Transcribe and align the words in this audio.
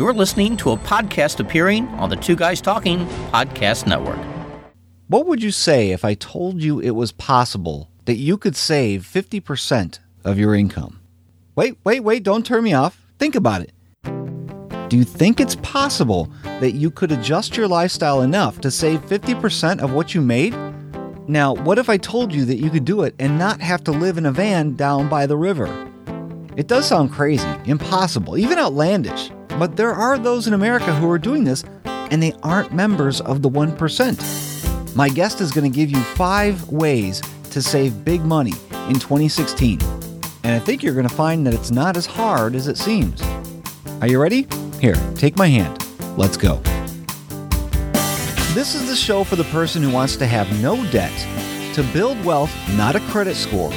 You're 0.00 0.14
listening 0.14 0.56
to 0.56 0.70
a 0.70 0.78
podcast 0.78 1.40
appearing 1.40 1.86
on 1.88 2.08
the 2.08 2.16
Two 2.16 2.34
Guys 2.34 2.62
Talking 2.62 3.04
Podcast 3.34 3.86
Network. 3.86 4.18
What 5.08 5.26
would 5.26 5.42
you 5.42 5.50
say 5.50 5.90
if 5.90 6.06
I 6.06 6.14
told 6.14 6.62
you 6.62 6.80
it 6.80 6.92
was 6.92 7.12
possible 7.12 7.90
that 8.06 8.16
you 8.16 8.38
could 8.38 8.56
save 8.56 9.02
50% 9.02 9.98
of 10.24 10.38
your 10.38 10.54
income? 10.54 11.00
Wait, 11.54 11.76
wait, 11.84 12.00
wait, 12.00 12.22
don't 12.22 12.46
turn 12.46 12.64
me 12.64 12.72
off. 12.72 12.98
Think 13.18 13.34
about 13.34 13.60
it. 13.60 13.72
Do 14.88 14.96
you 14.96 15.04
think 15.04 15.38
it's 15.38 15.56
possible 15.56 16.32
that 16.44 16.72
you 16.72 16.90
could 16.90 17.12
adjust 17.12 17.58
your 17.58 17.68
lifestyle 17.68 18.22
enough 18.22 18.58
to 18.62 18.70
save 18.70 19.04
50% 19.04 19.80
of 19.80 19.92
what 19.92 20.14
you 20.14 20.22
made? 20.22 20.56
Now, 21.28 21.52
what 21.52 21.78
if 21.78 21.90
I 21.90 21.98
told 21.98 22.32
you 22.32 22.46
that 22.46 22.56
you 22.56 22.70
could 22.70 22.86
do 22.86 23.02
it 23.02 23.14
and 23.18 23.38
not 23.38 23.60
have 23.60 23.84
to 23.84 23.90
live 23.90 24.16
in 24.16 24.24
a 24.24 24.32
van 24.32 24.76
down 24.76 25.10
by 25.10 25.26
the 25.26 25.36
river? 25.36 25.66
It 26.56 26.68
does 26.68 26.86
sound 26.86 27.12
crazy, 27.12 27.46
impossible, 27.66 28.38
even 28.38 28.58
outlandish. 28.58 29.30
But 29.60 29.76
there 29.76 29.92
are 29.92 30.16
those 30.16 30.46
in 30.46 30.54
America 30.54 30.90
who 30.94 31.10
are 31.10 31.18
doing 31.18 31.44
this 31.44 31.64
and 31.84 32.22
they 32.22 32.32
aren't 32.42 32.72
members 32.72 33.20
of 33.20 33.42
the 33.42 33.50
1%. 33.50 34.96
My 34.96 35.10
guest 35.10 35.42
is 35.42 35.52
going 35.52 35.70
to 35.70 35.76
give 35.76 35.90
you 35.90 36.00
five 36.00 36.66
ways 36.70 37.20
to 37.50 37.60
save 37.60 38.02
big 38.02 38.22
money 38.22 38.54
in 38.88 38.94
2016. 38.94 39.78
And 40.44 40.54
I 40.54 40.58
think 40.58 40.82
you're 40.82 40.94
going 40.94 41.06
to 41.06 41.14
find 41.14 41.46
that 41.46 41.52
it's 41.52 41.70
not 41.70 41.98
as 41.98 42.06
hard 42.06 42.54
as 42.54 42.68
it 42.68 42.78
seems. 42.78 43.20
Are 44.00 44.08
you 44.08 44.18
ready? 44.18 44.46
Here, 44.80 44.96
take 45.14 45.36
my 45.36 45.48
hand. 45.48 45.84
Let's 46.16 46.38
go. 46.38 46.56
This 48.54 48.74
is 48.74 48.88
the 48.88 48.96
show 48.96 49.24
for 49.24 49.36
the 49.36 49.44
person 49.44 49.82
who 49.82 49.90
wants 49.90 50.16
to 50.16 50.26
have 50.26 50.50
no 50.62 50.90
debt, 50.90 51.12
to 51.74 51.82
build 51.92 52.24
wealth, 52.24 52.50
not 52.78 52.96
a 52.96 53.00
credit 53.10 53.36
score, 53.36 53.70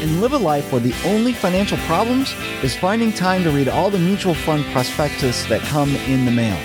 and 0.00 0.20
live 0.20 0.32
a 0.32 0.38
life 0.38 0.70
where 0.72 0.80
the 0.80 0.94
only 1.04 1.32
financial 1.32 1.78
problems 1.78 2.32
is 2.62 2.76
finding 2.76 3.12
time 3.12 3.42
to 3.42 3.50
read 3.50 3.68
all 3.68 3.90
the 3.90 3.98
mutual 3.98 4.34
fund 4.34 4.64
prospectus 4.66 5.44
that 5.46 5.60
come 5.62 5.94
in 6.06 6.24
the 6.24 6.30
mail. 6.30 6.56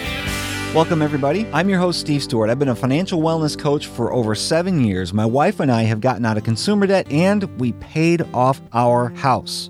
Welcome 0.74 1.02
everybody. 1.02 1.48
I'm 1.54 1.70
your 1.70 1.80
host 1.80 2.00
Steve 2.00 2.24
Stewart. 2.24 2.50
I've 2.50 2.60
been 2.60 2.70
a 2.70 2.76
financial 2.76 3.22
wellness 3.22 3.58
coach 3.58 3.88
for 3.88 4.12
over 4.12 4.34
7 4.34 4.84
years. 4.84 5.14
My 5.14 5.26
wife 5.26 5.60
and 5.60 5.72
I 5.72 5.84
have 5.84 6.02
gotten 6.02 6.26
out 6.26 6.38
of 6.38 6.44
consumer 6.44 6.88
debt 6.88 7.12
and 7.12 7.44
we 7.60 7.74
paid 7.74 8.24
off 8.34 8.62
our 8.74 9.10
house. 9.10 9.70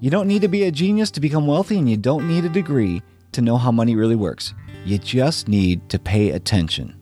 You 0.00 0.10
don't 0.10 0.28
need 0.28 0.42
to 0.42 0.48
be 0.48 0.64
a 0.64 0.70
genius 0.70 1.10
to 1.12 1.20
become 1.20 1.46
wealthy 1.46 1.78
and 1.78 1.90
you 1.90 1.96
don't 1.96 2.26
need 2.26 2.44
a 2.44 2.48
degree 2.48 3.02
to 3.32 3.42
know 3.42 3.56
how 3.56 3.70
money 3.70 3.94
really 3.94 4.16
works. 4.16 4.54
You 4.84 4.98
just 4.98 5.48
need 5.48 5.88
to 5.90 5.98
pay 5.98 6.30
attention. 6.30 6.97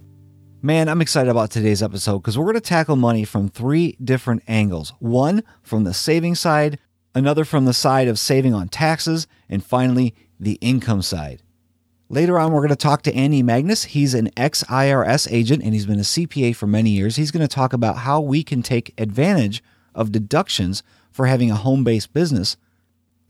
Man, 0.63 0.89
I'm 0.89 1.03
excited 1.03 1.31
about 1.31 1.51
today's 1.51 1.83
episode 1.83 2.19
because 2.19 2.39
we're 2.39 2.47
going 2.47 2.55
to 2.55 2.61
tackle 2.61 2.97
money 2.97 3.25
from 3.25 3.49
three 3.49 3.97
different 4.03 4.43
angles. 4.49 4.95
One 5.01 5.43
from 5.63 5.85
the 5.85 5.93
saving 5.93 6.35
side, 6.35 6.79
another 7.15 7.45
from 7.45 7.67
the 7.67 7.75
side 7.75 8.09
of 8.09 8.19
saving 8.19 8.55
on 8.55 8.69
taxes, 8.69 9.27
and 9.51 9.63
finally, 9.63 10.15
the 10.41 10.59
income 10.63 11.03
side. 11.03 11.43
Later 12.09 12.39
on, 12.39 12.53
we're 12.53 12.61
going 12.61 12.71
to 12.71 12.77
talk 12.77 13.03
to 13.03 13.15
Andy 13.15 13.43
Magnus. 13.43 13.85
He's 13.85 14.15
an 14.15 14.31
ex 14.37 14.65
IRS 14.65 15.31
agent 15.31 15.63
and 15.63 15.75
he's 15.75 15.87
been 15.87 15.99
a 15.99 16.03
CPA 16.03 16.57
for 16.57 16.67
many 16.67 16.91
years. 16.91 17.17
He's 17.17 17.31
going 17.31 17.47
to 17.47 17.55
talk 17.55 17.73
about 17.73 17.99
how 17.99 18.21
we 18.21 18.43
can 18.43 18.63
take 18.63 18.95
advantage 18.97 19.63
of 19.95 20.11
deductions 20.11 20.83
for 21.11 21.27
having 21.27 21.51
a 21.51 21.57
home 21.57 21.85
based 21.85 22.15
business 22.15 22.57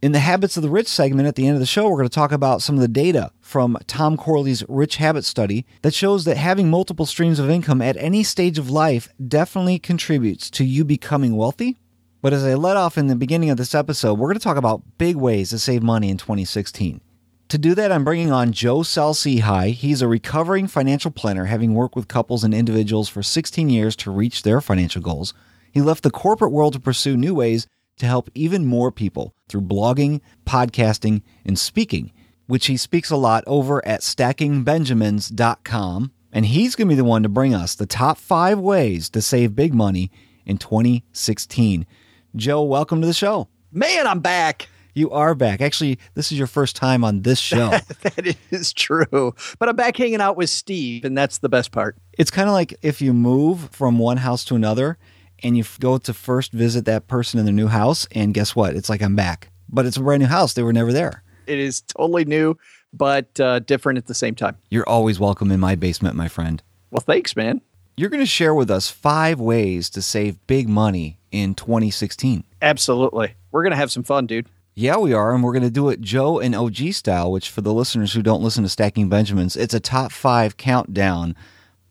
In 0.07 0.13
the 0.13 0.21
Habits 0.21 0.57
of 0.57 0.63
the 0.63 0.71
Rich 0.71 0.87
segment 0.87 1.27
at 1.27 1.35
the 1.35 1.49
end 1.49 1.55
of 1.55 1.61
the 1.61 1.67
show, 1.67 1.89
we're 1.89 1.97
going 1.97 2.09
to 2.09 2.15
talk 2.15 2.31
about 2.31 2.63
some 2.63 2.77
of 2.77 2.81
the 2.81 2.87
data 2.87 3.33
from 3.41 3.77
Tom 3.89 4.17
Corley's 4.17 4.63
Rich 4.69 4.99
Habits 4.99 5.27
study 5.27 5.67
that 5.83 5.95
shows 5.95 6.25
that 6.27 6.37
having 6.37 6.71
multiple 6.71 7.07
streams 7.07 7.41
of 7.41 7.51
income 7.51 7.83
at 7.83 7.97
any 7.97 8.23
stage 8.23 8.57
of 8.57 8.71
life 8.71 9.09
definitely 9.27 9.81
contributes 9.81 10.49
to 10.51 10.65
you 10.65 10.85
becoming 10.85 11.37
wealthy. 11.37 11.79
But 12.23 12.33
as 12.33 12.45
I 12.45 12.55
let 12.55 12.77
off 12.77 12.97
in 12.97 13.09
the 13.09 13.17
beginning 13.17 13.51
of 13.51 13.57
this 13.57 13.75
episode, 13.75 14.15
we're 14.15 14.29
going 14.29 14.39
to 14.39 14.45
talk 14.45 14.57
about 14.57 14.97
big 14.97 15.17
ways 15.17 15.51
to 15.51 15.59
save 15.59 15.83
money 15.83 16.09
in 16.09 16.19
2016. 16.19 17.01
To 17.49 17.59
do 17.59 17.75
that, 17.75 17.91
I'm 17.91 18.05
bringing 18.05 18.31
on 18.31 18.53
Joe 18.53 18.83
Salcihi. 18.83 19.73
He's 19.73 20.03
a 20.03 20.07
recovering 20.07 20.69
financial 20.69 21.11
planner, 21.11 21.47
having 21.47 21.75
worked 21.75 21.97
with 21.97 22.07
couples 22.07 22.45
and 22.45 22.55
individuals 22.55 23.09
for 23.09 23.25
16 23.25 23.69
years 23.69 23.97
to 23.97 24.13
reach 24.13 24.45
their 24.45 24.61
financial 24.61 25.03
goals. 25.03 25.35
He 25.73 25.83
left 25.83 26.05
the 26.05 26.13
corporate 26.13 26.53
world 26.53 26.75
to 26.75 26.81
pursue 26.81 27.17
new 27.17 27.35
ways 27.35 27.67
to 27.99 28.07
help 28.07 28.31
even 28.35 28.67
more 28.67 28.91
people 28.93 29.35
through 29.49 29.63
blogging, 29.63 30.21
podcasting, 30.45 31.23
and 31.45 31.59
speaking, 31.59 32.13
which 32.47 32.67
he 32.67 32.77
speaks 32.77 33.11
a 33.11 33.17
lot 33.17 33.43
over 33.47 33.85
at 33.87 34.01
stackingbenjamins.com. 34.01 36.13
And 36.33 36.47
he's 36.47 36.77
going 36.77 36.89
to 36.89 36.93
be 36.93 36.97
the 36.97 37.05
one 37.05 37.23
to 37.23 37.29
bring 37.29 37.55
us 37.55 37.75
the 37.75 37.87
top 37.87 38.19
five 38.19 38.59
ways 38.59 39.09
to 39.11 39.23
save 39.23 39.55
big 39.57 39.73
money 39.73 40.11
in 40.45 40.59
2016. 40.59 41.87
Joe, 42.35 42.63
welcome 42.63 43.01
to 43.01 43.07
the 43.07 43.15
show. 43.15 43.49
Man, 43.73 44.07
I'm 44.07 44.21
back. 44.21 44.69
You 44.97 45.11
are 45.11 45.35
back. 45.35 45.61
Actually, 45.61 45.99
this 46.15 46.33
is 46.33 46.39
your 46.39 46.47
first 46.47 46.75
time 46.75 47.05
on 47.05 47.21
this 47.21 47.39
show. 47.39 47.69
that 48.03 48.37
is 48.51 48.73
true. 48.73 49.35
But 49.59 49.69
I'm 49.69 49.77
back 49.77 49.97
hanging 49.97 50.23
out 50.23 50.39
with 50.39 50.49
Steve, 50.49 51.05
and 51.05 51.17
that's 51.17 51.39
the 51.39 51.51
best 51.51 51.71
part. 51.71 51.99
It's 52.17 52.31
kind 52.31 52.49
of 52.49 52.55
like 52.55 52.75
if 52.81 53.03
you 53.03 53.13
move 53.13 53.69
from 53.73 53.99
one 53.99 54.17
house 54.17 54.43
to 54.47 54.55
another, 54.55 54.97
and 55.43 55.57
you 55.57 55.65
go 55.81 55.99
to 55.99 56.15
first 56.15 56.53
visit 56.53 56.85
that 56.87 57.09
person 57.09 57.39
in 57.39 57.45
their 57.45 57.55
new 57.55 57.69
house 57.69 58.07
and 58.13 58.35
guess 58.35 58.57
what? 58.57 58.75
It's 58.75 58.89
like 58.89 59.03
I'm 59.03 59.17
back. 59.17 59.51
But 59.69 59.87
it's 59.87 59.97
a 59.97 60.01
brand 60.01 60.23
new 60.23 60.29
house. 60.29 60.55
They 60.55 60.63
were 60.63 60.73
never 60.73 60.93
there. 60.93 61.23
It 61.47 61.59
is 61.59 61.83
totally 61.83 62.25
new 62.25 62.57
but 62.93 63.39
uh 63.41 63.59
different 63.61 63.99
at 63.99 64.07
the 64.07 64.15
same 64.15 64.35
time. 64.35 64.57
You're 64.71 64.89
always 64.89 65.21
welcome 65.21 65.51
in 65.51 65.61
my 65.61 65.75
basement, 65.75 66.17
my 66.17 66.29
friend. 66.29 66.63
Well, 66.91 67.01
thanks, 67.01 67.37
man. 67.37 67.61
You're 67.97 68.11
going 68.11 68.23
to 68.23 68.27
share 68.27 68.55
with 68.55 68.71
us 68.71 68.91
five 68.91 69.41
ways 69.41 69.89
to 69.91 70.03
save 70.03 70.47
big 70.47 70.69
money 70.69 71.19
in 71.31 71.55
2016. 71.55 72.45
Absolutely. 72.61 73.35
We're 73.51 73.63
going 73.63 73.71
to 73.71 73.79
have 73.79 73.91
some 73.91 74.03
fun, 74.03 74.27
dude. 74.27 74.47
Yeah, 74.75 74.99
we 74.99 75.15
are, 75.15 75.35
and 75.35 75.43
we're 75.43 75.55
going 75.55 75.63
to 75.63 75.71
do 75.71 75.89
it 75.89 76.03
Joe 76.03 76.39
and 76.39 76.55
OG 76.55 76.93
style, 76.93 77.33
which 77.33 77.49
for 77.49 77.63
the 77.63 77.73
listeners 77.73 78.13
who 78.13 78.23
don't 78.23 78.43
listen 78.43 78.63
to 78.65 78.69
Stacking 78.69 79.09
Benjamins, 79.09 79.57
it's 79.57 79.73
a 79.73 79.81
top 79.81 80.13
5 80.13 80.59
countdown 80.59 81.35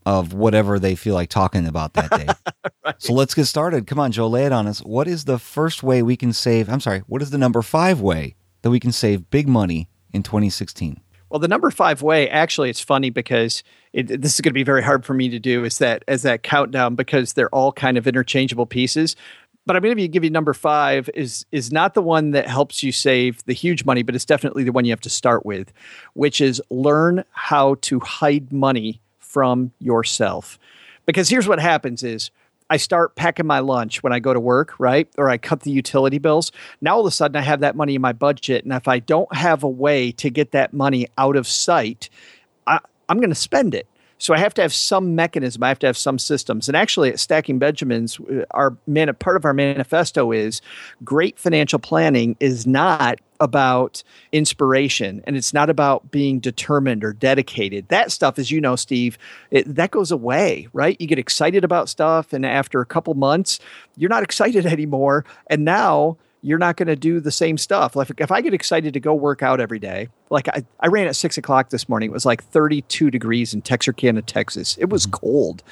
of 0.06 0.32
whatever 0.32 0.78
they 0.78 0.94
feel 0.94 1.14
like 1.14 1.28
talking 1.28 1.66
about 1.66 1.94
that 1.94 2.10
day. 2.10 2.26
right. 2.84 2.94
So 2.98 3.12
let's 3.12 3.34
get 3.34 3.46
started. 3.46 3.88
Come 3.88 3.98
on, 3.98 4.12
Joe, 4.12 4.28
lay 4.28 4.46
it 4.46 4.52
on 4.52 4.68
us. 4.68 4.78
What 4.78 5.08
is 5.08 5.24
the 5.24 5.38
first 5.38 5.82
way 5.82 6.00
we 6.00 6.16
can 6.16 6.32
save? 6.32 6.70
I'm 6.70 6.80
sorry, 6.80 7.00
what 7.08 7.20
is 7.20 7.30
the 7.30 7.38
number 7.38 7.60
5 7.60 8.00
way 8.00 8.36
that 8.62 8.70
we 8.70 8.78
can 8.78 8.92
save 8.92 9.28
big 9.30 9.48
money 9.48 9.88
in 10.12 10.22
2016? 10.22 11.00
Well, 11.28 11.40
the 11.40 11.48
number 11.48 11.72
5 11.72 12.02
way, 12.02 12.30
actually 12.30 12.70
it's 12.70 12.80
funny 12.80 13.10
because 13.10 13.64
it, 13.92 14.22
this 14.22 14.36
is 14.36 14.40
going 14.40 14.50
to 14.50 14.54
be 14.54 14.62
very 14.62 14.82
hard 14.82 15.04
for 15.04 15.12
me 15.12 15.28
to 15.28 15.40
do 15.40 15.64
is 15.64 15.78
that 15.78 16.04
as 16.06 16.22
that 16.22 16.44
countdown 16.44 16.94
because 16.94 17.32
they're 17.32 17.52
all 17.52 17.72
kind 17.72 17.98
of 17.98 18.06
interchangeable 18.06 18.66
pieces. 18.66 19.16
But 19.66 19.74
I'm 19.74 19.82
going 19.82 19.96
to 19.96 20.06
give 20.06 20.22
you 20.22 20.30
number 20.30 20.54
5 20.54 21.10
is 21.14 21.44
is 21.50 21.72
not 21.72 21.94
the 21.94 22.02
one 22.02 22.30
that 22.30 22.46
helps 22.46 22.84
you 22.84 22.92
save 22.92 23.44
the 23.46 23.52
huge 23.52 23.84
money, 23.84 24.04
but 24.04 24.14
it's 24.14 24.24
definitely 24.24 24.62
the 24.62 24.70
one 24.70 24.84
you 24.84 24.92
have 24.92 25.00
to 25.00 25.10
start 25.10 25.44
with, 25.44 25.72
which 26.14 26.40
is 26.40 26.62
learn 26.70 27.24
how 27.32 27.74
to 27.80 27.98
hide 27.98 28.52
money 28.52 29.00
from 29.36 29.70
yourself. 29.80 30.58
Because 31.04 31.28
here's 31.28 31.46
what 31.46 31.60
happens 31.60 32.02
is 32.02 32.30
I 32.70 32.78
start 32.78 33.16
packing 33.16 33.46
my 33.46 33.58
lunch 33.58 34.02
when 34.02 34.10
I 34.10 34.18
go 34.18 34.32
to 34.32 34.40
work, 34.40 34.72
right? 34.78 35.10
Or 35.18 35.28
I 35.28 35.36
cut 35.36 35.60
the 35.60 35.70
utility 35.70 36.16
bills. 36.16 36.52
Now 36.80 36.94
all 36.94 37.00
of 37.00 37.06
a 37.06 37.10
sudden 37.10 37.36
I 37.36 37.42
have 37.42 37.60
that 37.60 37.76
money 37.76 37.96
in 37.96 38.00
my 38.00 38.14
budget 38.14 38.64
and 38.64 38.72
if 38.72 38.88
I 38.88 38.98
don't 38.98 39.30
have 39.36 39.62
a 39.62 39.68
way 39.68 40.10
to 40.12 40.30
get 40.30 40.52
that 40.52 40.72
money 40.72 41.06
out 41.18 41.36
of 41.36 41.46
sight, 41.46 42.08
I 42.66 42.78
I'm 43.10 43.18
going 43.18 43.28
to 43.28 43.34
spend 43.34 43.74
it. 43.74 43.86
So 44.18 44.32
I 44.32 44.38
have 44.38 44.54
to 44.54 44.62
have 44.62 44.72
some 44.72 45.14
mechanism. 45.14 45.62
I 45.62 45.68
have 45.68 45.78
to 45.80 45.86
have 45.86 45.96
some 45.96 46.18
systems. 46.18 46.68
And 46.68 46.76
actually, 46.76 47.10
at 47.10 47.20
Stacking 47.20 47.58
Benjamins, 47.58 48.18
our 48.52 48.76
man, 48.86 49.14
part 49.16 49.36
of 49.36 49.44
our 49.44 49.52
manifesto 49.52 50.32
is 50.32 50.62
great 51.04 51.38
financial 51.38 51.78
planning 51.78 52.36
is 52.40 52.66
not 52.66 53.20
about 53.40 54.02
inspiration 54.32 55.22
and 55.26 55.36
it's 55.36 55.52
not 55.52 55.68
about 55.68 56.10
being 56.10 56.40
determined 56.40 57.04
or 57.04 57.12
dedicated. 57.12 57.86
That 57.88 58.10
stuff, 58.10 58.38
as 58.38 58.50
you 58.50 58.60
know, 58.60 58.76
Steve, 58.76 59.18
it, 59.50 59.74
that 59.74 59.90
goes 59.90 60.10
away, 60.10 60.68
right? 60.72 60.98
You 60.98 61.06
get 61.06 61.18
excited 61.18 61.62
about 61.62 61.90
stuff, 61.90 62.32
and 62.32 62.46
after 62.46 62.80
a 62.80 62.86
couple 62.86 63.12
months, 63.14 63.58
you're 63.96 64.10
not 64.10 64.22
excited 64.22 64.64
anymore. 64.66 65.24
And 65.48 65.64
now, 65.64 66.16
you're 66.42 66.58
not 66.58 66.76
going 66.76 66.86
to 66.86 66.96
do 66.96 67.18
the 67.20 67.32
same 67.32 67.58
stuff. 67.58 67.96
Like 67.96 68.12
if 68.18 68.30
I 68.30 68.40
get 68.40 68.54
excited 68.54 68.94
to 68.94 69.00
go 69.00 69.14
work 69.14 69.42
out 69.42 69.60
every 69.60 69.78
day, 69.78 70.08
like 70.30 70.48
I, 70.48 70.64
I 70.80 70.88
ran 70.88 71.06
at 71.06 71.16
six 71.16 71.38
o'clock 71.38 71.70
this 71.70 71.88
morning, 71.88 72.10
it 72.10 72.12
was 72.12 72.26
like 72.26 72.44
32 72.44 73.10
degrees 73.10 73.52
in 73.54 73.62
Texarkana, 73.62 74.22
Texas. 74.22 74.76
It 74.78 74.90
was 74.90 75.06
cold. 75.06 75.62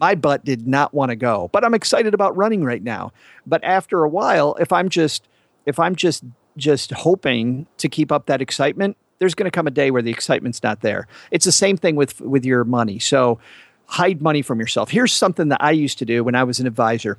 My 0.00 0.14
butt 0.14 0.44
did 0.44 0.66
not 0.66 0.92
want 0.92 1.10
to 1.10 1.16
go, 1.16 1.50
but 1.52 1.64
I'm 1.64 1.74
excited 1.74 2.14
about 2.14 2.36
running 2.36 2.64
right 2.64 2.82
now. 2.82 3.12
But 3.46 3.62
after 3.62 4.02
a 4.02 4.08
while, 4.08 4.56
if 4.58 4.72
I'm 4.72 4.88
just, 4.88 5.28
if 5.66 5.78
I'm 5.78 5.94
just, 5.94 6.24
just 6.56 6.92
hoping 6.92 7.66
to 7.78 7.88
keep 7.88 8.10
up 8.12 8.26
that 8.26 8.40
excitement, 8.40 8.96
there's 9.18 9.34
going 9.34 9.46
to 9.46 9.50
come 9.50 9.66
a 9.66 9.70
day 9.70 9.90
where 9.90 10.02
the 10.02 10.10
excitement's 10.10 10.62
not 10.62 10.80
there. 10.80 11.06
It's 11.30 11.44
the 11.44 11.52
same 11.52 11.76
thing 11.76 11.96
with 11.96 12.20
with 12.20 12.44
your 12.44 12.64
money. 12.64 12.98
So 12.98 13.38
hide 13.86 14.22
money 14.22 14.42
from 14.42 14.60
yourself. 14.60 14.90
Here's 14.90 15.12
something 15.12 15.48
that 15.48 15.62
I 15.62 15.70
used 15.72 15.98
to 15.98 16.04
do 16.04 16.24
when 16.24 16.34
I 16.34 16.44
was 16.44 16.60
an 16.60 16.66
advisor. 16.66 17.18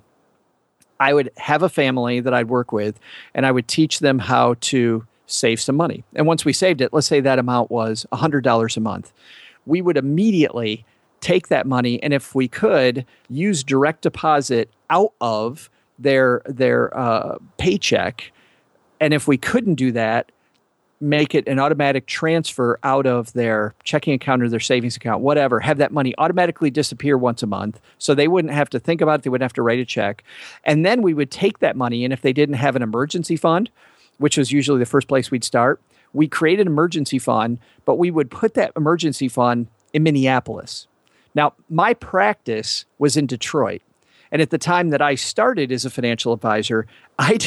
I 0.99 1.13
would 1.13 1.31
have 1.37 1.63
a 1.63 1.69
family 1.69 2.19
that 2.19 2.33
I'd 2.33 2.49
work 2.49 2.71
with 2.71 2.99
and 3.33 3.45
I 3.45 3.51
would 3.51 3.67
teach 3.67 3.99
them 3.99 4.19
how 4.19 4.55
to 4.61 5.05
save 5.27 5.59
some 5.59 5.75
money. 5.75 6.03
And 6.15 6.27
once 6.27 6.45
we 6.45 6.53
saved 6.53 6.81
it, 6.81 6.93
let's 6.93 7.07
say 7.07 7.19
that 7.19 7.39
amount 7.39 7.71
was 7.71 8.05
$100 8.13 8.77
a 8.77 8.79
month. 8.79 9.11
We 9.65 9.81
would 9.81 9.97
immediately 9.97 10.85
take 11.21 11.47
that 11.47 11.65
money 11.65 12.01
and 12.03 12.13
if 12.13 12.35
we 12.35 12.47
could 12.47 13.05
use 13.29 13.63
direct 13.63 14.01
deposit 14.03 14.69
out 14.89 15.13
of 15.21 15.71
their 15.97 16.41
their 16.45 16.95
uh 16.95 17.37
paycheck 17.57 18.31
and 18.99 19.13
if 19.13 19.27
we 19.27 19.37
couldn't 19.37 19.75
do 19.75 19.91
that 19.91 20.31
make 21.05 21.35
it 21.35 21.47
an 21.47 21.59
automatic 21.59 22.07
transfer 22.07 22.79
out 22.83 23.05
of 23.05 23.31
their 23.33 23.73
checking 23.83 24.13
account 24.13 24.41
or 24.41 24.49
their 24.49 24.59
savings 24.59 24.97
account, 24.97 25.21
whatever, 25.21 25.59
have 25.59 25.77
that 25.77 25.91
money 25.91 26.13
automatically 26.17 26.69
disappear 26.69 27.17
once 27.17 27.43
a 27.43 27.47
month. 27.47 27.79
So 27.99 28.13
they 28.13 28.27
wouldn't 28.27 28.53
have 28.53 28.69
to 28.71 28.79
think 28.79 29.01
about 29.01 29.19
it. 29.19 29.23
They 29.23 29.29
wouldn't 29.29 29.45
have 29.45 29.53
to 29.53 29.61
write 29.61 29.79
a 29.79 29.85
check. 29.85 30.23
And 30.63 30.85
then 30.85 31.01
we 31.01 31.13
would 31.13 31.31
take 31.31 31.59
that 31.59 31.75
money. 31.75 32.03
And 32.03 32.11
if 32.11 32.21
they 32.21 32.33
didn't 32.33 32.55
have 32.55 32.75
an 32.75 32.81
emergency 32.81 33.35
fund, 33.35 33.69
which 34.17 34.37
was 34.37 34.51
usually 34.51 34.79
the 34.79 34.85
first 34.85 35.07
place 35.07 35.29
we'd 35.29 35.43
start, 35.43 35.81
we 36.13 36.27
created 36.27 36.65
an 36.65 36.73
emergency 36.73 37.19
fund, 37.19 37.59
but 37.83 37.97
we 37.97 38.09
would 38.09 38.31
put 38.31 38.53
that 38.55 38.71
emergency 38.75 39.27
fund 39.27 39.67
in 39.93 40.03
Minneapolis. 40.03 40.87
Now, 41.35 41.53
my 41.69 41.93
practice 41.93 42.85
was 42.97 43.17
in 43.17 43.27
Detroit. 43.27 43.81
And 44.35 44.41
at 44.41 44.49
the 44.49 44.57
time 44.57 44.89
that 44.89 45.01
I 45.01 45.15
started 45.15 45.71
as 45.71 45.85
a 45.85 45.89
financial 45.89 46.33
advisor, 46.33 46.87
I, 47.19 47.39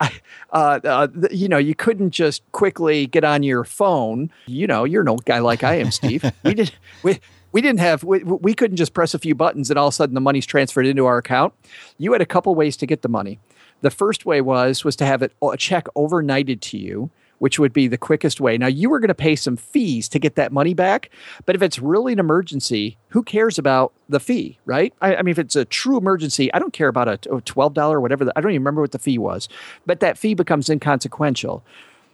I 0.00 0.12
uh, 0.50 0.80
uh 0.82 1.08
you 1.30 1.46
know, 1.46 1.56
you 1.56 1.72
couldn't 1.72 2.10
just 2.10 2.42
quickly 2.50 3.06
get 3.06 3.22
on 3.22 3.44
your 3.44 3.62
phone. 3.62 4.28
You 4.46 4.66
know, 4.66 4.82
you're 4.82 5.02
an 5.02 5.08
old 5.08 5.24
guy 5.24 5.38
like 5.38 5.62
I 5.62 5.76
am, 5.76 5.92
Steve. 5.92 6.24
we 6.42 6.54
did 6.54 6.74
we 7.04 7.20
we 7.52 7.60
didn't 7.60 7.78
have 7.78 8.02
we, 8.02 8.24
we 8.24 8.54
couldn't 8.54 8.76
just 8.76 8.92
press 8.92 9.14
a 9.14 9.20
few 9.20 9.36
buttons 9.36 9.70
and 9.70 9.78
all 9.78 9.86
of 9.86 9.92
a 9.92 9.94
sudden 9.94 10.16
the 10.16 10.20
money's 10.20 10.44
transferred 10.44 10.84
into 10.84 11.06
our 11.06 11.18
account. 11.18 11.54
You 11.96 12.10
had 12.12 12.20
a 12.20 12.26
couple 12.26 12.52
ways 12.56 12.76
to 12.78 12.86
get 12.86 13.02
the 13.02 13.08
money. 13.08 13.38
The 13.82 13.90
first 13.90 14.26
way 14.26 14.40
was 14.40 14.84
was 14.84 14.96
to 14.96 15.06
have 15.06 15.22
it 15.22 15.32
a 15.40 15.56
check 15.56 15.86
overnighted 15.94 16.60
to 16.62 16.76
you 16.76 17.12
which 17.42 17.58
would 17.58 17.72
be 17.72 17.88
the 17.88 17.98
quickest 17.98 18.40
way. 18.40 18.56
Now, 18.56 18.68
you 18.68 18.88
were 18.88 19.00
going 19.00 19.08
to 19.08 19.16
pay 19.16 19.34
some 19.34 19.56
fees 19.56 20.08
to 20.10 20.20
get 20.20 20.36
that 20.36 20.52
money 20.52 20.74
back, 20.74 21.10
but 21.44 21.56
if 21.56 21.62
it's 21.62 21.80
really 21.80 22.12
an 22.12 22.20
emergency, 22.20 22.96
who 23.08 23.24
cares 23.24 23.58
about 23.58 23.92
the 24.08 24.20
fee, 24.20 24.60
right? 24.64 24.94
I, 25.02 25.16
I 25.16 25.22
mean, 25.22 25.32
if 25.32 25.40
it's 25.40 25.56
a 25.56 25.64
true 25.64 25.96
emergency, 25.96 26.54
I 26.54 26.60
don't 26.60 26.72
care 26.72 26.86
about 26.86 27.08
a, 27.08 27.14
a 27.34 27.40
$12, 27.40 28.00
whatever, 28.00 28.24
the, 28.24 28.32
I 28.36 28.40
don't 28.40 28.52
even 28.52 28.62
remember 28.62 28.80
what 28.80 28.92
the 28.92 29.00
fee 29.00 29.18
was, 29.18 29.48
but 29.84 29.98
that 29.98 30.16
fee 30.16 30.34
becomes 30.34 30.70
inconsequential. 30.70 31.64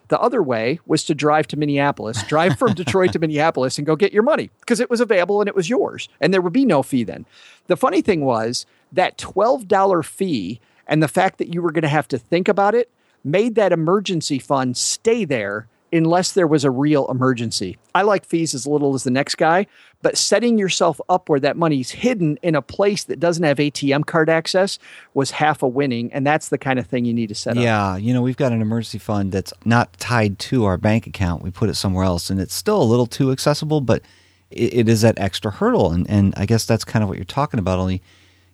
The 0.08 0.18
other 0.18 0.42
way 0.42 0.80
was 0.86 1.04
to 1.04 1.14
drive 1.14 1.46
to 1.48 1.58
Minneapolis, 1.58 2.22
drive 2.22 2.58
from 2.58 2.72
Detroit 2.74 3.12
to 3.12 3.18
Minneapolis 3.18 3.76
and 3.76 3.86
go 3.86 3.96
get 3.96 4.14
your 4.14 4.22
money 4.22 4.48
because 4.60 4.80
it 4.80 4.88
was 4.88 5.02
available 5.02 5.42
and 5.42 5.48
it 5.48 5.54
was 5.54 5.68
yours 5.68 6.08
and 6.22 6.32
there 6.32 6.40
would 6.40 6.54
be 6.54 6.64
no 6.64 6.82
fee 6.82 7.04
then. 7.04 7.26
The 7.66 7.76
funny 7.76 8.00
thing 8.00 8.24
was 8.24 8.64
that 8.92 9.18
$12 9.18 10.06
fee 10.06 10.58
and 10.86 11.02
the 11.02 11.06
fact 11.06 11.36
that 11.36 11.52
you 11.52 11.60
were 11.60 11.70
going 11.70 11.82
to 11.82 11.88
have 11.88 12.08
to 12.08 12.16
think 12.16 12.48
about 12.48 12.74
it 12.74 12.90
made 13.24 13.54
that 13.56 13.72
emergency 13.72 14.38
fund 14.38 14.76
stay 14.76 15.24
there 15.24 15.66
unless 15.92 16.32
there 16.32 16.46
was 16.46 16.64
a 16.64 16.70
real 16.70 17.06
emergency. 17.10 17.78
I 17.94 18.02
like 18.02 18.24
fees 18.24 18.54
as 18.54 18.66
little 18.66 18.94
as 18.94 19.04
the 19.04 19.10
next 19.10 19.36
guy, 19.36 19.66
but 20.02 20.18
setting 20.18 20.58
yourself 20.58 21.00
up 21.08 21.28
where 21.28 21.40
that 21.40 21.56
money's 21.56 21.90
hidden 21.90 22.38
in 22.42 22.54
a 22.54 22.62
place 22.62 23.04
that 23.04 23.18
doesn't 23.18 23.44
have 23.44 23.56
ATM 23.56 24.06
card 24.06 24.28
access 24.28 24.78
was 25.14 25.30
half 25.32 25.62
a 25.62 25.68
winning 25.68 26.12
and 26.12 26.26
that's 26.26 26.50
the 26.50 26.58
kind 26.58 26.78
of 26.78 26.86
thing 26.86 27.04
you 27.04 27.14
need 27.14 27.28
to 27.28 27.34
set 27.34 27.56
up. 27.56 27.62
Yeah, 27.62 27.96
you 27.96 28.12
know, 28.12 28.22
we've 28.22 28.36
got 28.36 28.52
an 28.52 28.60
emergency 28.60 28.98
fund 28.98 29.32
that's 29.32 29.52
not 29.64 29.92
tied 29.98 30.38
to 30.40 30.64
our 30.64 30.76
bank 30.76 31.06
account. 31.06 31.42
We 31.42 31.50
put 31.50 31.70
it 31.70 31.74
somewhere 31.74 32.04
else 32.04 32.30
and 32.30 32.40
it's 32.40 32.54
still 32.54 32.80
a 32.80 32.84
little 32.84 33.06
too 33.06 33.32
accessible, 33.32 33.80
but 33.80 34.02
it, 34.50 34.74
it 34.74 34.88
is 34.88 35.00
that 35.02 35.18
extra 35.18 35.50
hurdle 35.50 35.90
and 35.90 36.08
and 36.08 36.34
I 36.36 36.46
guess 36.46 36.64
that's 36.64 36.84
kind 36.84 37.02
of 37.02 37.08
what 37.08 37.18
you're 37.18 37.24
talking 37.24 37.58
about 37.58 37.78
only 37.78 38.02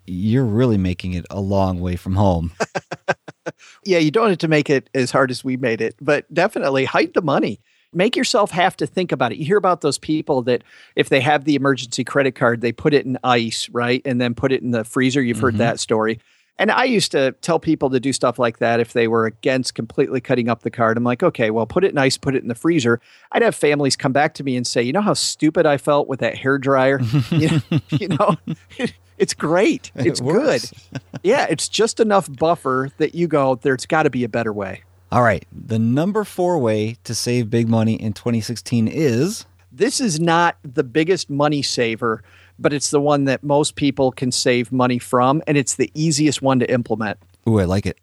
you're 0.07 0.45
really 0.45 0.79
making 0.79 1.15
it 1.15 1.27
a 1.31 1.41
long 1.41 1.81
way 1.81 1.97
from 1.97 2.17
home. 2.17 2.53
yeah, 3.85 3.99
you 3.99 4.11
don't 4.11 4.29
have 4.29 4.39
to 4.39 4.49
make 4.49 4.71
it 4.71 4.91
as 4.95 5.11
hard 5.11 5.31
as 5.31 5.45
we 5.45 5.57
made 5.57 5.81
it, 5.81 5.95
but 6.01 6.33
definitely 6.33 6.85
hide 6.85 7.15
the 7.15 7.23
money. 7.23 7.61
Make 7.93 8.17
yourself 8.17 8.51
have 8.51 8.77
to 8.79 8.87
think 8.87 9.13
about 9.13 9.33
it. 9.33 9.39
You 9.39 9.45
hear 9.45 9.57
about 9.57 9.81
those 9.81 9.99
people 9.99 10.43
that 10.43 10.65
if 10.97 11.09
they 11.09 11.21
have 11.21 11.45
the 11.45 11.55
emergency 11.55 12.03
credit 12.03 12.35
card, 12.35 12.61
they 12.61 12.73
put 12.73 12.93
it 12.93 13.07
in 13.07 13.19
ice, 13.23 13.69
right? 13.69 14.03
And 14.05 14.21
then 14.21 14.35
put 14.35 14.51
it 14.51 14.63
in 14.63 14.73
the 14.73 14.85
freezer. 14.85 15.23
You've 15.23 15.37
mm 15.37 15.41
-hmm. 15.41 15.43
heard 15.43 15.59
that 15.59 15.81
story. 15.81 16.19
And 16.57 16.71
I 16.71 16.85
used 16.85 17.11
to 17.13 17.33
tell 17.41 17.59
people 17.59 17.91
to 17.91 17.99
do 17.99 18.13
stuff 18.13 18.39
like 18.39 18.59
that 18.59 18.79
if 18.79 18.93
they 18.93 19.09
were 19.09 19.27
against 19.27 19.75
completely 19.75 20.21
cutting 20.21 20.49
up 20.49 20.63
the 20.63 20.71
card. 20.71 20.97
I'm 20.97 21.05
like, 21.05 21.23
okay, 21.23 21.51
well, 21.51 21.67
put 21.67 21.85
it 21.85 21.91
in 21.91 21.99
ice, 21.99 22.17
put 22.17 22.35
it 22.35 22.43
in 22.43 22.49
the 22.49 22.55
freezer. 22.55 23.01
I'd 23.33 23.43
have 23.43 23.57
families 23.57 23.97
come 23.97 24.13
back 24.13 24.35
to 24.35 24.45
me 24.45 24.57
and 24.57 24.67
say, 24.67 24.83
you 24.83 24.93
know 24.93 25.03
how 25.03 25.15
stupid 25.15 25.67
I 25.67 25.79
felt 25.79 26.07
with 26.07 26.21
that 26.21 26.37
hair 26.37 26.59
dryer? 26.59 27.01
you 27.31 27.49
know, 27.49 27.61
you 27.91 28.09
know 28.09 29.04
It's 29.19 29.35
great. 29.35 29.91
It's 29.95 30.21
it 30.21 30.25
good. 30.25 30.63
yeah, 31.23 31.47
it's 31.49 31.69
just 31.69 32.01
enough 32.01 32.29
buffer 32.31 32.91
that 32.99 33.15
you 33.15 33.27
go 33.27 33.57
there's 33.57 33.87
got 33.87 34.05
to 34.05 34.11
be 34.11 34.25
a 34.25 34.29
better 34.29 34.53
way. 34.53 34.83
All 35.13 35.23
right. 35.23 35.47
The 35.53 35.79
number 35.79 36.25
4 36.25 36.59
way 36.59 36.97
to 37.05 37.15
save 37.15 37.51
big 37.51 37.69
money 37.69 37.95
in 37.95 38.13
2016 38.13 38.89
is 38.89 39.47
This 39.71 40.01
is 40.01 40.19
not 40.19 40.57
the 40.63 40.85
biggest 40.85 41.31
money 41.31 41.63
saver, 41.63 42.23
but 42.59 42.73
it's 42.73 42.91
the 42.91 43.01
one 43.01 43.25
that 43.25 43.45
most 43.45 43.77
people 43.77 44.11
can 44.11 44.33
save 44.33 44.73
money 44.73 44.99
from 44.99 45.43
and 45.47 45.57
it's 45.57 45.77
the 45.77 45.91
easiest 45.95 46.43
one 46.43 46.59
to 46.59 46.71
implement. 46.71 47.19
Ooh, 47.49 47.61
I 47.61 47.65
like 47.65 47.87
it. 47.87 47.99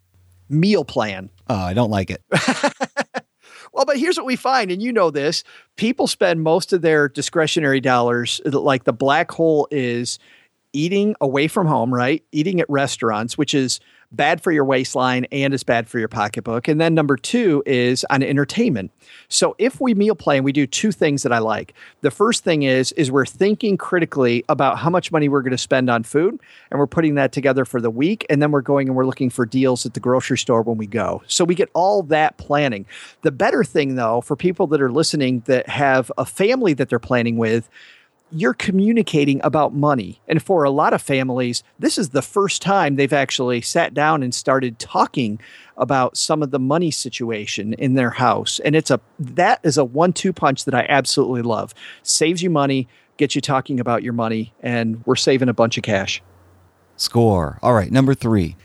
Meal 0.48 0.84
plan. 0.84 1.30
Oh, 1.48 1.56
I 1.56 1.74
don't 1.74 1.90
like 1.90 2.10
it. 2.10 2.22
Well, 3.72 3.86
but 3.86 3.96
here's 3.98 4.18
what 4.18 4.26
we 4.26 4.36
find, 4.36 4.70
and 4.70 4.82
you 4.82 4.92
know 4.92 5.10
this 5.10 5.44
people 5.76 6.06
spend 6.06 6.42
most 6.42 6.72
of 6.72 6.82
their 6.82 7.08
discretionary 7.08 7.80
dollars, 7.80 8.40
like 8.44 8.84
the 8.84 8.92
black 8.92 9.30
hole 9.30 9.66
is 9.70 10.18
eating 10.72 11.14
away 11.20 11.48
from 11.48 11.66
home, 11.66 11.92
right? 11.92 12.22
Eating 12.32 12.60
at 12.60 12.68
restaurants, 12.68 13.36
which 13.36 13.54
is 13.54 13.80
bad 14.12 14.42
for 14.42 14.52
your 14.52 14.64
waistline 14.64 15.26
and 15.32 15.54
is 15.54 15.64
bad 15.64 15.88
for 15.88 15.98
your 15.98 16.08
pocketbook. 16.08 16.68
And 16.68 16.80
then 16.80 16.94
number 16.94 17.16
2 17.16 17.62
is 17.66 18.04
on 18.10 18.22
entertainment. 18.22 18.90
So 19.28 19.56
if 19.58 19.80
we 19.80 19.94
meal 19.94 20.14
plan, 20.14 20.44
we 20.44 20.52
do 20.52 20.66
two 20.66 20.92
things 20.92 21.22
that 21.22 21.32
I 21.32 21.38
like. 21.38 21.74
The 22.02 22.10
first 22.10 22.44
thing 22.44 22.62
is 22.62 22.92
is 22.92 23.10
we're 23.10 23.26
thinking 23.26 23.76
critically 23.76 24.44
about 24.48 24.78
how 24.78 24.90
much 24.90 25.10
money 25.10 25.28
we're 25.28 25.42
going 25.42 25.52
to 25.52 25.58
spend 25.58 25.88
on 25.88 26.02
food, 26.02 26.38
and 26.70 26.78
we're 26.78 26.86
putting 26.86 27.14
that 27.14 27.32
together 27.32 27.64
for 27.64 27.80
the 27.80 27.90
week. 27.90 28.26
And 28.28 28.42
then 28.42 28.52
we're 28.52 28.60
going 28.60 28.88
and 28.88 28.96
we're 28.96 29.06
looking 29.06 29.30
for 29.30 29.46
deals 29.46 29.86
at 29.86 29.94
the 29.94 30.00
grocery 30.00 30.38
store 30.38 30.62
when 30.62 30.76
we 30.76 30.86
go. 30.86 31.22
So 31.26 31.44
we 31.44 31.54
get 31.54 31.70
all 31.72 32.02
that 32.04 32.36
planning. 32.36 32.86
The 33.22 33.32
better 33.32 33.64
thing 33.64 33.94
though 33.94 34.20
for 34.20 34.36
people 34.36 34.66
that 34.68 34.82
are 34.82 34.92
listening 34.92 35.40
that 35.46 35.68
have 35.68 36.12
a 36.18 36.26
family 36.26 36.74
that 36.74 36.88
they're 36.88 36.98
planning 36.98 37.38
with 37.38 37.68
you're 38.32 38.54
communicating 38.54 39.40
about 39.44 39.74
money. 39.74 40.20
And 40.26 40.42
for 40.42 40.64
a 40.64 40.70
lot 40.70 40.94
of 40.94 41.02
families, 41.02 41.62
this 41.78 41.98
is 41.98 42.10
the 42.10 42.22
first 42.22 42.62
time 42.62 42.96
they've 42.96 43.12
actually 43.12 43.60
sat 43.60 43.94
down 43.94 44.22
and 44.22 44.34
started 44.34 44.78
talking 44.78 45.38
about 45.76 46.16
some 46.16 46.42
of 46.42 46.50
the 46.50 46.58
money 46.58 46.90
situation 46.90 47.74
in 47.74 47.94
their 47.94 48.10
house. 48.10 48.58
And 48.64 48.74
it's 48.74 48.90
a 48.90 49.00
that 49.18 49.60
is 49.62 49.78
a 49.78 49.84
one-two 49.84 50.32
punch 50.32 50.64
that 50.64 50.74
I 50.74 50.86
absolutely 50.88 51.42
love. 51.42 51.74
Saves 52.02 52.42
you 52.42 52.50
money, 52.50 52.88
gets 53.16 53.34
you 53.34 53.40
talking 53.40 53.78
about 53.78 54.02
your 54.02 54.12
money, 54.12 54.54
and 54.60 55.04
we're 55.06 55.16
saving 55.16 55.48
a 55.48 55.54
bunch 55.54 55.76
of 55.76 55.82
cash. 55.82 56.22
Score. 56.96 57.58
All 57.62 57.74
right, 57.74 57.90
number 57.90 58.14
3. 58.14 58.56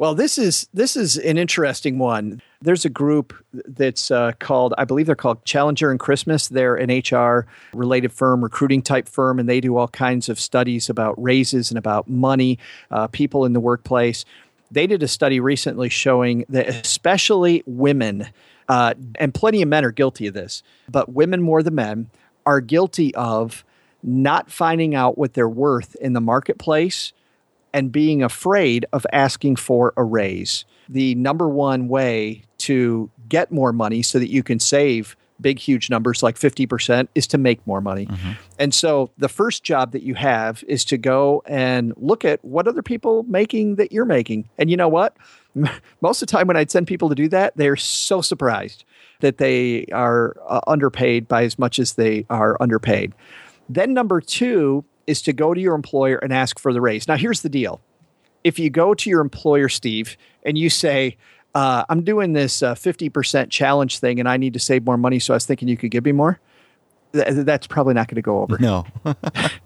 Well, 0.00 0.14
this 0.14 0.38
is 0.38 0.66
this 0.72 0.96
is 0.96 1.18
an 1.18 1.36
interesting 1.36 1.98
one. 1.98 2.40
There's 2.62 2.86
a 2.86 2.88
group 2.88 3.34
that's 3.52 4.10
uh, 4.10 4.32
called 4.38 4.72
I 4.78 4.86
believe 4.86 5.04
they're 5.04 5.14
called 5.14 5.44
Challenger 5.44 5.90
and 5.90 6.00
Christmas. 6.00 6.48
They're 6.48 6.74
an 6.74 6.88
HR 6.88 7.46
related 7.74 8.10
firm, 8.10 8.42
recruiting 8.42 8.80
type 8.80 9.06
firm 9.06 9.38
and 9.38 9.46
they 9.46 9.60
do 9.60 9.76
all 9.76 9.88
kinds 9.88 10.30
of 10.30 10.40
studies 10.40 10.88
about 10.88 11.22
raises 11.22 11.70
and 11.70 11.76
about 11.76 12.08
money, 12.08 12.58
uh 12.90 13.08
people 13.08 13.44
in 13.44 13.52
the 13.52 13.60
workplace. 13.60 14.24
They 14.70 14.86
did 14.86 15.02
a 15.02 15.08
study 15.08 15.38
recently 15.38 15.90
showing 15.90 16.46
that 16.48 16.66
especially 16.66 17.62
women 17.66 18.26
uh 18.70 18.94
and 19.16 19.34
plenty 19.34 19.60
of 19.60 19.68
men 19.68 19.84
are 19.84 19.92
guilty 19.92 20.28
of 20.28 20.32
this, 20.32 20.62
but 20.88 21.12
women 21.12 21.42
more 21.42 21.62
than 21.62 21.74
men 21.74 22.10
are 22.46 22.62
guilty 22.62 23.14
of 23.16 23.66
not 24.02 24.50
finding 24.50 24.94
out 24.94 25.18
what 25.18 25.34
they're 25.34 25.46
worth 25.46 25.94
in 25.96 26.14
the 26.14 26.22
marketplace 26.22 27.12
and 27.72 27.92
being 27.92 28.22
afraid 28.22 28.86
of 28.92 29.06
asking 29.12 29.56
for 29.56 29.92
a 29.96 30.04
raise. 30.04 30.64
The 30.88 31.14
number 31.14 31.48
one 31.48 31.88
way 31.88 32.42
to 32.58 33.10
get 33.28 33.52
more 33.52 33.72
money 33.72 34.02
so 34.02 34.18
that 34.18 34.30
you 34.30 34.42
can 34.42 34.60
save 34.60 35.16
big 35.40 35.58
huge 35.58 35.90
numbers 35.90 36.22
like 36.22 36.36
50% 36.36 37.08
is 37.14 37.26
to 37.28 37.38
make 37.38 37.66
more 37.66 37.80
money. 37.80 38.06
Mm 38.06 38.14
-hmm. 38.14 38.36
And 38.58 38.74
so 38.74 39.10
the 39.18 39.28
first 39.28 39.64
job 39.64 39.92
that 39.92 40.02
you 40.02 40.14
have 40.14 40.64
is 40.66 40.84
to 40.84 40.96
go 40.98 41.42
and 41.46 41.92
look 41.96 42.24
at 42.24 42.38
what 42.42 42.68
other 42.68 42.82
people 42.82 43.24
making 43.30 43.76
that 43.76 43.92
you're 43.92 44.14
making. 44.16 44.48
And 44.58 44.70
you 44.70 44.76
know 44.76 44.90
what? 44.90 45.16
Most 46.00 46.22
of 46.22 46.28
the 46.28 46.36
time 46.36 46.46
when 46.46 46.56
I'd 46.56 46.70
send 46.70 46.86
people 46.86 47.08
to 47.08 47.14
do 47.14 47.28
that, 47.28 47.52
they're 47.56 47.76
so 47.76 48.22
surprised 48.22 48.84
that 49.20 49.36
they 49.36 49.86
are 49.92 50.34
uh, 50.48 50.60
underpaid 50.66 51.28
by 51.28 51.44
as 51.44 51.58
much 51.58 51.78
as 51.78 51.94
they 51.94 52.24
are 52.28 52.56
underpaid. 52.60 53.12
Then 53.68 53.92
number 53.92 54.20
2 54.20 54.84
is 55.10 55.20
to 55.22 55.32
go 55.32 55.52
to 55.52 55.60
your 55.60 55.74
employer 55.74 56.16
and 56.16 56.32
ask 56.32 56.58
for 56.58 56.72
the 56.72 56.80
raise. 56.80 57.08
Now, 57.08 57.16
here's 57.16 57.42
the 57.42 57.48
deal. 57.48 57.80
If 58.44 58.58
you 58.58 58.70
go 58.70 58.94
to 58.94 59.10
your 59.10 59.20
employer, 59.20 59.68
Steve, 59.68 60.16
and 60.44 60.56
you 60.56 60.70
say, 60.70 61.16
uh, 61.54 61.84
I'm 61.88 62.04
doing 62.04 62.32
this 62.32 62.62
uh, 62.62 62.74
50% 62.74 63.50
challenge 63.50 63.98
thing 63.98 64.20
and 64.20 64.28
I 64.28 64.36
need 64.36 64.54
to 64.54 64.60
save 64.60 64.86
more 64.86 64.96
money, 64.96 65.18
so 65.18 65.34
I 65.34 65.36
was 65.36 65.46
thinking 65.46 65.68
you 65.68 65.76
could 65.76 65.90
give 65.90 66.04
me 66.04 66.12
more, 66.12 66.40
th 67.12 67.44
that's 67.44 67.66
probably 67.66 67.94
not 67.94 68.06
going 68.08 68.16
to 68.16 68.22
go 68.22 68.40
over. 68.40 68.56
No. 68.58 68.86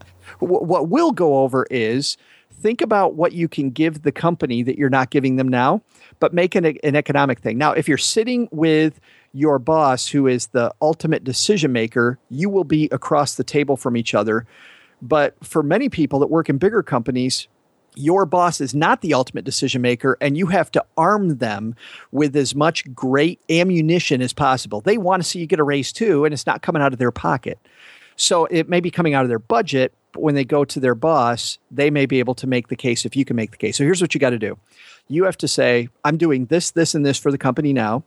what 0.40 0.88
will 0.88 1.12
go 1.12 1.38
over 1.38 1.66
is 1.70 2.16
think 2.52 2.80
about 2.80 3.14
what 3.14 3.32
you 3.32 3.48
can 3.48 3.70
give 3.70 4.02
the 4.02 4.12
company 4.12 4.62
that 4.62 4.78
you're 4.78 4.90
not 4.90 5.10
giving 5.10 5.36
them 5.36 5.48
now, 5.48 5.82
but 6.18 6.32
make 6.32 6.54
an, 6.54 6.64
an 6.64 6.96
economic 6.96 7.38
thing. 7.40 7.58
Now, 7.58 7.72
if 7.72 7.86
you're 7.86 7.98
sitting 7.98 8.48
with 8.50 9.00
your 9.32 9.58
boss, 9.58 10.06
who 10.08 10.26
is 10.26 10.46
the 10.48 10.72
ultimate 10.80 11.24
decision 11.24 11.72
maker, 11.72 12.18
you 12.30 12.48
will 12.48 12.64
be 12.64 12.88
across 12.92 13.34
the 13.34 13.44
table 13.44 13.76
from 13.76 13.96
each 13.96 14.14
other. 14.14 14.46
But 15.04 15.36
for 15.44 15.62
many 15.62 15.90
people 15.90 16.18
that 16.20 16.28
work 16.28 16.48
in 16.48 16.56
bigger 16.56 16.82
companies, 16.82 17.46
your 17.94 18.24
boss 18.24 18.58
is 18.58 18.74
not 18.74 19.02
the 19.02 19.12
ultimate 19.12 19.44
decision 19.44 19.82
maker 19.82 20.16
and 20.18 20.36
you 20.36 20.46
have 20.46 20.72
to 20.72 20.84
arm 20.96 21.36
them 21.36 21.76
with 22.10 22.34
as 22.34 22.54
much 22.54 22.92
great 22.94 23.38
ammunition 23.50 24.22
as 24.22 24.32
possible. 24.32 24.80
They 24.80 24.96
want 24.96 25.22
to 25.22 25.28
see 25.28 25.40
you 25.40 25.46
get 25.46 25.60
a 25.60 25.64
raise 25.64 25.92
too 25.92 26.24
and 26.24 26.32
it's 26.32 26.46
not 26.46 26.62
coming 26.62 26.80
out 26.80 26.94
of 26.94 26.98
their 26.98 27.10
pocket. 27.10 27.58
So 28.16 28.46
it 28.46 28.68
may 28.68 28.80
be 28.80 28.90
coming 28.90 29.12
out 29.12 29.24
of 29.24 29.28
their 29.28 29.38
budget, 29.38 29.92
but 30.12 30.22
when 30.22 30.34
they 30.34 30.44
go 30.44 30.64
to 30.64 30.80
their 30.80 30.94
boss, 30.94 31.58
they 31.70 31.90
may 31.90 32.06
be 32.06 32.18
able 32.18 32.34
to 32.36 32.46
make 32.46 32.68
the 32.68 32.76
case 32.76 33.04
if 33.04 33.14
you 33.14 33.26
can 33.26 33.36
make 33.36 33.50
the 33.50 33.58
case. 33.58 33.76
So 33.76 33.84
here's 33.84 34.00
what 34.00 34.14
you 34.14 34.20
got 34.20 34.30
to 34.30 34.38
do. 34.38 34.58
You 35.08 35.24
have 35.24 35.38
to 35.38 35.48
say, 35.48 35.88
I'm 36.02 36.16
doing 36.16 36.46
this, 36.46 36.70
this 36.70 36.94
and 36.94 37.04
this 37.04 37.18
for 37.18 37.30
the 37.30 37.38
company 37.38 37.74
now. 37.74 38.04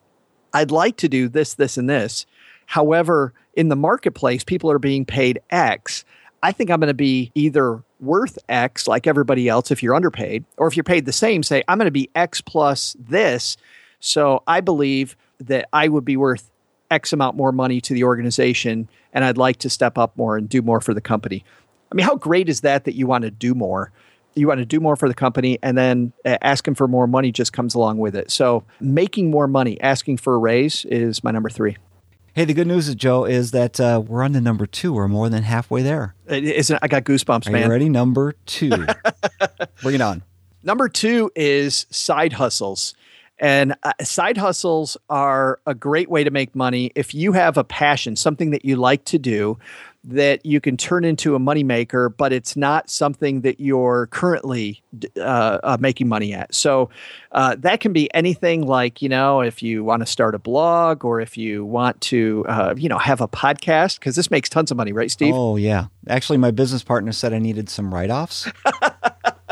I'd 0.52 0.72
like 0.72 0.98
to 0.98 1.08
do 1.08 1.30
this, 1.30 1.54
this 1.54 1.78
and 1.78 1.88
this. 1.88 2.26
However, 2.66 3.34
in 3.54 3.70
the 3.70 3.76
marketplace, 3.76 4.44
people 4.44 4.72
are 4.72 4.80
being 4.80 5.06
paid 5.06 5.40
X 5.52 6.04
I 6.44 6.52
think 6.52 6.70
I'm 6.70 6.80
going 6.80 6.88
to 6.88 6.94
be 6.94 7.32
either 7.36 7.84
worth 8.00 8.38
X 8.48 8.88
like 8.88 9.08
everybody 9.08 9.50
else 9.50 9.72
if 9.72 9.82
you're 9.82 9.96
underpaid, 9.96 10.46
or 10.58 10.68
if 10.68 10.78
you're 10.78 10.84
paid 10.84 11.06
the 11.06 11.14
same, 11.14 11.44
say, 11.44 11.64
I'm 11.68 11.78
going 11.78 11.86
to 11.86 11.92
be 11.92 12.10
X 12.16 12.42
plus 12.42 12.96
this. 13.00 13.58
So 14.00 14.44
I 14.46 14.62
believe 14.62 15.18
that 15.40 15.68
I 15.74 15.88
would 15.88 16.06
be 16.06 16.18
worth 16.18 16.52
X 16.92 17.12
amount 17.12 17.36
more 17.36 17.52
money 17.52 17.82
to 17.82 17.94
the 17.94 18.04
organization, 18.04 18.88
and 19.14 19.26
I'd 19.26 19.38
like 19.38 19.58
to 19.60 19.70
step 19.70 19.98
up 19.98 20.16
more 20.16 20.38
and 20.38 20.48
do 20.48 20.62
more 20.62 20.80
for 20.80 20.94
the 20.94 21.02
company. 21.02 21.44
I 21.92 21.96
mean, 21.96 22.06
how 22.06 22.16
great 22.16 22.50
is 22.50 22.62
that 22.62 22.86
that 22.86 22.96
you 22.96 23.08
want 23.08 23.24
to 23.24 23.32
do 23.32 23.54
more? 23.56 23.92
You 24.36 24.48
want 24.48 24.60
to 24.60 24.66
do 24.66 24.80
more 24.80 24.96
for 24.96 25.08
the 25.08 25.16
company, 25.16 25.58
and 25.64 25.78
then 25.78 26.14
asking 26.24 26.76
for 26.76 26.88
more 26.88 27.08
money 27.08 27.32
just 27.32 27.52
comes 27.52 27.74
along 27.74 27.98
with 27.98 28.16
it. 28.16 28.30
So 28.30 28.64
making 28.80 29.32
more 29.32 29.48
money, 29.48 29.82
asking 29.82 30.18
for 30.18 30.36
a 30.36 30.38
raise 30.38 30.86
is 30.86 31.24
my 31.24 31.32
number 31.32 31.50
three. 31.50 31.78
Hey, 32.38 32.46
the 32.46 32.54
good 32.54 32.68
news, 32.68 32.88
is, 32.88 32.94
Joe, 32.94 33.26
is 33.26 33.50
that 33.50 33.80
uh, 33.80 34.00
we're 34.06 34.22
on 34.22 34.34
to 34.34 34.42
number 34.42 34.68
two. 34.68 34.94
We're 34.94 35.08
more 35.08 35.28
than 35.28 35.42
halfway 35.42 35.82
there. 35.82 36.14
It's, 36.28 36.70
I 36.70 36.88
got 36.88 37.04
goosebumps, 37.04 37.48
Are 37.48 37.52
man. 37.52 37.64
Are 37.64 37.66
you 37.66 37.72
ready? 37.72 37.90
Number 37.90 38.36
two. 38.46 38.70
Bring 39.82 39.96
it 39.96 40.02
on. 40.02 40.22
Number 40.62 40.88
two 40.88 41.32
is 41.36 41.88
side 41.90 42.34
hustles. 42.34 42.94
And 43.40 43.74
uh, 43.82 43.94
side 44.04 44.38
hustles 44.38 44.98
are 45.10 45.60
a 45.66 45.74
great 45.74 46.12
way 46.12 46.24
to 46.24 46.30
make 46.30 46.56
money. 46.56 46.92
If 46.94 47.16
you 47.16 47.32
have 47.32 47.58
a 47.58 47.64
passion, 47.64 48.16
something 48.16 48.52
that 48.52 48.64
you 48.64 48.76
like 48.76 49.04
to 49.06 49.18
do, 49.18 49.58
that 50.04 50.46
you 50.46 50.62
can 50.62 50.78
turn 50.78 51.04
into 51.04 51.36
a 51.36 51.40
money 51.40 51.64
maker 51.64 52.10
but 52.10 52.32
it's 52.32 52.56
not 52.56 52.90
something 52.90 53.42
that 53.42 53.60
you're 53.60 54.08
currently 54.08 54.82
uh, 55.18 55.60
uh, 55.64 55.78
making 55.80 56.08
money 56.08 56.34
at. 56.34 56.54
So 56.54 56.90
uh, 57.32 57.56
that 57.60 57.80
can 57.80 57.94
be 57.94 58.14
anything 58.14 58.66
like, 58.66 59.02
you 59.02 59.10
know, 59.10 59.42
if 59.42 59.62
you 59.62 59.84
want 59.84 60.02
to 60.02 60.06
start 60.06 60.36
a 60.36 60.40
blog 60.40 61.04
or 61.04 61.20
if 61.20 61.38
you 61.38 61.66
want 61.66 62.00
to, 62.02 62.46
uh, 62.48 62.74
you 62.78 62.90
know, 62.90 62.98
have 62.98 63.22
a 63.22 63.28
podcast, 63.28 64.00
cuz 64.02 64.16
this 64.16 64.32
makes 64.32 64.50
tons 64.50 64.72
of 64.72 64.78
money, 64.78 64.92
right, 64.92 65.12
Steve? 65.12 65.34
Oh, 65.36 65.56
yeah. 65.56 65.88
Actually, 66.08 66.38
my 66.38 66.52
business 66.52 66.84
partner 66.84 67.12
said 67.12 67.34
I 67.34 67.40
needed 67.40 67.70
some 67.70 67.94
write 67.94 68.10
offs. 68.10 68.50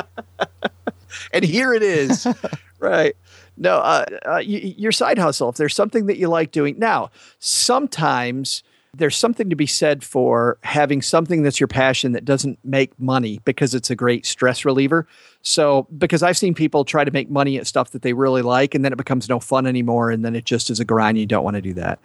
and 1.33 1.43
here 1.43 1.73
it 1.73 1.83
is. 1.83 2.27
right. 2.79 3.15
No, 3.57 3.77
uh, 3.77 4.05
uh, 4.25 4.37
your 4.37 4.91
side 4.91 5.17
hustle, 5.17 5.49
if 5.49 5.55
there's 5.55 5.75
something 5.75 6.07
that 6.07 6.17
you 6.17 6.27
like 6.27 6.51
doing. 6.51 6.77
Now, 6.77 7.11
sometimes– 7.39 8.63
there's 8.97 9.15
something 9.17 9.49
to 9.49 9.55
be 9.55 9.65
said 9.65 10.03
for 10.03 10.57
having 10.61 11.01
something 11.01 11.43
that's 11.43 11.59
your 11.59 11.67
passion 11.67 12.13
that 12.13 12.25
doesn't 12.25 12.59
make 12.63 12.97
money 12.99 13.39
because 13.45 13.73
it's 13.73 13.89
a 13.89 13.95
great 13.95 14.25
stress 14.25 14.65
reliever. 14.65 15.07
So, 15.41 15.87
because 15.97 16.23
I've 16.23 16.37
seen 16.37 16.53
people 16.53 16.85
try 16.85 17.03
to 17.03 17.11
make 17.11 17.29
money 17.29 17.57
at 17.57 17.67
stuff 17.67 17.91
that 17.91 18.01
they 18.01 18.13
really 18.13 18.41
like 18.41 18.73
and 18.73 18.83
then 18.83 18.93
it 18.93 18.97
becomes 18.97 19.29
no 19.29 19.39
fun 19.39 19.67
anymore 19.67 20.11
and 20.11 20.23
then 20.23 20.35
it 20.35 20.45
just 20.45 20.69
is 20.69 20.79
a 20.79 20.85
grind 20.85 21.17
you 21.17 21.25
don't 21.25 21.43
want 21.43 21.55
to 21.55 21.61
do 21.61 21.73
that. 21.73 21.99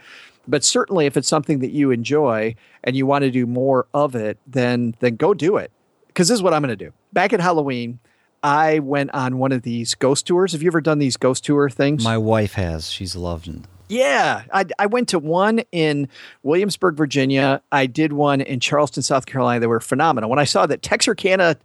But 0.49 0.65
certainly 0.65 1.07
if 1.07 1.17
it's 1.17 1.29
something 1.29 1.61
that 1.61 1.71
you 1.71 1.91
enjoy 1.91 2.57
and 2.83 2.97
you 2.97 3.07
want 3.07 3.23
to 3.23 3.31
do 3.31 3.47
more 3.47 3.87
of 3.95 4.15
it, 4.15 4.39
then 4.47 4.95
then 5.01 5.17
go 5.17 5.35
do 5.35 5.57
it. 5.57 5.71
Cuz 6.15 6.29
this 6.29 6.37
is 6.37 6.43
what 6.43 6.53
I'm 6.53 6.63
going 6.63 6.77
to 6.77 6.85
do. 6.85 6.93
Back 7.13 7.33
at 7.33 7.41
Halloween, 7.41 8.01
I 8.43 8.79
went 8.79 9.13
on 9.15 9.39
one 9.39 9.53
of 9.53 9.63
these 9.63 9.95
ghost 9.95 10.27
tours. 10.27 10.53
Have 10.53 10.63
you 10.63 10.69
ever 10.69 10.81
done 10.81 10.99
these 10.99 11.17
ghost 11.17 11.45
tour 11.45 11.69
things? 11.69 12.03
My 12.03 12.19
wife 12.19 12.55
has. 12.55 12.91
She's 12.91 13.15
loved 13.15 13.47
them. 13.47 13.65
Yeah, 13.91 14.45
I 14.53 14.67
I 14.79 14.87
went 14.87 15.09
to 15.09 15.19
one 15.19 15.63
in 15.73 16.09
Williamsburg, 16.45 16.97
Virginia. 16.97 17.61
I 17.73 17.87
did 17.87 18.13
one 18.13 18.41
in 18.41 18.61
Charleston, 18.61 19.03
South 19.03 19.27
Carolina. 19.27 19.59
They 19.59 19.67
were 19.67 19.81
phenomenal. 19.81 20.31
When 20.31 20.39
I 20.39 20.45
saw 20.45 20.65
that 20.67 20.83
Texarkana, 20.83 21.57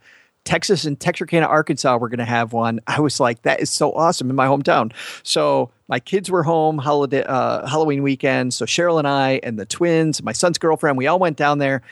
Texas 0.44 0.86
and 0.86 1.00
Texarkana, 1.00 1.46
Arkansas 1.46 1.98
were 1.98 2.10
going 2.10 2.17
to 2.17 2.25
have 2.25 2.51
one, 2.51 2.79
I 2.88 3.00
was 3.00 3.20
like 3.20 3.44
that 3.44 3.60
is 3.60 3.70
so 3.70 3.94
awesome 3.94 4.32
in 4.32 4.36
my 4.36 4.48
hometown. 4.48 4.91
So 5.22 5.70
my 5.88 6.00
kids 6.00 6.32
were 6.32 6.41
home 6.41 6.79
holiday 6.79 7.24
uh 7.24 7.67
Halloween 7.67 8.01
weekend, 8.01 8.55
so 8.55 8.65
Cheryl 8.65 8.98
and 8.98 9.08
I 9.08 9.39
and 9.44 9.60
the 9.60 9.65
twins, 9.67 10.24
my 10.24 10.34
son's 10.34 10.58
girlfriend, 10.58 10.98
we 10.98 11.05
all 11.05 11.20
went 11.20 11.38
down 11.38 11.60
there. 11.60 11.84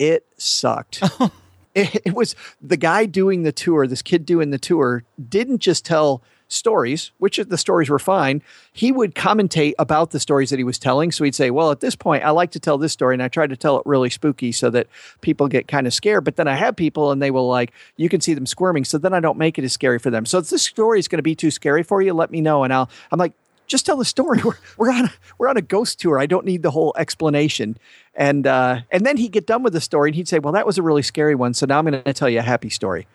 It 0.00 0.26
sucked. 0.38 1.04
it, 1.76 2.02
it 2.04 2.14
was 2.14 2.34
the 2.60 2.76
guy 2.76 3.06
doing 3.06 3.44
the 3.44 3.52
tour, 3.52 3.86
this 3.86 4.02
kid 4.02 4.26
doing 4.26 4.50
the 4.50 4.58
tour 4.58 5.04
didn't 5.28 5.58
just 5.58 5.84
tell 5.84 6.20
stories, 6.48 7.12
which 7.18 7.36
the 7.36 7.58
stories 7.58 7.88
were 7.88 7.98
fine, 7.98 8.42
he 8.72 8.90
would 8.90 9.14
commentate 9.14 9.74
about 9.78 10.10
the 10.10 10.20
stories 10.20 10.50
that 10.50 10.58
he 10.58 10.64
was 10.64 10.78
telling. 10.78 11.12
So 11.12 11.24
he'd 11.24 11.34
say, 11.34 11.50
well, 11.50 11.70
at 11.70 11.80
this 11.80 11.94
point, 11.94 12.24
I 12.24 12.30
like 12.30 12.50
to 12.52 12.60
tell 12.60 12.78
this 12.78 12.92
story 12.92 13.14
and 13.14 13.22
I 13.22 13.28
try 13.28 13.46
to 13.46 13.56
tell 13.56 13.76
it 13.76 13.82
really 13.84 14.10
spooky 14.10 14.50
so 14.50 14.70
that 14.70 14.88
people 15.20 15.46
get 15.46 15.68
kind 15.68 15.86
of 15.86 15.94
scared. 15.94 16.24
But 16.24 16.36
then 16.36 16.48
I 16.48 16.54
have 16.54 16.74
people 16.74 17.12
and 17.12 17.22
they 17.22 17.30
will 17.30 17.48
like, 17.48 17.72
you 17.96 18.08
can 18.08 18.20
see 18.20 18.34
them 18.34 18.46
squirming. 18.46 18.84
So 18.84 18.98
then 18.98 19.14
I 19.14 19.20
don't 19.20 19.38
make 19.38 19.58
it 19.58 19.64
as 19.64 19.72
scary 19.72 19.98
for 19.98 20.10
them. 20.10 20.26
So 20.26 20.38
if 20.38 20.48
this 20.48 20.62
story 20.62 20.98
is 20.98 21.06
going 21.06 21.18
to 21.18 21.22
be 21.22 21.34
too 21.34 21.50
scary 21.50 21.82
for 21.82 22.02
you, 22.02 22.14
let 22.14 22.30
me 22.30 22.40
know. 22.40 22.64
And 22.64 22.72
I'll, 22.72 22.90
I'm 23.12 23.18
like, 23.18 23.34
just 23.66 23.84
tell 23.84 23.98
the 23.98 24.04
story. 24.04 24.40
We're, 24.44 24.56
we're 24.78 24.90
on 24.90 25.04
a, 25.04 25.12
we're 25.36 25.48
on 25.48 25.58
a 25.58 25.62
ghost 25.62 26.00
tour. 26.00 26.18
I 26.18 26.24
don't 26.24 26.46
need 26.46 26.62
the 26.62 26.70
whole 26.70 26.94
explanation. 26.96 27.76
And 28.14 28.46
uh 28.46 28.80
and 28.90 29.04
then 29.04 29.18
he'd 29.18 29.32
get 29.32 29.46
done 29.46 29.62
with 29.62 29.74
the 29.74 29.80
story 29.80 30.08
and 30.08 30.16
he'd 30.16 30.26
say, 30.26 30.38
"Well, 30.38 30.54
that 30.54 30.66
was 30.66 30.78
a 30.78 30.82
really 30.82 31.02
scary 31.02 31.34
one. 31.34 31.52
So 31.52 31.66
now 31.66 31.78
I'm 31.78 31.84
going 31.84 32.02
to 32.02 32.12
tell 32.14 32.28
you 32.28 32.38
a 32.38 32.42
happy 32.42 32.70
story." 32.70 33.06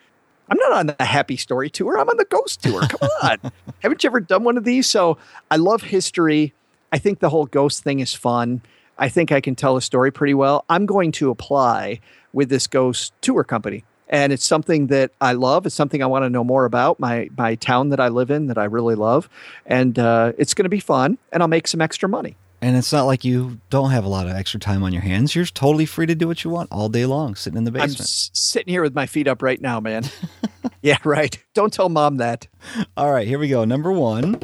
I'm 0.50 0.58
not 0.58 0.72
on 0.74 0.88
the 0.88 1.06
happy 1.06 1.38
story 1.38 1.70
tour. 1.70 1.98
I'm 1.98 2.10
on 2.10 2.18
the 2.18 2.26
ghost 2.26 2.62
tour. 2.62 2.82
Come 2.82 3.10
on. 3.24 3.52
Haven't 3.80 4.04
you 4.04 4.10
ever 4.10 4.20
done 4.20 4.44
one 4.44 4.58
of 4.58 4.64
these? 4.64 4.88
So 4.88 5.18
I 5.50 5.56
love 5.56 5.82
history. 5.82 6.54
I 6.92 6.98
think 7.00 7.20
the 7.20 7.30
whole 7.30 7.46
ghost 7.46 7.84
thing 7.84 8.00
is 8.00 8.14
fun. 8.14 8.62
I 8.98 9.10
think 9.10 9.32
I 9.32 9.42
can 9.42 9.56
tell 9.56 9.76
a 9.78 9.82
story 9.82 10.12
pretty 10.12 10.34
well. 10.34 10.66
I'm 10.70 10.86
going 10.86 11.12
to 11.14 11.32
apply 11.32 12.00
with 12.34 12.50
this 12.50 12.68
ghost 12.68 13.14
tour 13.22 13.44
company. 13.44 13.84
And 14.10 14.32
it's 14.32 14.46
something 14.46 14.88
that 14.88 15.12
I 15.20 15.34
love. 15.34 15.66
It's 15.66 15.74
something 15.74 16.04
I 16.04 16.06
want 16.06 16.24
to 16.24 16.30
know 16.30 16.44
more 16.44 16.66
about. 16.66 17.00
My 17.00 17.30
my 17.36 17.56
town 17.56 17.90
that 17.90 18.00
I 18.00 18.10
live 18.10 18.30
in 18.30 18.48
that 18.48 18.60
I 18.60 18.66
really 18.66 18.96
love. 18.96 19.28
And 19.66 19.98
uh 19.98 20.34
it's 20.38 20.54
going 20.54 20.66
to 20.66 20.70
be 20.70 20.80
fun 20.80 21.18
and 21.32 21.42
I'll 21.42 21.50
make 21.50 21.68
some 21.68 21.82
extra 21.82 22.08
money. 22.08 22.36
And 22.64 22.78
it's 22.78 22.94
not 22.94 23.04
like 23.04 23.26
you 23.26 23.60
don't 23.70 23.92
have 23.92 24.06
a 24.06 24.08
lot 24.08 24.26
of 24.26 24.38
extra 24.38 24.58
time 24.58 24.84
on 24.84 24.94
your 24.94 25.02
hands. 25.02 25.36
You're 25.36 25.44
totally 25.44 25.86
free 25.86 26.06
to 26.06 26.16
do 26.16 26.30
what 26.30 26.46
you 26.46 26.50
want 26.50 26.72
all 26.72 26.88
day 26.88 27.06
long 27.06 27.36
sitting 27.36 27.58
in 27.58 27.66
the 27.66 27.72
basement. 27.72 28.00
I'm 28.00 28.06
sitting 28.06 28.72
here 28.72 28.82
with 28.82 28.96
my 28.96 29.06
feet 29.06 29.28
up 29.28 29.42
right 29.42 29.60
now, 29.60 29.82
man. 29.82 30.06
yeah, 30.82 30.96
right. 31.04 31.38
Don't 31.54 31.74
tell 31.74 31.90
mom 31.90 32.18
that. 32.18 32.48
All 32.96 33.12
right, 33.12 33.28
here 33.28 33.38
we 33.38 33.50
go. 33.50 33.66
Number 33.66 33.92
1 33.92 34.40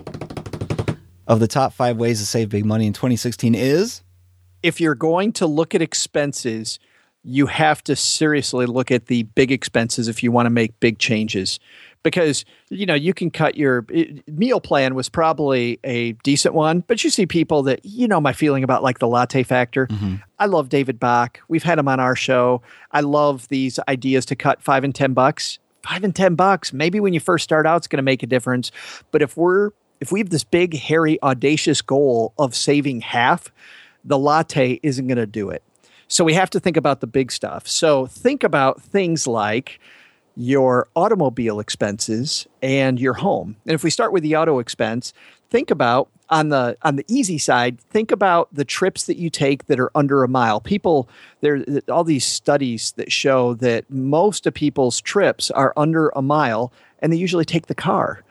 of 1.28 1.40
the 1.40 1.48
top 1.48 1.72
5 1.72 1.96
ways 1.96 2.20
to 2.20 2.26
save 2.26 2.50
big 2.50 2.66
money 2.66 2.88
in 2.88 2.92
2016 2.92 3.56
is 3.56 4.02
if 4.64 4.82
you're 4.82 4.96
going 4.96 5.32
to 5.32 5.48
look 5.48 5.74
at 5.74 5.82
expenses, 5.82 6.78
you 7.24 7.46
have 7.46 7.82
to 7.86 7.96
seriously 7.96 8.66
look 8.66 8.92
at 8.92 9.06
the 9.06 9.24
big 9.24 9.50
expenses 9.50 10.10
if 10.10 10.24
you 10.24 10.34
want 10.34 10.46
to 10.46 10.50
make 10.50 10.78
big 10.82 11.00
changes 11.00 11.58
because 12.04 12.46
you 12.70 12.86
know 12.86 12.94
you 12.94 13.14
can 13.14 13.30
cut 13.30 13.56
your 13.56 13.86
it, 13.90 14.28
meal 14.28 14.60
plan 14.62 14.96
was 14.96 15.10
probably 15.10 15.80
a 15.84 16.14
decent 16.24 16.54
one, 16.54 16.82
but 16.82 17.04
you 17.04 17.10
see 17.10 17.26
people 17.26 17.64
that 17.64 17.82
you 17.84 18.08
know 18.08 18.22
my 18.22 18.34
feeling 18.34 18.64
about 18.64 18.84
like 18.84 19.00
the 19.00 19.08
latte 19.08 19.44
factor. 19.44 19.88
Mm-hmm. 19.88 20.16
I 20.38 20.46
love 20.46 20.70
David 20.70 21.00
Bach. 21.00 21.40
We've 21.48 21.64
had 21.64 21.80
him 21.80 21.88
on 21.88 22.00
our 22.00 22.16
show. 22.16 22.62
I 22.92 23.02
love 23.02 23.48
these 23.50 23.80
ideas 23.88 24.26
to 24.28 24.36
cut 24.36 24.62
5 24.62 24.84
and 24.84 24.96
10 24.96 25.14
bucks. 25.14 25.60
5 25.84 26.04
and 26.04 26.16
10 26.16 26.36
bucks. 26.36 26.74
Maybe 26.74 27.00
when 27.00 27.14
you 27.14 27.20
first 27.20 27.44
start 27.44 27.66
out 27.66 27.78
it's 27.78 27.88
going 27.88 27.98
to 27.98 28.04
make 28.04 28.24
a 28.24 28.28
difference, 28.28 28.72
but 29.12 29.22
if 29.22 29.36
we're 29.36 29.72
if 30.00 30.12
we 30.12 30.20
have 30.20 30.30
this 30.30 30.44
big 30.44 30.78
hairy 30.78 31.22
audacious 31.22 31.82
goal 31.82 32.34
of 32.38 32.56
saving 32.56 33.02
half, 33.02 33.52
the 34.04 34.18
latte 34.18 34.80
isn't 34.82 35.08
going 35.08 35.18
to 35.18 35.28
do 35.28 35.50
it. 35.50 35.62
So 36.08 36.24
we 36.24 36.34
have 36.34 36.50
to 36.52 36.60
think 36.60 36.78
about 36.78 37.02
the 37.02 37.08
big 37.08 37.32
stuff. 37.32 37.68
So 37.68 38.08
think 38.08 38.44
about 38.44 38.82
things 38.82 39.28
like 39.28 39.80
your 40.40 40.88
automobile 40.96 41.60
expenses 41.60 42.48
and 42.62 42.98
your 42.98 43.16
home. 43.16 43.58
And 43.66 43.74
if 43.74 43.84
we 43.84 43.90
start 43.90 44.14
with 44.14 44.24
the 44.24 44.38
auto 44.38 44.60
expense, 44.60 45.12
think 45.50 45.70
about 45.70 46.10
on 46.30 46.48
the 46.48 46.78
on 46.84 46.96
the 46.96 47.04
easy 47.10 47.38
side 47.38 47.82
think 47.90 48.12
about 48.12 48.48
the 48.54 48.64
trips 48.64 49.06
that 49.06 49.18
you 49.18 49.30
take 49.30 49.66
that 49.66 49.80
are 49.82 49.92
under 49.96 50.24
a 50.24 50.30
mile. 50.30 50.62
People 50.62 51.10
there 51.42 51.62
all 51.92 52.06
these 52.06 52.24
studies 52.24 52.94
that 52.94 53.12
show 53.12 53.54
that 53.56 53.90
most 53.90 54.48
of 54.48 54.54
people's 54.54 55.02
trips 55.02 55.52
are 55.52 55.74
under 55.76 56.08
a 56.10 56.22
mile 56.22 56.72
and 57.00 57.12
they 57.12 57.18
usually 57.18 57.46
take 57.46 57.68
the 57.68 57.76
car. 57.76 58.24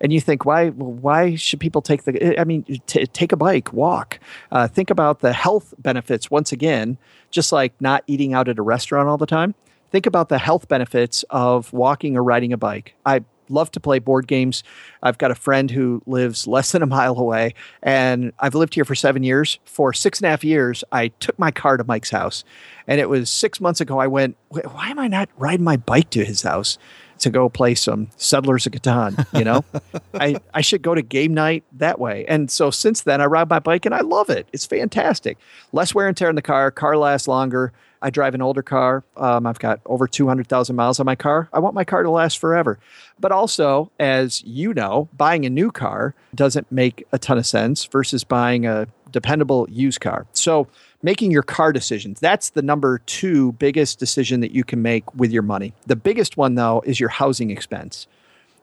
And 0.00 0.12
you 0.12 0.20
think 0.20 0.44
why 0.44 0.68
why 0.68 1.34
should 1.34 1.58
people 1.58 1.82
take 1.82 2.04
the 2.04 2.40
i 2.40 2.44
mean 2.44 2.64
take 2.86 3.32
a 3.32 3.36
bike 3.36 3.72
walk. 3.72 4.20
Uh 4.52 4.68
think 4.68 4.90
about 4.90 5.18
the 5.18 5.32
health 5.32 5.74
benefits 5.78 6.30
once 6.30 6.52
again 6.52 6.96
just 7.32 7.50
like 7.50 7.72
not 7.80 8.04
eating 8.06 8.34
out 8.34 8.48
at 8.48 8.58
a 8.58 8.62
restaurant 8.62 9.08
all 9.08 9.18
the 9.18 9.26
time 9.26 9.56
think 9.90 10.06
about 10.06 10.28
the 10.28 10.38
health 10.38 10.68
benefits 10.68 11.24
of 11.30 11.72
walking 11.72 12.16
or 12.16 12.22
riding 12.22 12.52
a 12.52 12.56
bike. 12.56 12.94
I 13.04 13.24
love 13.48 13.70
to 13.72 13.80
play 13.80 13.98
board 13.98 14.26
games. 14.26 14.62
I've 15.02 15.18
got 15.18 15.30
a 15.30 15.34
friend 15.34 15.70
who 15.70 16.02
lives 16.06 16.46
less 16.46 16.72
than 16.72 16.82
a 16.82 16.86
mile 16.86 17.16
away 17.16 17.54
and 17.82 18.32
I've 18.38 18.54
lived 18.54 18.74
here 18.74 18.84
for 18.84 18.94
7 18.94 19.22
years. 19.22 19.58
For 19.64 19.92
six 19.92 20.18
and 20.20 20.26
a 20.26 20.30
half 20.30 20.44
years, 20.44 20.84
I 20.92 21.08
took 21.08 21.38
my 21.38 21.50
car 21.50 21.76
to 21.76 21.84
Mike's 21.84 22.10
house. 22.10 22.44
And 22.86 23.00
it 23.00 23.08
was 23.08 23.30
6 23.30 23.60
months 23.60 23.80
ago 23.80 23.98
I 23.98 24.06
went, 24.06 24.36
"Why 24.48 24.88
am 24.88 24.98
I 24.98 25.08
not 25.08 25.28
riding 25.36 25.64
my 25.64 25.76
bike 25.76 26.10
to 26.10 26.24
his 26.24 26.42
house?" 26.42 26.78
to 27.18 27.30
go 27.30 27.48
play 27.48 27.74
some 27.74 28.08
Settlers 28.16 28.66
of 28.66 28.72
Catan, 28.72 29.26
you 29.38 29.44
know? 29.44 29.64
I 30.14 30.36
I 30.52 30.60
should 30.60 30.82
go 30.82 30.94
to 30.94 31.02
game 31.02 31.34
night 31.34 31.64
that 31.72 31.98
way. 31.98 32.24
And 32.26 32.50
so 32.50 32.70
since 32.70 33.02
then 33.02 33.20
I 33.20 33.24
ride 33.24 33.48
my 33.48 33.58
bike 33.58 33.86
and 33.86 33.94
I 33.94 34.00
love 34.00 34.30
it. 34.30 34.48
It's 34.52 34.66
fantastic. 34.66 35.38
Less 35.72 35.94
wear 35.94 36.08
and 36.08 36.16
tear 36.16 36.28
in 36.28 36.36
the 36.36 36.42
car, 36.42 36.70
car 36.70 36.96
lasts 36.96 37.28
longer. 37.28 37.72
I 38.02 38.10
drive 38.10 38.34
an 38.34 38.42
older 38.42 38.62
car. 38.62 39.04
Um, 39.16 39.46
I've 39.46 39.58
got 39.58 39.80
over 39.86 40.06
200,000 40.06 40.76
miles 40.76 41.00
on 41.00 41.06
my 41.06 41.16
car. 41.16 41.48
I 41.52 41.58
want 41.58 41.74
my 41.74 41.84
car 41.84 42.02
to 42.02 42.10
last 42.10 42.38
forever. 42.38 42.78
But 43.18 43.32
also, 43.32 43.90
as 43.98 44.42
you 44.44 44.74
know, 44.74 45.08
buying 45.16 45.46
a 45.46 45.50
new 45.50 45.70
car 45.70 46.14
doesn't 46.34 46.70
make 46.70 47.06
a 47.12 47.18
ton 47.18 47.38
of 47.38 47.46
sense 47.46 47.84
versus 47.86 48.24
buying 48.24 48.66
a 48.66 48.86
dependable 49.10 49.66
used 49.70 50.00
car. 50.00 50.26
So, 50.32 50.68
making 51.02 51.30
your 51.30 51.42
car 51.42 51.72
decisions. 51.72 52.18
That's 52.20 52.50
the 52.50 52.62
number 52.62 52.98
2 53.06 53.52
biggest 53.52 53.98
decision 53.98 54.40
that 54.40 54.50
you 54.50 54.64
can 54.64 54.82
make 54.82 55.14
with 55.14 55.30
your 55.30 55.42
money. 55.42 55.72
The 55.86 55.94
biggest 55.94 56.36
one 56.36 56.54
though 56.54 56.82
is 56.84 56.98
your 56.98 57.10
housing 57.10 57.50
expense. 57.50 58.06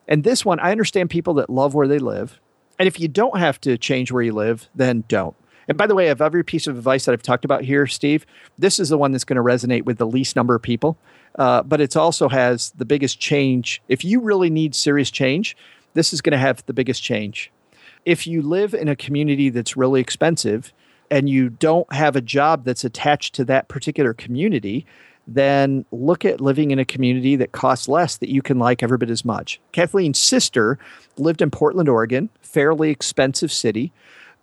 And 0.06 0.24
this 0.24 0.44
one, 0.44 0.60
I 0.60 0.70
understand 0.70 1.10
people 1.10 1.34
that 1.34 1.48
love 1.48 1.74
where 1.74 1.88
they 1.88 1.98
live. 1.98 2.40
And 2.78 2.86
if 2.86 3.00
you 3.00 3.08
don't 3.08 3.38
have 3.38 3.60
to 3.62 3.78
change 3.78 4.12
where 4.12 4.22
you 4.22 4.32
live, 4.32 4.68
then 4.74 5.04
don't. 5.08 5.34
And 5.68 5.78
by 5.78 5.86
the 5.86 5.94
way, 5.94 6.08
of 6.08 6.20
every 6.20 6.44
piece 6.44 6.66
of 6.66 6.76
advice 6.76 7.04
that 7.04 7.12
I've 7.12 7.22
talked 7.22 7.44
about 7.44 7.64
here, 7.64 7.86
Steve, 7.86 8.26
this 8.58 8.78
is 8.78 8.88
the 8.88 8.98
one 8.98 9.12
that's 9.12 9.24
going 9.24 9.36
to 9.36 9.42
resonate 9.42 9.84
with 9.84 9.98
the 9.98 10.06
least 10.06 10.36
number 10.36 10.54
of 10.54 10.62
people. 10.62 10.96
Uh, 11.38 11.62
but 11.62 11.80
it 11.80 11.96
also 11.96 12.28
has 12.28 12.70
the 12.72 12.84
biggest 12.84 13.18
change. 13.18 13.82
If 13.88 14.04
you 14.04 14.20
really 14.20 14.50
need 14.50 14.74
serious 14.74 15.10
change, 15.10 15.56
this 15.94 16.12
is 16.12 16.20
going 16.20 16.32
to 16.32 16.38
have 16.38 16.64
the 16.66 16.72
biggest 16.72 17.02
change. 17.02 17.50
If 18.04 18.26
you 18.26 18.42
live 18.42 18.74
in 18.74 18.88
a 18.88 18.96
community 18.96 19.48
that's 19.48 19.76
really 19.76 20.00
expensive 20.00 20.72
and 21.10 21.28
you 21.28 21.48
don't 21.48 21.90
have 21.92 22.16
a 22.16 22.20
job 22.20 22.64
that's 22.64 22.84
attached 22.84 23.34
to 23.36 23.44
that 23.46 23.68
particular 23.68 24.14
community, 24.14 24.86
then 25.26 25.84
look 25.90 26.24
at 26.24 26.40
living 26.40 26.70
in 26.70 26.78
a 26.78 26.84
community 26.84 27.36
that 27.36 27.52
costs 27.52 27.88
less 27.88 28.18
that 28.18 28.30
you 28.30 28.42
can 28.42 28.58
like 28.58 28.82
every 28.82 28.98
bit 28.98 29.10
as 29.10 29.24
much. 29.24 29.60
Kathleen's 29.72 30.18
sister 30.18 30.78
lived 31.16 31.40
in 31.40 31.50
Portland, 31.50 31.88
Oregon, 31.88 32.28
fairly 32.42 32.90
expensive 32.90 33.50
city 33.50 33.92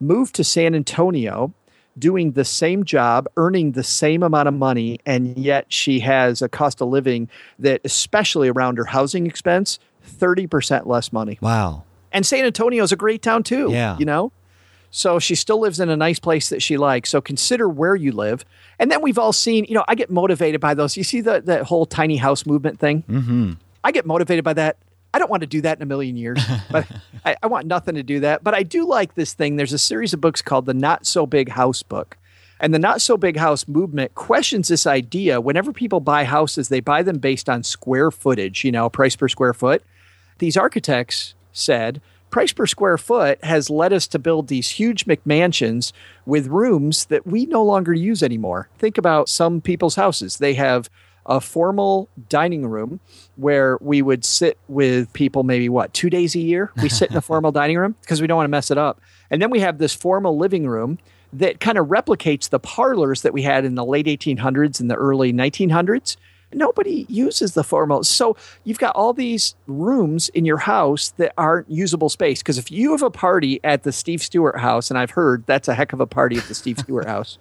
moved 0.01 0.35
to 0.35 0.43
San 0.43 0.75
Antonio 0.75 1.53
doing 1.97 2.31
the 2.31 2.45
same 2.45 2.85
job, 2.85 3.27
earning 3.37 3.73
the 3.73 3.83
same 3.83 4.23
amount 4.23 4.47
of 4.47 4.53
money, 4.53 4.99
and 5.05 5.37
yet 5.37 5.65
she 5.71 5.99
has 5.99 6.41
a 6.41 6.49
cost 6.49 6.81
of 6.81 6.87
living 6.87 7.29
that, 7.59 7.81
especially 7.83 8.49
around 8.49 8.77
her 8.77 8.85
housing 8.85 9.27
expense, 9.27 9.77
30% 10.07 10.85
less 10.85 11.11
money. 11.11 11.37
Wow. 11.41 11.83
And 12.11 12.25
San 12.25 12.45
Antonio 12.45 12.83
is 12.83 12.91
a 12.91 12.95
great 12.95 13.21
town 13.21 13.43
too, 13.43 13.69
yeah. 13.71 13.97
you 13.97 14.05
know? 14.05 14.31
So 14.89 15.19
she 15.19 15.35
still 15.35 15.59
lives 15.59 15.79
in 15.79 15.89
a 15.89 15.95
nice 15.95 16.19
place 16.19 16.49
that 16.49 16.61
she 16.61 16.77
likes. 16.77 17.09
So 17.09 17.21
consider 17.21 17.69
where 17.69 17.95
you 17.95 18.11
live. 18.11 18.43
And 18.77 18.91
then 18.91 19.01
we've 19.01 19.17
all 19.17 19.31
seen, 19.31 19.65
you 19.65 19.73
know, 19.73 19.85
I 19.87 19.95
get 19.95 20.09
motivated 20.09 20.59
by 20.59 20.73
those. 20.73 20.97
You 20.97 21.03
see 21.03 21.21
the, 21.21 21.41
that 21.41 21.63
whole 21.63 21.85
tiny 21.85 22.17
house 22.17 22.45
movement 22.45 22.79
thing? 22.79 23.03
Mm 23.03 23.57
I 23.83 23.91
get 23.91 24.05
motivated 24.05 24.43
by 24.43 24.53
that 24.53 24.77
I 25.13 25.19
don't 25.19 25.29
want 25.29 25.41
to 25.41 25.47
do 25.47 25.61
that 25.61 25.77
in 25.77 25.83
a 25.83 25.85
million 25.85 26.15
years, 26.15 26.39
but 26.71 26.87
I, 27.25 27.35
I 27.43 27.47
want 27.47 27.67
nothing 27.67 27.95
to 27.95 28.03
do 28.03 28.21
that. 28.21 28.43
But 28.43 28.53
I 28.53 28.63
do 28.63 28.87
like 28.87 29.15
this 29.15 29.33
thing. 29.33 29.55
There's 29.55 29.73
a 29.73 29.79
series 29.79 30.13
of 30.13 30.21
books 30.21 30.41
called 30.41 30.65
the 30.65 30.73
Not 30.73 31.05
So 31.05 31.25
Big 31.25 31.49
House 31.49 31.83
book. 31.83 32.17
And 32.59 32.73
the 32.73 32.79
Not 32.79 33.01
So 33.01 33.17
Big 33.17 33.37
House 33.37 33.67
movement 33.67 34.15
questions 34.15 34.67
this 34.67 34.87
idea. 34.87 35.41
Whenever 35.41 35.73
people 35.73 35.99
buy 35.99 36.23
houses, 36.23 36.69
they 36.69 36.79
buy 36.79 37.01
them 37.03 37.17
based 37.17 37.49
on 37.49 37.63
square 37.63 38.11
footage, 38.11 38.63
you 38.63 38.71
know, 38.71 38.89
price 38.89 39.15
per 39.15 39.27
square 39.27 39.53
foot. 39.53 39.83
These 40.37 40.57
architects 40.57 41.33
said, 41.51 42.01
price 42.29 42.53
per 42.53 42.65
square 42.65 42.97
foot 42.97 43.43
has 43.43 43.69
led 43.69 43.91
us 43.91 44.07
to 44.07 44.19
build 44.19 44.47
these 44.47 44.69
huge 44.69 45.05
McMansions 45.05 45.91
with 46.25 46.47
rooms 46.47 47.05
that 47.05 47.27
we 47.27 47.45
no 47.47 47.63
longer 47.63 47.93
use 47.93 48.23
anymore. 48.23 48.69
Think 48.77 48.97
about 48.97 49.27
some 49.27 49.59
people's 49.59 49.95
houses. 49.95 50.37
They 50.37 50.53
have 50.53 50.89
a 51.25 51.39
formal 51.39 52.09
dining 52.29 52.65
room 52.65 52.99
where 53.35 53.77
we 53.81 54.01
would 54.01 54.25
sit 54.25 54.57
with 54.67 55.11
people 55.13 55.43
maybe 55.43 55.69
what, 55.69 55.93
2 55.93 56.09
days 56.09 56.35
a 56.35 56.39
year. 56.39 56.71
We 56.81 56.89
sit 56.89 57.11
in 57.11 57.17
a 57.17 57.21
formal 57.31 57.51
dining 57.51 57.77
room 57.77 57.95
because 58.01 58.21
we 58.21 58.27
don't 58.27 58.37
want 58.37 58.45
to 58.45 58.51
mess 58.51 58.71
it 58.71 58.77
up. 58.77 58.99
And 59.29 59.41
then 59.41 59.49
we 59.49 59.59
have 59.61 59.77
this 59.77 59.93
formal 59.93 60.37
living 60.37 60.67
room 60.67 60.99
that 61.33 61.59
kind 61.59 61.77
of 61.77 61.87
replicates 61.87 62.49
the 62.49 62.59
parlors 62.59 63.21
that 63.21 63.33
we 63.33 63.43
had 63.43 63.65
in 63.65 63.75
the 63.75 63.85
late 63.85 64.05
1800s 64.05 64.79
and 64.79 64.91
the 64.91 64.95
early 64.95 65.31
1900s. 65.31 66.17
Nobody 66.53 67.05
uses 67.07 67.53
the 67.53 67.63
formal. 67.63 68.03
So 68.03 68.35
you've 68.65 68.79
got 68.79 68.93
all 68.95 69.13
these 69.13 69.55
rooms 69.67 70.27
in 70.29 70.43
your 70.43 70.57
house 70.57 71.11
that 71.11 71.33
aren't 71.37 71.69
usable 71.69 72.09
space 72.09 72.41
because 72.41 72.57
if 72.57 72.69
you 72.69 72.91
have 72.91 73.03
a 73.03 73.09
party 73.09 73.61
at 73.63 73.83
the 73.83 73.93
Steve 73.93 74.21
Stewart 74.21 74.59
house 74.59 74.91
and 74.91 74.97
I've 74.97 75.11
heard 75.11 75.45
that's 75.45 75.69
a 75.69 75.73
heck 75.73 75.93
of 75.93 76.01
a 76.01 76.07
party 76.07 76.37
at 76.37 76.43
the 76.45 76.55
Steve 76.55 76.79
Stewart 76.79 77.05
house 77.07 77.37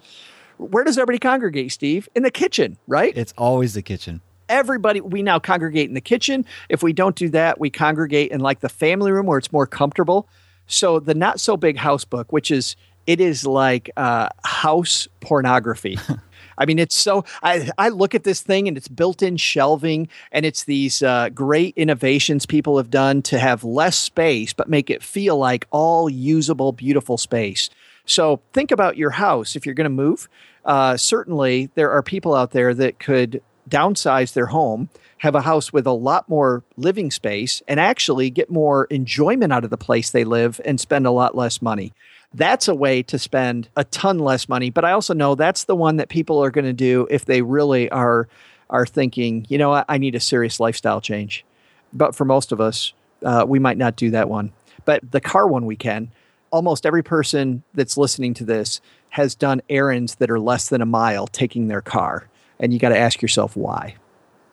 where 0.61 0.83
does 0.83 0.97
everybody 0.97 1.19
congregate, 1.19 1.71
Steve? 1.71 2.07
In 2.15 2.23
the 2.23 2.31
kitchen, 2.31 2.77
right? 2.87 3.13
It's 3.15 3.33
always 3.37 3.73
the 3.73 3.81
kitchen. 3.81 4.21
Everybody 4.47 5.01
we 5.01 5.23
now 5.23 5.39
congregate 5.39 5.87
in 5.87 5.93
the 5.93 6.01
kitchen. 6.01 6.45
If 6.69 6.83
we 6.83 6.93
don't 6.93 7.15
do 7.15 7.29
that 7.29 7.59
we 7.59 7.69
congregate 7.69 8.31
in 8.31 8.41
like 8.41 8.59
the 8.59 8.69
family 8.69 9.11
room 9.11 9.25
where 9.25 9.37
it's 9.37 9.51
more 9.51 9.65
comfortable. 9.65 10.27
So 10.67 10.99
the 10.99 11.15
not 11.15 11.39
so 11.39 11.55
big 11.57 11.77
house 11.77 12.05
book 12.05 12.31
which 12.31 12.51
is 12.51 12.75
it 13.07 13.21
is 13.21 13.45
like 13.45 13.89
uh 13.95 14.27
house 14.43 15.07
pornography. 15.21 15.97
I 16.57 16.65
mean 16.65 16.79
it's 16.79 16.95
so 16.95 17.23
I 17.41 17.69
I 17.77 17.89
look 17.89 18.13
at 18.13 18.25
this 18.25 18.41
thing 18.41 18.67
and 18.67 18.75
it's 18.75 18.89
built-in 18.89 19.37
shelving 19.37 20.09
and 20.33 20.45
it's 20.45 20.65
these 20.65 21.01
uh 21.01 21.29
great 21.29 21.73
innovations 21.77 22.45
people 22.45 22.75
have 22.75 22.89
done 22.89 23.21
to 23.23 23.39
have 23.39 23.63
less 23.63 23.95
space 23.95 24.51
but 24.51 24.67
make 24.67 24.89
it 24.89 25.01
feel 25.01 25.37
like 25.37 25.65
all 25.71 26.09
usable 26.09 26.73
beautiful 26.73 27.17
space. 27.17 27.69
So 28.11 28.41
think 28.51 28.71
about 28.71 28.97
your 28.97 29.11
house 29.11 29.55
if 29.55 29.65
you're 29.65 29.75
going 29.75 29.85
to 29.85 29.89
move. 29.89 30.27
Uh 30.65 30.97
certainly 30.97 31.71
there 31.75 31.91
are 31.91 32.03
people 32.03 32.35
out 32.35 32.51
there 32.51 32.73
that 32.73 32.99
could 32.99 33.41
downsize 33.69 34.33
their 34.33 34.47
home, 34.47 34.89
have 35.19 35.33
a 35.33 35.41
house 35.41 35.71
with 35.71 35.87
a 35.87 35.93
lot 35.93 36.27
more 36.27 36.63
living 36.75 37.09
space 37.09 37.63
and 37.67 37.79
actually 37.79 38.29
get 38.29 38.49
more 38.49 38.85
enjoyment 38.85 39.53
out 39.53 39.63
of 39.63 39.69
the 39.69 39.77
place 39.77 40.11
they 40.11 40.25
live 40.25 40.59
and 40.65 40.79
spend 40.79 41.07
a 41.07 41.11
lot 41.11 41.35
less 41.35 41.61
money. 41.61 41.93
That's 42.33 42.67
a 42.67 42.75
way 42.75 43.01
to 43.03 43.17
spend 43.17 43.69
a 43.75 43.85
ton 43.85 44.19
less 44.19 44.49
money, 44.49 44.69
but 44.69 44.85
I 44.85 44.91
also 44.91 45.13
know 45.13 45.35
that's 45.35 45.63
the 45.63 45.75
one 45.75 45.95
that 45.97 46.09
people 46.09 46.43
are 46.43 46.51
going 46.51 46.65
to 46.65 46.73
do 46.73 47.07
if 47.09 47.25
they 47.25 47.41
really 47.41 47.89
are 47.91 48.27
are 48.69 48.85
thinking, 48.85 49.45
you 49.49 49.57
know, 49.57 49.73
I, 49.73 49.83
I 49.87 49.97
need 49.97 50.15
a 50.15 50.19
serious 50.19 50.59
lifestyle 50.59 51.01
change. 51.01 51.45
But 51.93 52.15
for 52.15 52.25
most 52.25 52.51
of 52.51 52.59
us, 52.59 52.93
uh 53.23 53.45
we 53.47 53.57
might 53.57 53.77
not 53.77 53.95
do 53.95 54.11
that 54.11 54.29
one. 54.29 54.51
But 54.83 55.11
the 55.11 55.21
car 55.21 55.47
one 55.47 55.65
we 55.65 55.75
can 55.75 56.11
almost 56.51 56.85
every 56.85 57.03
person 57.03 57.63
that's 57.73 57.97
listening 57.97 58.33
to 58.35 58.43
this 58.43 58.81
has 59.09 59.35
done 59.35 59.61
errands 59.69 60.15
that 60.15 60.29
are 60.29 60.39
less 60.39 60.69
than 60.69 60.81
a 60.81 60.85
mile 60.85 61.27
taking 61.27 61.67
their 61.67 61.81
car. 61.81 62.29
And 62.59 62.73
you 62.73 62.79
got 62.79 62.89
to 62.89 62.97
ask 62.97 63.21
yourself 63.21 63.55
why. 63.55 63.95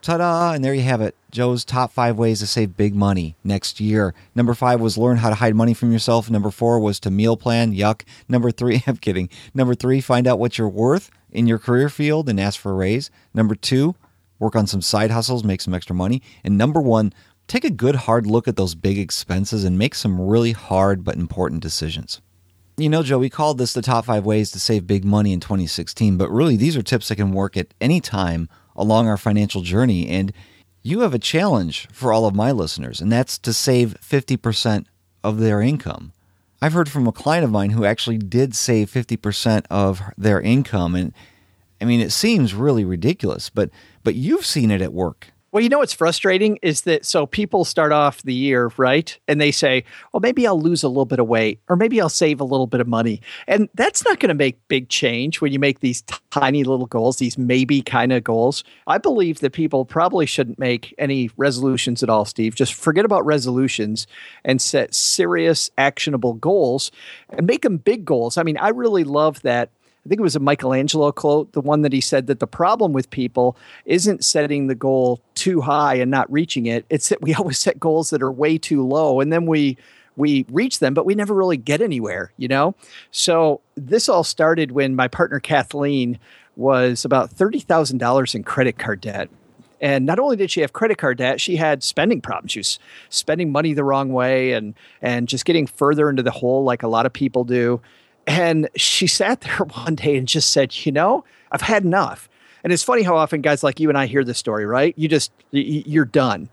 Ta-da! 0.00 0.52
And 0.52 0.64
there 0.64 0.74
you 0.74 0.82
have 0.82 1.00
it. 1.00 1.16
Joe's 1.30 1.64
top 1.64 1.92
five 1.92 2.16
ways 2.16 2.38
to 2.38 2.46
save 2.46 2.76
big 2.76 2.94
money 2.94 3.36
next 3.42 3.80
year. 3.80 4.14
Number 4.34 4.54
five 4.54 4.80
was 4.80 4.96
learn 4.96 5.18
how 5.18 5.28
to 5.28 5.34
hide 5.34 5.54
money 5.54 5.74
from 5.74 5.92
yourself. 5.92 6.30
Number 6.30 6.50
four 6.50 6.78
was 6.80 7.00
to 7.00 7.10
meal 7.10 7.36
plan. 7.36 7.74
Yuck. 7.74 8.02
Number 8.28 8.50
three, 8.50 8.82
I'm 8.86 8.96
kidding. 8.96 9.28
Number 9.54 9.74
three, 9.74 10.00
find 10.00 10.26
out 10.26 10.38
what 10.38 10.56
you're 10.56 10.68
worth 10.68 11.10
in 11.30 11.46
your 11.46 11.58
career 11.58 11.88
field 11.88 12.28
and 12.28 12.40
ask 12.40 12.58
for 12.58 12.72
a 12.72 12.74
raise. 12.74 13.10
Number 13.34 13.54
two, 13.54 13.96
work 14.38 14.54
on 14.54 14.66
some 14.66 14.82
side 14.82 15.10
hustles, 15.10 15.44
make 15.44 15.60
some 15.60 15.74
extra 15.74 15.94
money. 15.94 16.22
And 16.44 16.56
number 16.56 16.80
one, 16.80 17.12
take 17.48 17.64
a 17.64 17.70
good 17.70 17.96
hard 17.96 18.26
look 18.26 18.46
at 18.46 18.56
those 18.56 18.74
big 18.74 18.98
expenses 18.98 19.64
and 19.64 19.78
make 19.78 19.94
some 19.94 20.20
really 20.20 20.52
hard 20.52 21.02
but 21.02 21.16
important 21.16 21.62
decisions. 21.62 22.20
You 22.76 22.88
know, 22.88 23.02
Joe, 23.02 23.18
we 23.18 23.30
called 23.30 23.58
this 23.58 23.72
the 23.72 23.82
top 23.82 24.04
five 24.04 24.24
ways 24.24 24.52
to 24.52 24.60
save 24.60 24.86
big 24.86 25.04
money 25.04 25.32
in 25.32 25.40
2016, 25.40 26.16
but 26.16 26.30
really 26.30 26.56
these 26.56 26.76
are 26.76 26.82
tips 26.82 27.08
that 27.08 27.16
can 27.16 27.32
work 27.32 27.56
at 27.56 27.74
any 27.80 28.00
time 28.00 28.48
along 28.76 29.08
our 29.08 29.16
financial 29.16 29.62
journey. 29.62 30.06
And 30.08 30.32
you 30.82 31.00
have 31.00 31.14
a 31.14 31.18
challenge 31.18 31.88
for 31.90 32.12
all 32.12 32.26
of 32.26 32.36
my 32.36 32.52
listeners, 32.52 33.00
and 33.00 33.10
that's 33.10 33.36
to 33.38 33.52
save 33.52 33.96
50% 34.00 34.86
of 35.24 35.38
their 35.38 35.60
income. 35.60 36.12
I've 36.62 36.72
heard 36.72 36.88
from 36.88 37.08
a 37.08 37.12
client 37.12 37.44
of 37.44 37.50
mine 37.50 37.70
who 37.70 37.84
actually 37.84 38.18
did 38.18 38.54
save 38.54 38.90
50% 38.90 39.64
of 39.70 40.00
their 40.16 40.40
income. 40.40 40.94
And 40.94 41.12
I 41.80 41.84
mean, 41.84 42.00
it 42.00 42.10
seems 42.10 42.54
really 42.54 42.84
ridiculous, 42.84 43.48
but, 43.50 43.70
but 44.04 44.14
you've 44.14 44.46
seen 44.46 44.70
it 44.70 44.82
at 44.82 44.92
work 44.92 45.28
Well, 45.50 45.62
you 45.62 45.70
know 45.70 45.78
what's 45.78 45.94
frustrating 45.94 46.58
is 46.60 46.82
that 46.82 47.06
so 47.06 47.24
people 47.24 47.64
start 47.64 47.90
off 47.90 48.22
the 48.22 48.34
year, 48.34 48.70
right? 48.76 49.18
And 49.26 49.40
they 49.40 49.50
say, 49.50 49.84
"Well, 50.12 50.20
maybe 50.20 50.46
I'll 50.46 50.60
lose 50.60 50.82
a 50.82 50.88
little 50.88 51.06
bit 51.06 51.20
of 51.20 51.26
weight 51.26 51.60
or 51.70 51.76
maybe 51.76 51.98
I'll 52.02 52.10
save 52.10 52.38
a 52.40 52.44
little 52.44 52.66
bit 52.66 52.82
of 52.82 52.86
money." 52.86 53.22
And 53.46 53.70
that's 53.74 54.04
not 54.04 54.20
going 54.20 54.28
to 54.28 54.34
make 54.34 54.58
big 54.68 54.90
change 54.90 55.40
when 55.40 55.50
you 55.52 55.58
make 55.58 55.80
these 55.80 56.02
tiny 56.30 56.64
little 56.64 56.84
goals, 56.86 57.16
these 57.16 57.38
maybe 57.38 57.80
kind 57.80 58.12
of 58.12 58.24
goals. 58.24 58.62
I 58.86 58.98
believe 58.98 59.40
that 59.40 59.54
people 59.54 59.86
probably 59.86 60.26
shouldn't 60.26 60.58
make 60.58 60.94
any 60.98 61.30
resolutions 61.38 62.02
at 62.02 62.10
all, 62.10 62.26
Steve. 62.26 62.54
Just 62.54 62.74
forget 62.74 63.06
about 63.06 63.24
resolutions 63.24 64.06
and 64.44 64.60
set 64.60 64.94
serious 64.94 65.70
actionable 65.78 66.34
goals 66.34 66.90
and 67.30 67.46
make 67.46 67.62
them 67.62 67.78
big 67.78 68.04
goals. 68.04 68.36
I 68.36 68.42
mean, 68.42 68.58
I 68.58 68.68
really 68.68 69.04
love 69.04 69.40
that 69.42 69.70
I 70.08 70.10
think 70.10 70.20
it 70.20 70.22
was 70.22 70.36
a 70.36 70.40
Michelangelo 70.40 71.12
quote, 71.12 71.52
the 71.52 71.60
one 71.60 71.82
that 71.82 71.92
he 71.92 72.00
said 72.00 72.28
that 72.28 72.40
the 72.40 72.46
problem 72.46 72.94
with 72.94 73.10
people 73.10 73.58
isn't 73.84 74.24
setting 74.24 74.66
the 74.66 74.74
goal 74.74 75.20
too 75.34 75.60
high 75.60 75.96
and 75.96 76.10
not 76.10 76.32
reaching 76.32 76.64
it. 76.64 76.86
It's 76.88 77.10
that 77.10 77.20
we 77.20 77.34
always 77.34 77.58
set 77.58 77.78
goals 77.78 78.08
that 78.08 78.22
are 78.22 78.32
way 78.32 78.56
too 78.56 78.86
low 78.86 79.20
and 79.20 79.30
then 79.30 79.44
we 79.44 79.76
we 80.16 80.46
reach 80.50 80.78
them 80.78 80.94
but 80.94 81.04
we 81.04 81.14
never 81.14 81.34
really 81.34 81.58
get 81.58 81.82
anywhere, 81.82 82.32
you 82.38 82.48
know? 82.48 82.74
So 83.10 83.60
this 83.76 84.08
all 84.08 84.24
started 84.24 84.72
when 84.72 84.96
my 84.96 85.08
partner 85.08 85.40
Kathleen 85.40 86.18
was 86.56 87.04
about 87.04 87.30
$30,000 87.30 88.34
in 88.34 88.44
credit 88.44 88.78
card 88.78 89.02
debt. 89.02 89.28
And 89.78 90.06
not 90.06 90.18
only 90.18 90.36
did 90.36 90.50
she 90.50 90.62
have 90.62 90.72
credit 90.72 90.96
card 90.96 91.18
debt, 91.18 91.38
she 91.38 91.56
had 91.56 91.82
spending 91.82 92.22
problems. 92.22 92.52
She 92.52 92.60
was 92.60 92.78
spending 93.10 93.52
money 93.52 93.74
the 93.74 93.84
wrong 93.84 94.10
way 94.10 94.52
and 94.52 94.74
and 95.02 95.28
just 95.28 95.44
getting 95.44 95.66
further 95.66 96.08
into 96.08 96.22
the 96.22 96.30
hole 96.30 96.64
like 96.64 96.82
a 96.82 96.88
lot 96.88 97.04
of 97.04 97.12
people 97.12 97.44
do. 97.44 97.82
And 98.28 98.68
she 98.76 99.06
sat 99.06 99.40
there 99.40 99.56
one 99.84 99.96
day 99.96 100.16
and 100.16 100.28
just 100.28 100.50
said, 100.50 100.86
you 100.86 100.92
know, 100.92 101.24
I've 101.50 101.62
had 101.62 101.82
enough. 101.82 102.28
And 102.62 102.72
it's 102.72 102.84
funny 102.84 103.02
how 103.02 103.16
often 103.16 103.40
guys 103.40 103.62
like 103.62 103.80
you 103.80 103.88
and 103.88 103.96
I 103.96 104.06
hear 104.06 104.22
this 104.22 104.36
story, 104.38 104.66
right? 104.66 104.92
You 104.96 105.08
just, 105.08 105.32
you're 105.50 106.04
done. 106.04 106.48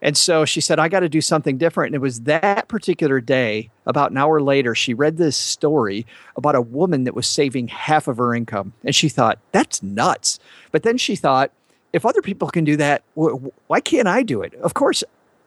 And 0.00 0.16
so 0.16 0.44
she 0.44 0.60
said, 0.60 0.78
I 0.78 0.88
got 0.88 1.00
to 1.00 1.08
do 1.08 1.20
something 1.20 1.58
different. 1.58 1.88
And 1.88 1.96
it 1.96 2.00
was 2.00 2.20
that 2.22 2.68
particular 2.68 3.20
day, 3.20 3.70
about 3.84 4.12
an 4.12 4.16
hour 4.16 4.40
later, 4.40 4.74
she 4.74 4.94
read 4.94 5.16
this 5.16 5.36
story 5.36 6.06
about 6.36 6.54
a 6.54 6.60
woman 6.60 7.04
that 7.04 7.14
was 7.14 7.26
saving 7.26 7.68
half 7.68 8.06
of 8.06 8.18
her 8.18 8.34
income. 8.34 8.72
And 8.84 8.94
she 8.94 9.08
thought, 9.08 9.38
that's 9.50 9.82
nuts. 9.82 10.38
But 10.70 10.84
then 10.84 10.96
she 10.96 11.16
thought, 11.16 11.50
if 11.92 12.06
other 12.06 12.22
people 12.22 12.48
can 12.48 12.64
do 12.64 12.76
that, 12.76 13.02
why 13.14 13.80
can't 13.80 14.06
I 14.06 14.22
do 14.22 14.42
it? 14.42 14.54
Of 14.54 14.74
course, 14.74 15.02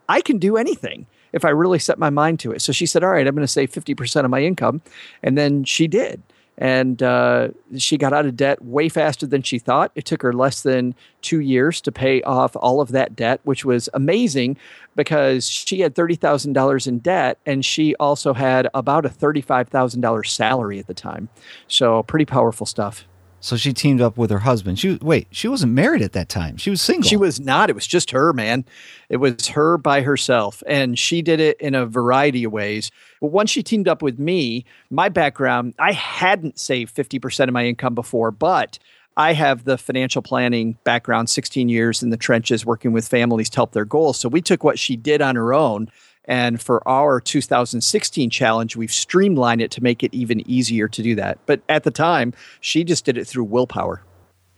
I 0.10 0.20
can 0.20 0.38
do 0.38 0.58
anything 0.58 1.08
if 1.34 1.46
I 1.46 1.50
really 1.50 1.80
set 1.80 2.00
my 2.00 2.10
mind 2.10 2.40
to 2.42 2.52
it. 2.52 2.62
So 2.62 2.72
she 2.72 2.86
said, 2.86 3.04
"All 3.04 3.12
right, 3.12 3.28
I'm 3.28 3.36
going 3.36 3.46
to 3.46 3.52
save 3.52 3.72
50% 3.72 4.26
of 4.26 4.32
my 4.32 4.42
income." 4.42 4.82
And 5.24 5.38
then 5.38 5.64
she 5.64 5.88
did. 5.88 6.22
And 6.58 7.02
uh 7.02 7.50
she 7.78 7.98
got 7.98 8.14
out 8.14 8.26
of 8.26 8.36
debt 8.36 8.64
way 8.64 8.90
faster 8.90 9.26
than 9.26 9.42
she 9.42 9.58
thought. 9.58 9.92
It 9.96 10.06
took 10.06 10.22
her 10.22 10.34
less 10.34 10.62
than 10.62 10.94
2 11.22 11.40
years 11.40 11.82
to 11.82 11.92
pay 11.92 12.22
off 12.24 12.56
all 12.58 12.82
of 12.82 12.92
that 12.92 13.16
debt, 13.16 13.40
which 13.46 13.66
was 13.66 13.90
amazing 13.94 14.58
because 14.96 15.50
she 15.50 15.80
had 15.80 15.96
$30,000 15.96 16.88
in 16.88 17.00
debt 17.00 17.40
and 17.46 17.66
she 17.66 17.96
also 17.96 18.34
had 18.34 18.68
about 18.74 19.06
a 19.06 19.10
$35,000 19.10 20.28
salary 20.28 20.78
at 20.78 20.88
the 20.88 20.94
time. 20.94 21.30
So 21.68 22.04
pretty 22.04 22.26
powerful 22.26 22.66
stuff. 22.68 23.08
So 23.42 23.58
she 23.58 23.74
teamed 23.74 24.02
up 24.02 24.18
with 24.18 24.30
her 24.30 24.40
husband. 24.40 24.80
She 24.80 24.98
wait, 25.02 25.28
she 25.32 25.48
wasn't 25.48 25.74
married 25.74 26.02
at 26.02 26.14
that 26.14 26.30
time. 26.30 26.58
She 26.58 26.70
was 26.70 26.82
single. 26.82 27.10
She 27.10 27.18
was 27.18 27.40
not. 27.40 27.70
It 27.70 27.74
was 27.74 27.88
just 27.88 28.12
her, 28.12 28.32
man. 28.34 28.66
It 29.10 29.18
was 29.18 29.48
her 29.48 29.78
by 29.78 30.02
herself 30.02 30.64
and 30.68 30.98
she 30.98 31.22
did 31.22 31.40
it 31.40 31.60
in 31.60 31.76
a 31.76 31.86
variety 31.86 32.44
of 32.44 32.52
ways. 32.52 32.92
But 33.20 33.28
once 33.32 33.50
she 33.50 33.64
teamed 33.64 33.88
up 33.88 34.02
with 34.02 34.20
me, 34.20 34.66
my 34.90 35.10
background, 35.10 35.74
I 35.80 35.92
hadn't 35.92 36.60
saved 36.60 36.96
50% 36.96 37.48
of 37.48 37.54
my 37.54 37.66
income 37.66 37.96
before, 37.96 38.32
but 38.32 38.80
I 39.18 39.34
have 39.34 39.66
the 39.66 39.78
financial 39.78 40.22
planning 40.22 40.78
background, 40.84 41.30
16 41.30 41.68
years 41.68 42.02
in 42.02 42.12
the 42.12 42.18
trenches 42.18 42.66
working 42.66 42.94
with 42.94 43.08
families 43.08 43.50
to 43.50 43.58
help 43.58 43.74
their 43.74 43.86
goals. 43.86 44.18
So 44.20 44.30
we 44.30 44.42
took 44.42 44.64
what 44.64 44.80
she 44.80 44.96
did 44.96 45.22
on 45.22 45.36
her 45.36 45.54
own 45.54 45.90
And 46.26 46.62
for 46.62 46.88
our 46.88 47.20
2016 47.20 48.30
challenge, 48.30 48.76
we've 48.76 48.92
streamlined 48.92 49.62
it 49.62 49.72
to 49.72 49.84
make 49.84 50.04
it 50.04 50.14
even 50.14 50.48
easier 50.50 50.88
to 50.88 51.02
do 51.02 51.16
that. 51.16 51.40
But 51.46 51.62
at 51.68 51.84
the 51.84 51.92
time, 51.92 52.34
she 52.60 52.84
just 52.84 53.06
did 53.06 53.18
it 53.18 53.26
through 53.26 53.46
willpower. 53.46 54.04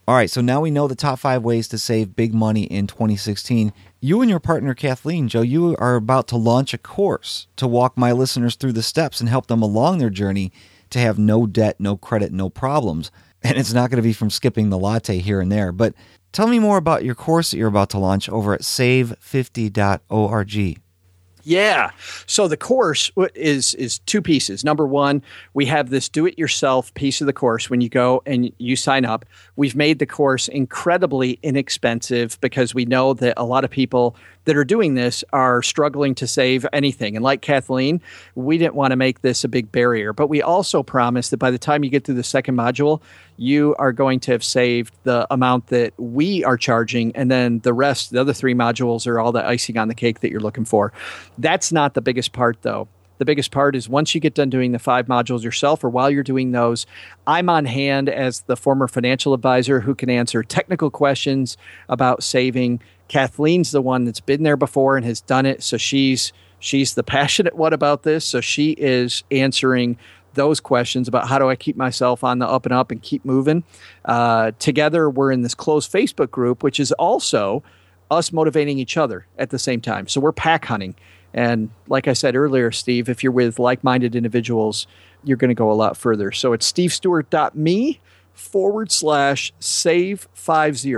All 0.05 0.15
right, 0.15 0.29
so 0.29 0.41
now 0.41 0.59
we 0.59 0.69
know 0.69 0.89
the 0.89 0.95
top 0.95 1.19
5 1.19 1.43
ways 1.43 1.69
to 1.69 1.77
save 1.77 2.17
big 2.17 2.33
money 2.33 2.63
in 2.63 2.87
2016. 2.87 3.71
You 4.01 4.19
and 4.19 4.29
your 4.29 4.41
partner 4.41 4.73
Kathleen, 4.73 5.29
Joe, 5.29 5.41
you 5.41 5.77
are 5.79 5.95
about 5.95 6.27
to 6.27 6.35
launch 6.35 6.73
a 6.73 6.77
course 6.77 7.47
to 7.55 7.67
walk 7.67 7.97
my 7.97 8.11
listeners 8.11 8.55
through 8.55 8.73
the 8.73 8.83
steps 8.83 9.21
and 9.21 9.29
help 9.29 9.47
them 9.47 9.61
along 9.61 9.99
their 9.99 10.09
journey 10.09 10.51
to 10.89 10.99
have 10.99 11.17
no 11.17 11.47
debt, 11.47 11.79
no 11.79 11.95
credit, 11.95 12.33
no 12.33 12.49
problems. 12.49 13.11
And 13.41 13.57
it's 13.57 13.71
not 13.71 13.89
going 13.89 13.97
to 13.97 14.03
be 14.03 14.11
from 14.11 14.29
skipping 14.29 14.69
the 14.69 14.77
latte 14.77 15.19
here 15.19 15.39
and 15.39 15.49
there, 15.49 15.71
but 15.71 15.93
tell 16.33 16.47
me 16.47 16.59
more 16.59 16.75
about 16.75 17.05
your 17.05 17.15
course 17.15 17.51
that 17.51 17.57
you're 17.57 17.69
about 17.69 17.89
to 17.91 17.97
launch 17.97 18.27
over 18.27 18.53
at 18.53 18.61
save50.org. 18.61 20.81
Yeah. 21.43 21.91
So 22.25 22.47
the 22.47 22.57
course 22.57 23.11
is 23.35 23.73
is 23.75 23.99
two 23.99 24.21
pieces. 24.21 24.63
Number 24.63 24.87
1, 24.87 25.21
we 25.53 25.65
have 25.65 25.89
this 25.89 26.07
do 26.07 26.25
it 26.25 26.37
yourself 26.39 26.93
piece 26.93 27.19
of 27.21 27.27
the 27.27 27.33
course 27.33 27.69
when 27.69 27.81
you 27.81 27.89
go 27.89 28.21
and 28.25 28.51
you 28.57 28.75
sign 28.75 29.03
up. 29.03 29.25
We've 29.55 29.75
made 29.75 29.99
the 29.99 30.05
course 30.05 30.47
incredibly 30.47 31.39
inexpensive 31.43 32.39
because 32.39 32.73
we 32.73 32.85
know 32.85 33.13
that 33.15 33.33
a 33.35 33.43
lot 33.43 33.65
of 33.65 33.69
people 33.71 34.15
that 34.45 34.57
are 34.57 34.63
doing 34.63 34.95
this 34.95 35.23
are 35.33 35.61
struggling 35.61 36.15
to 36.15 36.27
save 36.27 36.65
anything. 36.73 37.15
And 37.15 37.23
like 37.23 37.41
Kathleen, 37.41 38.01
we 38.35 38.57
didn't 38.57 38.75
want 38.75 38.91
to 38.91 38.95
make 38.95 39.21
this 39.21 39.43
a 39.43 39.47
big 39.47 39.71
barrier, 39.71 40.13
but 40.13 40.27
we 40.27 40.41
also 40.41 40.83
promised 40.83 41.31
that 41.31 41.37
by 41.37 41.51
the 41.51 41.57
time 41.57 41.83
you 41.83 41.89
get 41.89 42.05
through 42.05 42.15
the 42.15 42.23
second 42.23 42.55
module, 42.55 43.01
you 43.37 43.75
are 43.79 43.91
going 43.91 44.19
to 44.21 44.31
have 44.31 44.43
saved 44.43 44.93
the 45.03 45.25
amount 45.31 45.67
that 45.67 45.93
we 45.97 46.43
are 46.43 46.57
charging 46.57 47.15
and 47.15 47.31
then 47.31 47.59
the 47.59 47.73
rest 47.73 48.11
the 48.11 48.21
other 48.21 48.33
three 48.33 48.53
modules 48.53 49.07
are 49.07 49.19
all 49.19 49.31
the 49.31 49.45
icing 49.45 49.77
on 49.77 49.87
the 49.87 49.95
cake 49.95 50.19
that 50.19 50.29
you're 50.29 50.39
looking 50.39 50.65
for. 50.65 50.93
That's 51.37 51.71
not 51.71 51.93
the 51.93 52.01
biggest 52.01 52.33
part 52.33 52.61
though 52.61 52.87
the 53.17 53.25
biggest 53.25 53.51
part 53.51 53.75
is 53.75 53.87
once 53.87 54.13
you 54.15 54.21
get 54.21 54.33
done 54.33 54.49
doing 54.49 54.71
the 54.71 54.79
five 54.79 55.07
modules 55.07 55.43
yourself 55.43 55.83
or 55.83 55.89
while 55.89 56.09
you're 56.09 56.23
doing 56.23 56.51
those, 56.51 56.85
I'm 57.27 57.49
on 57.49 57.65
hand 57.65 58.09
as 58.09 58.41
the 58.41 58.55
former 58.55 58.87
financial 58.87 59.33
advisor 59.33 59.81
who 59.81 59.95
can 59.95 60.09
answer 60.09 60.43
technical 60.43 60.89
questions 60.89 61.57
about 61.89 62.23
saving. 62.23 62.81
Kathleen's 63.07 63.71
the 63.71 63.81
one 63.81 64.05
that's 64.05 64.19
been 64.19 64.43
there 64.43 64.57
before 64.57 64.97
and 64.97 65.05
has 65.05 65.21
done 65.21 65.45
it, 65.45 65.63
so 65.63 65.77
she's 65.77 66.33
she's 66.59 66.95
the 66.95 67.03
passionate 67.03 67.55
one 67.55 67.73
about 67.73 68.03
this, 68.03 68.25
so 68.25 68.41
she 68.41 68.71
is 68.71 69.23
answering 69.31 69.97
those 70.33 70.59
questions 70.59 71.07
about 71.07 71.27
how 71.27 71.37
do 71.37 71.47
I 71.47 71.55
keep 71.55 71.77
myself 71.77 72.23
on 72.23 72.39
the 72.39 72.47
up 72.47 72.65
and 72.65 72.73
up 72.73 72.89
and 72.89 73.01
keep 73.01 73.23
moving. 73.23 73.63
Uh 74.03 74.51
together 74.57 75.09
we're 75.09 75.31
in 75.31 75.41
this 75.41 75.53
closed 75.53 75.91
Facebook 75.91 76.31
group 76.31 76.63
which 76.63 76.79
is 76.79 76.91
also 76.93 77.61
us 78.09 78.31
motivating 78.31 78.79
each 78.79 78.97
other 78.97 79.25
at 79.37 79.49
the 79.49 79.59
same 79.59 79.81
time. 79.81 80.07
So 80.07 80.21
we're 80.21 80.31
pack 80.31 80.65
hunting. 80.65 80.95
And 81.33 81.69
like 81.87 82.07
I 82.07 82.13
said 82.13 82.35
earlier, 82.35 82.71
Steve, 82.71 83.09
if 83.09 83.23
you're 83.23 83.31
with 83.31 83.59
like-minded 83.59 84.15
individuals, 84.15 84.87
you're 85.23 85.37
going 85.37 85.49
to 85.49 85.55
go 85.55 85.71
a 85.71 85.73
lot 85.73 85.97
further. 85.97 86.31
So 86.31 86.53
it's 86.53 86.71
stevestewart.me 86.71 87.99
forward 88.33 88.91
slash 88.91 89.53
save 89.59 90.27
50. 90.33 90.95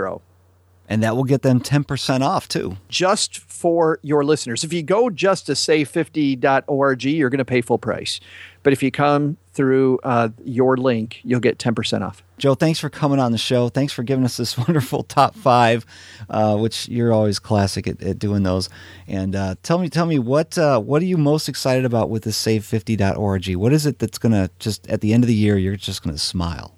And 0.88 1.02
that 1.02 1.16
will 1.16 1.24
get 1.24 1.42
them 1.42 1.60
10% 1.60 2.22
off 2.22 2.48
too. 2.48 2.78
Just 2.90 3.40
for 3.40 4.00
your 4.04 4.24
listeners. 4.24 4.64
If 4.64 4.72
you 4.72 4.84
go 4.84 5.10
just 5.10 5.48
to 5.48 5.54
save50.org, 5.54 7.04
you're 7.04 7.30
going 7.30 7.40
to 7.40 7.46
pay 7.46 7.62
full 7.62 7.80
price. 7.80 8.20
But 8.62 8.74
if 8.74 8.84
you 8.84 8.92
come 8.92 9.38
through 9.56 10.00
uh, 10.04 10.30
your 10.44 10.76
link, 10.78 11.22
you'll 11.24 11.40
get 11.40 11.58
10% 11.58 12.02
off. 12.02 12.22
Joe, 12.38 12.54
thanks 12.54 12.80
for 12.80 12.90
coming 12.90 13.20
on 13.20 13.32
the 13.32 13.38
show. 13.38 13.70
Thanks 13.70 13.94
for 13.94 14.04
giving 14.04 14.26
us 14.26 14.36
this 14.38 14.58
wonderful 14.68 15.04
top 15.04 15.34
five, 15.36 15.86
uh, 16.30 16.58
which 16.58 16.90
you're 16.90 17.14
always 17.14 17.40
classic 17.40 17.88
at, 17.88 18.04
at 18.04 18.20
doing 18.20 18.44
those. 18.44 18.70
And 19.08 19.36
uh, 19.36 19.56
tell 19.64 19.80
me, 19.80 19.90
tell 19.90 20.06
me 20.06 20.20
what 20.20 20.58
uh, 20.58 20.80
what 20.80 21.02
are 21.02 21.06
you 21.06 21.18
most 21.18 21.48
excited 21.48 21.86
about 21.86 22.10
with 22.10 22.24
this 22.24 22.42
save50.org? 22.44 23.56
What 23.56 23.72
is 23.72 23.86
it 23.86 24.00
that's 24.00 24.18
going 24.18 24.34
to 24.34 24.52
just 24.60 24.88
at 24.90 25.02
the 25.02 25.14
end 25.14 25.24
of 25.24 25.30
the 25.30 25.34
year, 25.34 25.58
you're 25.58 25.78
just 25.78 26.04
going 26.04 26.16
to 26.16 26.22
smile? 26.22 26.78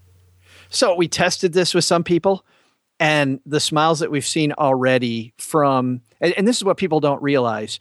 So 0.69 0.95
we 0.95 1.07
tested 1.07 1.53
this 1.53 1.73
with 1.73 1.85
some 1.85 2.03
people 2.03 2.45
and 2.99 3.39
the 3.45 3.59
smiles 3.59 3.99
that 3.99 4.11
we've 4.11 4.25
seen 4.25 4.51
already 4.53 5.33
from, 5.37 6.01
and, 6.19 6.33
and 6.33 6.47
this 6.47 6.57
is 6.57 6.63
what 6.63 6.77
people 6.77 6.99
don't 6.99 7.21
realize, 7.21 7.79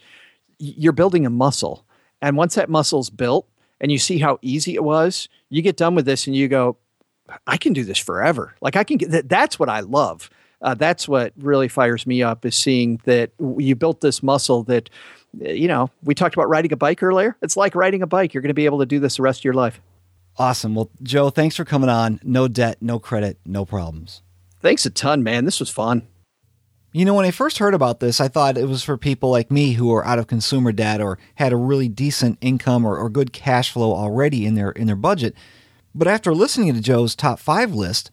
you're 0.58 0.92
building 0.92 1.26
a 1.26 1.30
muscle. 1.30 1.84
And 2.22 2.36
once 2.36 2.54
that 2.54 2.70
muscle's 2.70 3.10
built, 3.10 3.48
and 3.80 3.92
you 3.92 3.98
see 3.98 4.18
how 4.18 4.38
easy 4.42 4.74
it 4.74 4.84
was, 4.84 5.28
you 5.48 5.62
get 5.62 5.76
done 5.76 5.94
with 5.94 6.06
this 6.06 6.26
and 6.26 6.34
you 6.34 6.48
go, 6.48 6.76
I 7.46 7.56
can 7.56 7.72
do 7.72 7.84
this 7.84 7.98
forever. 7.98 8.54
Like 8.60 8.76
I 8.76 8.84
can 8.84 8.96
get 8.96 9.10
that, 9.10 9.28
that's 9.28 9.58
what 9.58 9.68
I 9.68 9.80
love. 9.80 10.30
Uh, 10.62 10.74
that's 10.74 11.06
what 11.06 11.32
really 11.36 11.68
fires 11.68 12.06
me 12.06 12.22
up 12.22 12.46
is 12.46 12.54
seeing 12.54 13.00
that 13.04 13.30
you 13.58 13.74
built 13.74 14.00
this 14.00 14.22
muscle 14.22 14.62
that 14.64 14.88
you 15.38 15.68
know, 15.68 15.90
we 16.02 16.14
talked 16.14 16.34
about 16.34 16.48
riding 16.48 16.72
a 16.72 16.76
bike 16.76 17.02
earlier. 17.02 17.36
It's 17.42 17.56
like 17.56 17.74
riding 17.74 18.02
a 18.02 18.06
bike. 18.06 18.32
You're 18.32 18.40
going 18.42 18.48
to 18.48 18.54
be 18.54 18.64
able 18.64 18.78
to 18.78 18.86
do 18.86 18.98
this 18.98 19.16
the 19.16 19.22
rest 19.22 19.40
of 19.40 19.44
your 19.44 19.54
life. 19.54 19.80
Awesome. 20.38 20.74
Well, 20.74 20.90
Joe, 21.02 21.30
thanks 21.30 21.56
for 21.56 21.64
coming 21.64 21.88
on. 21.88 22.20
No 22.22 22.48
debt, 22.48 22.78
no 22.80 22.98
credit, 22.98 23.38
no 23.44 23.64
problems. 23.64 24.22
Thanks 24.60 24.84
a 24.86 24.90
ton, 24.90 25.22
man. 25.22 25.44
This 25.44 25.60
was 25.60 25.70
fun. 25.70 26.06
You 26.96 27.04
know, 27.04 27.12
when 27.12 27.26
I 27.26 27.30
first 27.30 27.58
heard 27.58 27.74
about 27.74 28.00
this, 28.00 28.22
I 28.22 28.28
thought 28.28 28.56
it 28.56 28.70
was 28.70 28.82
for 28.82 28.96
people 28.96 29.28
like 29.28 29.50
me 29.50 29.74
who 29.74 29.92
are 29.92 30.06
out 30.06 30.18
of 30.18 30.28
consumer 30.28 30.72
debt 30.72 31.02
or 31.02 31.18
had 31.34 31.52
a 31.52 31.56
really 31.56 31.90
decent 31.90 32.38
income 32.40 32.86
or, 32.86 32.96
or 32.96 33.10
good 33.10 33.34
cash 33.34 33.70
flow 33.70 33.92
already 33.92 34.46
in 34.46 34.54
their 34.54 34.70
in 34.70 34.86
their 34.86 34.96
budget. 34.96 35.34
But 35.94 36.08
after 36.08 36.34
listening 36.34 36.72
to 36.72 36.80
Joe's 36.80 37.14
top 37.14 37.38
5 37.38 37.74
list, 37.74 38.10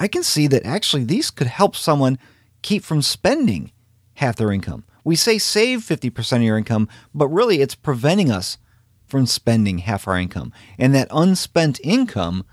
I 0.00 0.08
can 0.08 0.24
see 0.24 0.48
that 0.48 0.66
actually 0.66 1.04
these 1.04 1.30
could 1.30 1.46
help 1.46 1.76
someone 1.76 2.18
keep 2.62 2.82
from 2.82 3.00
spending 3.00 3.70
half 4.14 4.34
their 4.34 4.50
income. 4.50 4.82
We 5.04 5.14
say 5.14 5.38
save 5.38 5.78
50% 5.78 6.38
of 6.38 6.42
your 6.42 6.58
income, 6.58 6.88
but 7.14 7.28
really 7.28 7.60
it's 7.60 7.76
preventing 7.76 8.28
us 8.28 8.58
from 9.06 9.24
spending 9.26 9.78
half 9.78 10.08
our 10.08 10.18
income. 10.18 10.52
And 10.80 10.96
that 10.96 11.06
unspent 11.12 11.78
income 11.84 12.44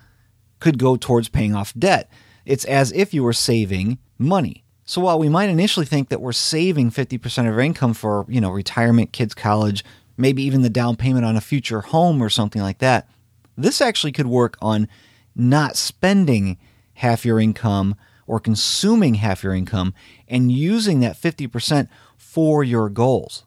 could 0.59 0.77
go 0.77 0.97
towards 0.97 1.29
paying 1.29 1.55
off 1.55 1.73
debt. 1.73 2.11
It's 2.45 2.65
as 2.65 2.91
if 2.91 3.11
you 3.11 3.23
were 3.23 3.33
saving 3.33 3.97
money. 4.19 4.63
So 4.87 5.01
while 5.01 5.19
we 5.19 5.27
might 5.27 5.49
initially 5.49 5.85
think 5.85 6.07
that 6.07 6.21
we're 6.21 6.31
saving 6.31 6.91
50% 6.91 7.39
of 7.39 7.53
our 7.53 7.59
income 7.59 7.93
for, 7.93 8.25
you 8.29 8.39
know, 8.39 8.49
retirement, 8.49 9.11
kids 9.11 9.33
college, 9.33 9.83
maybe 10.15 10.41
even 10.43 10.61
the 10.61 10.69
down 10.69 10.95
payment 10.95 11.25
on 11.25 11.35
a 11.35 11.41
future 11.41 11.81
home 11.81 12.23
or 12.23 12.29
something 12.29 12.61
like 12.61 12.79
that, 12.79 13.09
this 13.57 13.81
actually 13.81 14.13
could 14.13 14.27
work 14.27 14.57
on 14.61 14.87
not 15.35 15.75
spending 15.75 16.57
half 16.93 17.25
your 17.25 17.37
income 17.37 17.95
or 18.27 18.39
consuming 18.39 19.15
half 19.15 19.43
your 19.43 19.53
income 19.53 19.93
and 20.29 20.53
using 20.53 21.01
that 21.01 21.17
50% 21.17 21.89
for 22.15 22.63
your 22.63 22.89
goals. 22.89 23.43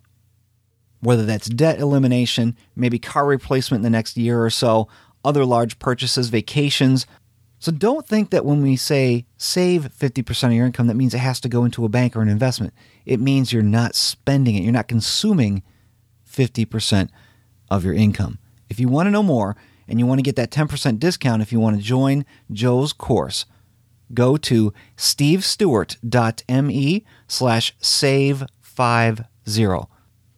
Whether 1.01 1.25
that's 1.25 1.49
debt 1.49 1.81
elimination, 1.81 2.55
maybe 2.77 2.99
car 2.99 3.25
replacement 3.25 3.79
in 3.79 3.85
the 3.85 3.97
next 3.97 4.19
year 4.19 4.45
or 4.45 4.51
so, 4.51 4.89
other 5.25 5.47
large 5.47 5.79
purchases, 5.79 6.29
vacations, 6.29 7.07
So 7.61 7.71
don't 7.71 8.09
think 8.09 8.31
that 8.31 8.47
when 8.47 8.63
we 8.63 8.75
say 8.75 9.27
save 9.37 9.91
50% 9.95 10.45
of 10.45 10.53
your 10.55 10.65
income, 10.65 10.87
that 10.87 10.95
means 10.95 11.13
it 11.13 11.19
has 11.19 11.41
to 11.41 11.49
go 11.49 11.67
into 11.67 11.85
a 11.85 11.91
bank 11.91 12.17
or 12.17 12.23
an 12.23 12.29
investment. 12.29 12.73
It 13.05 13.21
means 13.21 13.53
you're 13.53 13.63
not 13.63 13.95
spending 13.95 14.57
it. 14.57 14.63
You're 14.63 14.73
not 14.73 14.89
consuming 14.89 15.63
50% 16.27 17.11
of 17.71 17.85
your 17.85 17.93
income. 17.93 18.39
If 18.71 18.81
you 18.81 18.89
want 18.89 19.09
to 19.09 19.11
know 19.11 19.23
more 19.23 19.57
and 19.87 19.99
you 19.99 20.07
want 20.07 20.21
to 20.21 20.23
get 20.23 20.37
that 20.37 20.51
10% 20.51 20.99
discount 20.99 21.43
if 21.43 21.53
you 21.53 21.61
want 21.61 21.77
to 21.77 21.83
join 21.83 22.25
Joe's 22.51 22.95
course, 22.95 23.45
go 24.15 24.39
to 24.39 24.73
stevestewart.me 24.97 27.05
slash 27.29 27.77
save 27.79 28.47
50 28.63 29.25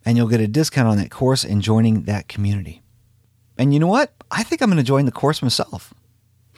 and 0.04 0.16
you'll 0.16 0.26
get 0.26 0.40
a 0.40 0.48
discount 0.48 0.88
on 0.88 0.96
that 0.96 1.12
course 1.12 1.44
and 1.44 1.62
joining 1.62 2.02
that 2.02 2.26
community. 2.26 2.82
And 3.56 3.72
you 3.72 3.78
know 3.78 3.86
what? 3.86 4.12
I 4.28 4.42
think 4.42 4.60
I'm 4.60 4.70
going 4.70 4.78
to 4.78 4.82
join 4.82 5.04
the 5.04 5.12
course 5.12 5.40
myself. 5.40 5.94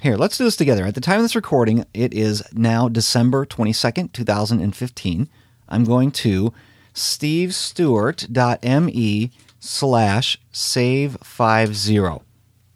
Here, 0.04 0.16
let's 0.18 0.36
do 0.36 0.44
this 0.44 0.56
together. 0.56 0.84
At 0.84 0.94
the 0.94 1.00
time 1.00 1.16
of 1.16 1.24
this 1.24 1.34
recording, 1.34 1.86
it 1.94 2.12
is 2.12 2.42
now 2.52 2.90
December 2.90 3.46
22nd, 3.46 4.12
2015. 4.12 5.30
I'm 5.66 5.84
going 5.84 6.10
to 6.10 6.52
stevestewart.me 6.92 9.30
slash 9.58 10.38
save50. 10.52 12.22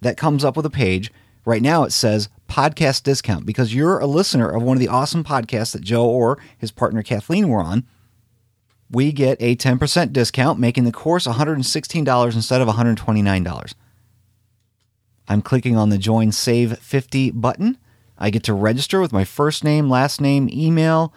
That 0.00 0.16
comes 0.16 0.42
up 0.42 0.56
with 0.56 0.64
a 0.64 0.70
page. 0.70 1.12
Right 1.44 1.60
now 1.60 1.84
it 1.84 1.92
says 1.92 2.30
podcast 2.48 3.02
discount 3.02 3.44
because 3.44 3.74
you're 3.74 3.98
a 3.98 4.06
listener 4.06 4.48
of 4.48 4.62
one 4.62 4.78
of 4.78 4.80
the 4.80 4.88
awesome 4.88 5.22
podcasts 5.22 5.74
that 5.74 5.82
Joe 5.82 6.06
or 6.06 6.38
his 6.56 6.70
partner 6.70 7.02
Kathleen 7.02 7.50
were 7.50 7.60
on. 7.60 7.86
We 8.90 9.12
get 9.12 9.36
a 9.38 9.54
10% 9.54 10.14
discount, 10.14 10.58
making 10.58 10.84
the 10.84 10.92
course 10.92 11.26
$116 11.26 12.34
instead 12.34 12.62
of 12.62 12.68
$129. 12.68 13.74
I'm 15.28 15.42
clicking 15.42 15.76
on 15.76 15.90
the 15.90 15.98
Join 15.98 16.32
Save 16.32 16.78
50 16.78 17.32
button. 17.32 17.76
I 18.18 18.30
get 18.30 18.42
to 18.44 18.54
register 18.54 19.00
with 19.00 19.12
my 19.12 19.24
first 19.24 19.62
name, 19.62 19.90
last 19.90 20.20
name, 20.20 20.48
email. 20.50 21.12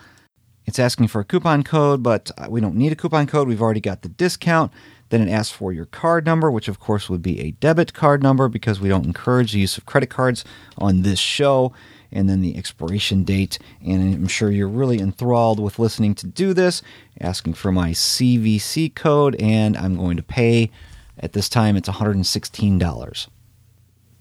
It's 0.65 0.79
asking 0.79 1.07
for 1.07 1.21
a 1.21 1.25
coupon 1.25 1.63
code, 1.63 2.03
but 2.03 2.29
we 2.49 2.59
don't 2.61 2.75
need 2.75 2.91
a 2.91 2.95
coupon 2.95 3.25
code. 3.25 3.47
We've 3.47 3.61
already 3.61 3.79
got 3.79 4.01
the 4.01 4.09
discount. 4.09 4.71
Then 5.09 5.27
it 5.27 5.31
asks 5.31 5.55
for 5.55 5.73
your 5.73 5.85
card 5.85 6.25
number, 6.25 6.51
which 6.51 6.67
of 6.67 6.79
course 6.79 7.09
would 7.09 7.21
be 7.21 7.39
a 7.39 7.51
debit 7.51 7.93
card 7.93 8.21
number 8.21 8.47
because 8.47 8.79
we 8.79 8.89
don't 8.89 9.05
encourage 9.05 9.53
the 9.53 9.59
use 9.59 9.77
of 9.77 9.85
credit 9.85 10.09
cards 10.09 10.45
on 10.77 11.01
this 11.01 11.19
show. 11.19 11.73
And 12.11 12.29
then 12.29 12.41
the 12.41 12.57
expiration 12.57 13.23
date. 13.23 13.57
And 13.83 14.13
I'm 14.13 14.27
sure 14.27 14.51
you're 14.51 14.67
really 14.67 14.99
enthralled 14.99 15.61
with 15.61 15.79
listening 15.79 16.13
to 16.15 16.27
do 16.27 16.53
this. 16.53 16.81
Asking 17.21 17.53
for 17.53 17.71
my 17.71 17.91
CVC 17.91 18.93
code, 18.93 19.35
and 19.39 19.77
I'm 19.77 19.95
going 19.95 20.17
to 20.17 20.23
pay. 20.23 20.69
At 21.17 21.31
this 21.31 21.47
time, 21.47 21.77
it's 21.77 21.87
$116. 21.87 23.27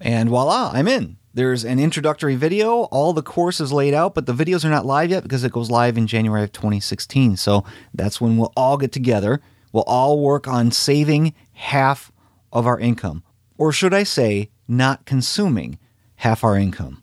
And 0.01 0.29
voila, 0.29 0.71
I'm 0.73 0.89
in. 0.89 1.17
There's 1.33 1.65
an 1.65 1.79
introductory 1.79 2.35
video. 2.35 2.85
All 2.85 3.13
the 3.13 3.23
course 3.23 3.61
is 3.61 3.73
laid 3.73 3.95
out, 3.95 4.15
but 4.15 4.27
the 4.27 4.33
videos 4.33 4.65
are 4.65 4.71
not 4.71 4.87
live 4.87 5.11
yet 5.11 5.23
because 5.23 5.45
it 5.45 5.53
goes 5.53 5.71
live 5.71 5.97
in 5.97 6.07
January 6.07 6.43
of 6.43 6.53
2016. 6.53 7.37
So 7.37 7.65
that's 7.95 8.21
when 8.21 8.37
we'll 8.37 8.53
all 8.57 8.77
get 8.77 8.91
together. 8.91 9.41
We'll 9.73 9.85
all 9.85 10.21
work 10.21 10.49
on 10.49 10.73
saving 10.73 11.35
half 11.53 12.11
of 12.53 12.67
our 12.67 12.81
income. 12.81 13.23
Or 13.59 13.73
should 13.73 13.95
I 13.95 14.03
say, 14.03 14.51
not 14.67 15.05
consuming 15.05 15.79
half 16.17 16.43
our 16.43 16.57
income. 16.57 17.03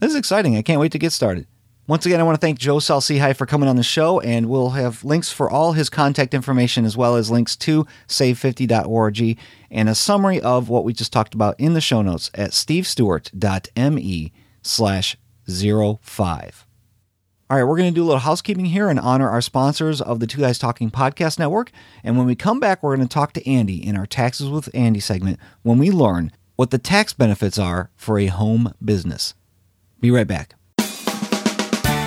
This 0.00 0.10
is 0.10 0.16
exciting. 0.16 0.56
I 0.56 0.62
can't 0.62 0.80
wait 0.80 0.92
to 0.92 0.98
get 0.98 1.12
started. 1.12 1.46
Once 1.88 2.04
again, 2.04 2.18
I 2.18 2.24
want 2.24 2.34
to 2.34 2.44
thank 2.44 2.58
Joe 2.58 2.78
Salcihi 2.78 3.36
for 3.36 3.46
coming 3.46 3.68
on 3.68 3.76
the 3.76 3.84
show, 3.84 4.18
and 4.18 4.48
we'll 4.48 4.70
have 4.70 5.04
links 5.04 5.30
for 5.30 5.48
all 5.48 5.72
his 5.72 5.88
contact 5.88 6.34
information 6.34 6.84
as 6.84 6.96
well 6.96 7.14
as 7.14 7.30
links 7.30 7.54
to 7.58 7.86
save50.org 8.08 9.38
and 9.70 9.88
a 9.88 9.94
summary 9.94 10.40
of 10.40 10.68
what 10.68 10.82
we 10.82 10.92
just 10.92 11.12
talked 11.12 11.32
about 11.32 11.54
in 11.60 11.74
the 11.74 11.80
show 11.80 12.02
notes 12.02 12.28
at 12.34 12.50
stevestewart.me 12.50 14.32
slash 14.62 15.16
05. 15.48 16.66
All 17.48 17.56
right, 17.56 17.62
we're 17.62 17.76
going 17.76 17.92
to 17.92 17.94
do 17.94 18.02
a 18.02 18.06
little 18.06 18.18
housekeeping 18.18 18.64
here 18.64 18.88
and 18.88 18.98
honor 18.98 19.30
our 19.30 19.40
sponsors 19.40 20.00
of 20.00 20.18
the 20.18 20.26
Two 20.26 20.40
Guys 20.40 20.58
Talking 20.58 20.90
Podcast 20.90 21.38
Network. 21.38 21.70
And 22.02 22.18
when 22.18 22.26
we 22.26 22.34
come 22.34 22.58
back, 22.58 22.82
we're 22.82 22.96
going 22.96 23.06
to 23.06 23.14
talk 23.14 23.32
to 23.34 23.48
Andy 23.48 23.76
in 23.76 23.96
our 23.96 24.06
Taxes 24.06 24.48
with 24.48 24.68
Andy 24.74 24.98
segment 24.98 25.38
when 25.62 25.78
we 25.78 25.92
learn 25.92 26.32
what 26.56 26.72
the 26.72 26.78
tax 26.78 27.12
benefits 27.12 27.60
are 27.60 27.90
for 27.94 28.18
a 28.18 28.26
home 28.26 28.74
business. 28.84 29.34
Be 30.00 30.10
right 30.10 30.26
back. 30.26 30.56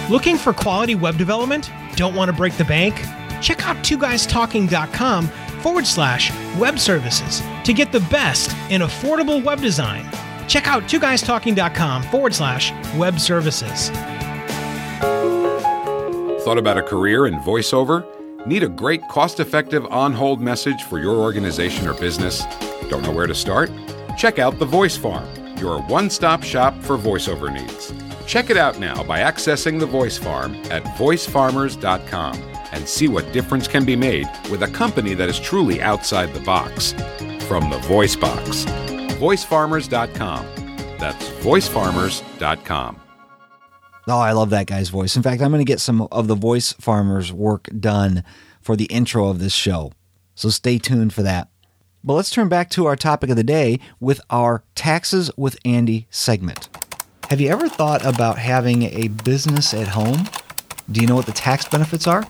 Looking 0.09 0.37
for 0.37 0.53
quality 0.53 0.95
web 0.95 1.17
development? 1.19 1.71
Don't 1.95 2.15
want 2.15 2.29
to 2.29 2.33
break 2.35 2.57
the 2.57 2.65
bank? 2.65 2.95
Check 3.43 3.63
out 3.67 3.77
twoguystalking.com 3.77 5.27
forward 5.61 5.85
slash 5.85 6.31
web 6.57 6.79
services 6.79 7.43
to 7.63 7.73
get 7.73 7.91
the 7.91 7.99
best 8.09 8.49
in 8.71 8.81
affordable 8.81 9.43
web 9.43 9.61
design. 9.61 10.09
Check 10.47 10.67
out 10.67 10.83
twoguystalking.com 10.83 12.01
forward 12.03 12.33
slash 12.33 12.71
web 12.95 13.19
services. 13.19 13.91
Thought 16.43 16.57
about 16.57 16.79
a 16.79 16.83
career 16.83 17.27
in 17.27 17.35
voiceover? 17.41 18.03
Need 18.47 18.63
a 18.63 18.69
great 18.69 19.07
cost-effective 19.09 19.85
on-hold 19.91 20.41
message 20.41 20.81
for 20.85 20.97
your 20.97 21.17
organization 21.17 21.87
or 21.87 21.93
business? 21.93 22.45
Don't 22.89 23.03
know 23.03 23.11
where 23.11 23.27
to 23.27 23.35
start? 23.35 23.69
Check 24.17 24.39
out 24.39 24.57
The 24.57 24.65
Voice 24.65 24.97
Farm, 24.97 25.27
your 25.57 25.83
one-stop 25.83 26.41
shop 26.41 26.73
for 26.81 26.97
voiceover 26.97 27.53
needs. 27.53 27.93
Check 28.29 28.51
it 28.51 28.57
out 28.57 28.77
now 28.77 29.03
by 29.03 29.21
accessing 29.21 29.79
the 29.79 29.87
Voice 29.87 30.15
Farm 30.15 30.53
at 30.69 30.83
voicefarmers.com 30.99 32.35
and 32.71 32.87
see 32.87 33.07
what 33.07 33.33
difference 33.33 33.67
can 33.67 33.85
be 33.85 33.95
made 33.95 34.27
with 34.51 34.61
a 34.61 34.67
company 34.67 35.15
that 35.15 35.29
is 35.29 35.39
truly 35.39 35.81
outside 35.81 36.31
the 36.35 36.39
box. 36.41 36.91
From 37.47 37.71
the 37.71 37.79
Voice 37.87 38.15
Box, 38.15 38.65
voicefarmers.com. 39.17 40.45
That's 40.99 41.27
voicefarmers.com. 41.43 42.99
Oh, 44.07 44.19
I 44.19 44.33
love 44.33 44.51
that 44.51 44.67
guy's 44.67 44.89
voice. 44.89 45.15
In 45.15 45.23
fact, 45.23 45.41
I'm 45.41 45.49
going 45.49 45.65
to 45.65 45.65
get 45.65 45.79
some 45.79 46.07
of 46.11 46.27
the 46.27 46.35
Voice 46.35 46.73
Farmers 46.73 47.33
work 47.33 47.67
done 47.79 48.23
for 48.61 48.75
the 48.75 48.85
intro 48.85 49.29
of 49.29 49.39
this 49.39 49.53
show. 49.53 49.91
So 50.35 50.49
stay 50.49 50.77
tuned 50.77 51.13
for 51.13 51.23
that. 51.23 51.47
But 52.03 52.13
let's 52.13 52.29
turn 52.29 52.47
back 52.47 52.69
to 52.71 52.85
our 52.85 52.95
topic 52.95 53.31
of 53.31 53.37
the 53.37 53.43
day 53.43 53.79
with 53.99 54.21
our 54.29 54.63
Taxes 54.75 55.31
with 55.35 55.57
Andy 55.65 56.05
segment. 56.11 56.69
Have 57.29 57.39
you 57.39 57.49
ever 57.49 57.69
thought 57.69 58.03
about 58.03 58.39
having 58.39 58.81
a 58.85 59.07
business 59.07 59.75
at 59.75 59.89
home? 59.89 60.27
Do 60.91 60.99
you 60.99 61.05
know 61.05 61.13
what 61.13 61.27
the 61.27 61.31
tax 61.31 61.63
benefits 61.67 62.07
are? 62.07 62.25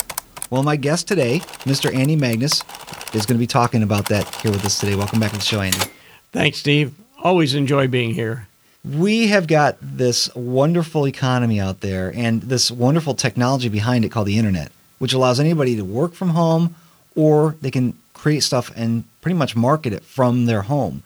Well, 0.49 0.61
my 0.61 0.75
guest 0.75 1.07
today, 1.07 1.39
Mr. 1.63 1.95
Andy 1.95 2.17
Magnus, 2.17 2.65
is 3.13 3.25
going 3.25 3.37
to 3.37 3.39
be 3.39 3.47
talking 3.47 3.81
about 3.81 4.09
that 4.09 4.27
here 4.35 4.51
with 4.51 4.65
us 4.65 4.77
today. 4.77 4.95
Welcome 4.95 5.21
back 5.21 5.31
to 5.31 5.37
the 5.37 5.41
show, 5.41 5.61
Andy. 5.61 5.79
Thanks, 6.33 6.57
Steve. 6.57 6.93
Always 7.23 7.53
enjoy 7.53 7.87
being 7.87 8.13
here. 8.13 8.49
We 8.83 9.27
have 9.27 9.47
got 9.47 9.77
this 9.81 10.35
wonderful 10.35 11.07
economy 11.07 11.61
out 11.61 11.79
there 11.79 12.11
and 12.13 12.41
this 12.41 12.69
wonderful 12.69 13.13
technology 13.13 13.69
behind 13.69 14.03
it 14.03 14.09
called 14.09 14.27
the 14.27 14.37
internet, 14.37 14.69
which 14.97 15.13
allows 15.13 15.39
anybody 15.39 15.77
to 15.77 15.85
work 15.85 16.11
from 16.11 16.31
home 16.31 16.75
or 17.15 17.55
they 17.61 17.71
can 17.71 17.97
create 18.13 18.41
stuff 18.41 18.69
and 18.75 19.05
pretty 19.21 19.37
much 19.37 19.55
market 19.55 19.93
it 19.93 20.03
from 20.03 20.45
their 20.45 20.63
home 20.63 21.03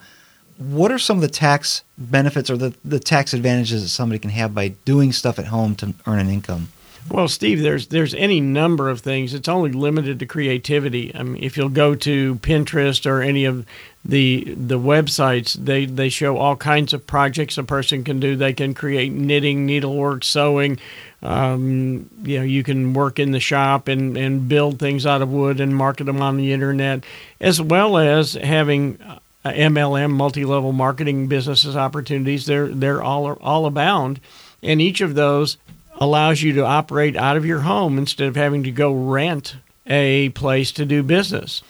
what 0.58 0.92
are 0.92 1.00
some 1.00 1.18
of 1.18 1.22
the 1.22 1.28
tax 1.28 1.84
benefits 1.98 2.50
or 2.50 2.58
the 2.58 2.74
the 2.84 3.00
tax 3.00 3.34
advantages 3.34 3.84
that 3.84 3.90
somebody 3.90 4.20
can 4.20 4.32
have 4.32 4.54
by 4.54 4.70
doing 4.86 5.12
stuff 5.12 5.40
at 5.40 5.48
home 5.48 5.76
to 5.76 5.94
earn 6.08 6.20
an 6.20 6.30
income? 6.30 6.70
Well, 7.10 7.28
Steve, 7.28 7.62
there's 7.62 7.88
there's 7.88 8.14
any 8.14 8.40
number 8.40 8.90
of 8.90 9.02
things. 9.02 9.34
It's 9.34 9.50
only 9.50 9.72
limited 9.72 10.20
to 10.20 10.26
creativity. 10.26 11.14
I 11.14 11.24
mean, 11.24 11.44
if 11.44 11.58
you'll 11.58 11.70
go 11.70 11.96
to 11.96 12.36
Pinterest 12.36 13.06
or 13.06 13.22
any 13.22 13.46
of 13.46 13.66
the 14.06 14.56
the 14.56 14.80
websites, 14.80 15.54
they 15.54 15.86
they 15.86 16.10
show 16.10 16.38
all 16.38 16.56
kinds 16.56 16.94
of 16.94 17.06
projects 17.06 17.58
a 17.58 17.64
person 17.64 18.04
can 18.04 18.20
do. 18.20 18.36
They 18.36 18.54
can 18.54 18.74
create 18.74 19.12
knitting, 19.12 19.66
needlework, 19.66 20.24
sewing. 20.24 20.80
Um, 21.22 22.10
you 22.24 22.40
know, 22.40 22.46
you 22.46 22.64
can 22.64 22.94
work 22.94 23.20
in 23.20 23.32
the 23.32 23.40
shop 23.40 23.90
and 23.90 24.16
and 24.16 24.48
build 24.48 24.80
things 24.80 25.06
out 25.06 25.22
of 25.22 25.30
wood 25.30 25.60
and 25.60 25.76
market 25.76 26.06
them 26.06 26.22
on 26.22 26.38
the 26.38 26.54
internet, 26.54 27.04
as 27.42 27.62
well 27.62 27.98
as 27.98 28.34
having 28.34 28.98
uh, 29.46 29.52
MLM 29.52 30.12
multi-level 30.12 30.72
marketing 30.72 31.28
businesses 31.28 31.76
opportunities 31.76 32.46
they're 32.46 32.68
they're 32.68 33.04
all 33.04 33.34
all 33.34 33.66
abound 33.66 34.20
and 34.62 34.82
each 34.82 35.02
of 35.02 35.16
those 35.16 35.58
allows 35.98 36.42
you 36.42 36.54
to 36.54 36.66
operate 36.66 37.16
out 37.16 37.38
of 37.38 37.46
your 37.46 37.62
home 37.62 37.98
instead 37.98 38.28
of 38.28 38.36
having 38.36 38.64
to 38.64 38.72
go 38.72 38.94
rent 38.94 39.56
a 39.86 40.30
place 40.30 40.72
to 40.72 40.86
do 40.86 41.04
business 41.04 41.62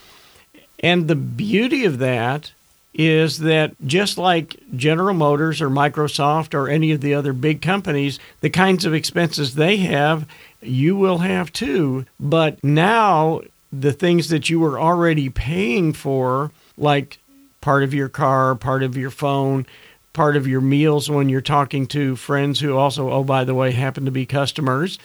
and 0.80 1.08
the 1.08 1.16
beauty 1.16 1.86
of 1.86 2.00
that 2.00 2.52
is 2.94 3.40
that 3.40 3.74
just 3.86 4.18
like 4.18 4.56
General 4.76 5.16
Motors 5.16 5.62
or 5.62 5.70
Microsoft 5.70 6.54
or 6.54 6.70
any 6.70 6.92
of 6.92 7.02
the 7.02 7.14
other 7.14 7.34
big 7.34 7.62
companies, 7.62 8.20
the 8.42 8.50
kinds 8.50 8.86
of 8.86 8.94
expenses 8.94 9.56
they 9.56 9.78
have, 9.78 10.28
you 10.62 10.96
will 10.96 11.20
have 11.20 11.52
too. 11.52 12.06
But 12.20 12.64
now 12.64 13.42
the 13.72 13.94
things 13.94 14.30
that 14.30 14.50
you 14.50 14.60
were 14.60 14.80
already 14.80 15.30
paying 15.30 15.94
for, 15.94 16.52
like 16.78 17.18
part 17.64 17.82
of 17.82 17.94
your 17.94 18.10
car, 18.10 18.56
part 18.56 18.84
of 18.84 18.98
your 18.98 19.10
phone, 19.10 19.66
part 20.12 20.36
of 20.36 20.46
your 20.46 20.60
meals 20.60 21.10
when 21.10 21.30
you're 21.30 21.40
talking 21.40 21.88
to 21.88 22.18
friends 22.18 22.60
who 22.60 22.76
also, 22.76 23.10
oh, 23.10 23.24
by 23.24 23.46
the 23.46 23.56
way, 23.56 23.72
happen 23.72 24.04
to 24.04 24.12
be 24.12 24.26
customers, 24.26 25.00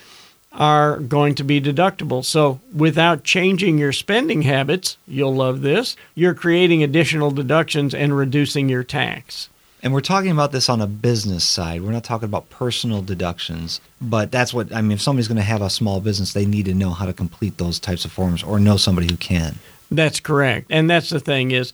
are 0.51 0.99
going 0.99 1.37
to 1.37 1.45
be 1.45 1.61
deductible. 1.61 2.25
So 2.25 2.61
without 2.75 3.23
changing 3.23 3.79
your 3.79 3.93
spending 3.93 4.43
habits, 4.43 4.97
you'll 5.07 5.37
love 5.37 5.61
this, 5.63 5.95
you're 6.17 6.35
creating 6.35 6.83
additional 6.83 7.31
deductions 7.31 7.95
and 7.95 8.17
reducing 8.17 8.69
your 8.69 8.83
tax. 8.83 9.49
And 9.81 9.93
we're 9.93 10.01
talking 10.01 10.33
about 10.33 10.51
this 10.51 10.69
on 10.69 10.81
a 10.81 10.89
business 10.89 11.45
side. 11.45 11.83
We're 11.83 11.93
not 11.93 12.03
talking 12.03 12.27
about 12.27 12.51
personal 12.51 13.03
deductions, 13.03 13.81
but 14.01 14.33
that's 14.33 14.53
what 14.53 14.75
I 14.75 14.83
mean 14.83 14.91
if 14.91 15.01
somebody's 15.01 15.29
going 15.29 15.37
to 15.37 15.45
have 15.45 15.63
a 15.63 15.71
small 15.71 16.01
business, 16.01 16.33
they 16.33 16.45
need 16.45 16.65
to 16.65 16.75
know 16.75 16.91
how 16.91 17.07
to 17.07 17.13
complete 17.13 17.57
those 17.59 17.79
types 17.79 18.05
of 18.05 18.11
forms 18.11 18.43
or 18.43 18.59
know 18.59 18.77
somebody 18.77 19.07
who 19.09 19.17
can. 19.17 19.61
That's 19.93 20.19
correct. 20.19 20.67
And 20.71 20.91
that's 20.91 21.11
the 21.11 21.21
thing 21.21 21.53
is 21.53 21.73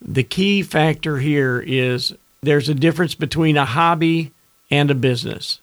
the 0.00 0.22
key 0.22 0.62
factor 0.62 1.18
here 1.18 1.60
is 1.60 2.14
there's 2.42 2.68
a 2.68 2.74
difference 2.74 3.14
between 3.14 3.56
a 3.56 3.64
hobby 3.64 4.32
and 4.70 4.90
a 4.90 4.94
business. 4.94 5.60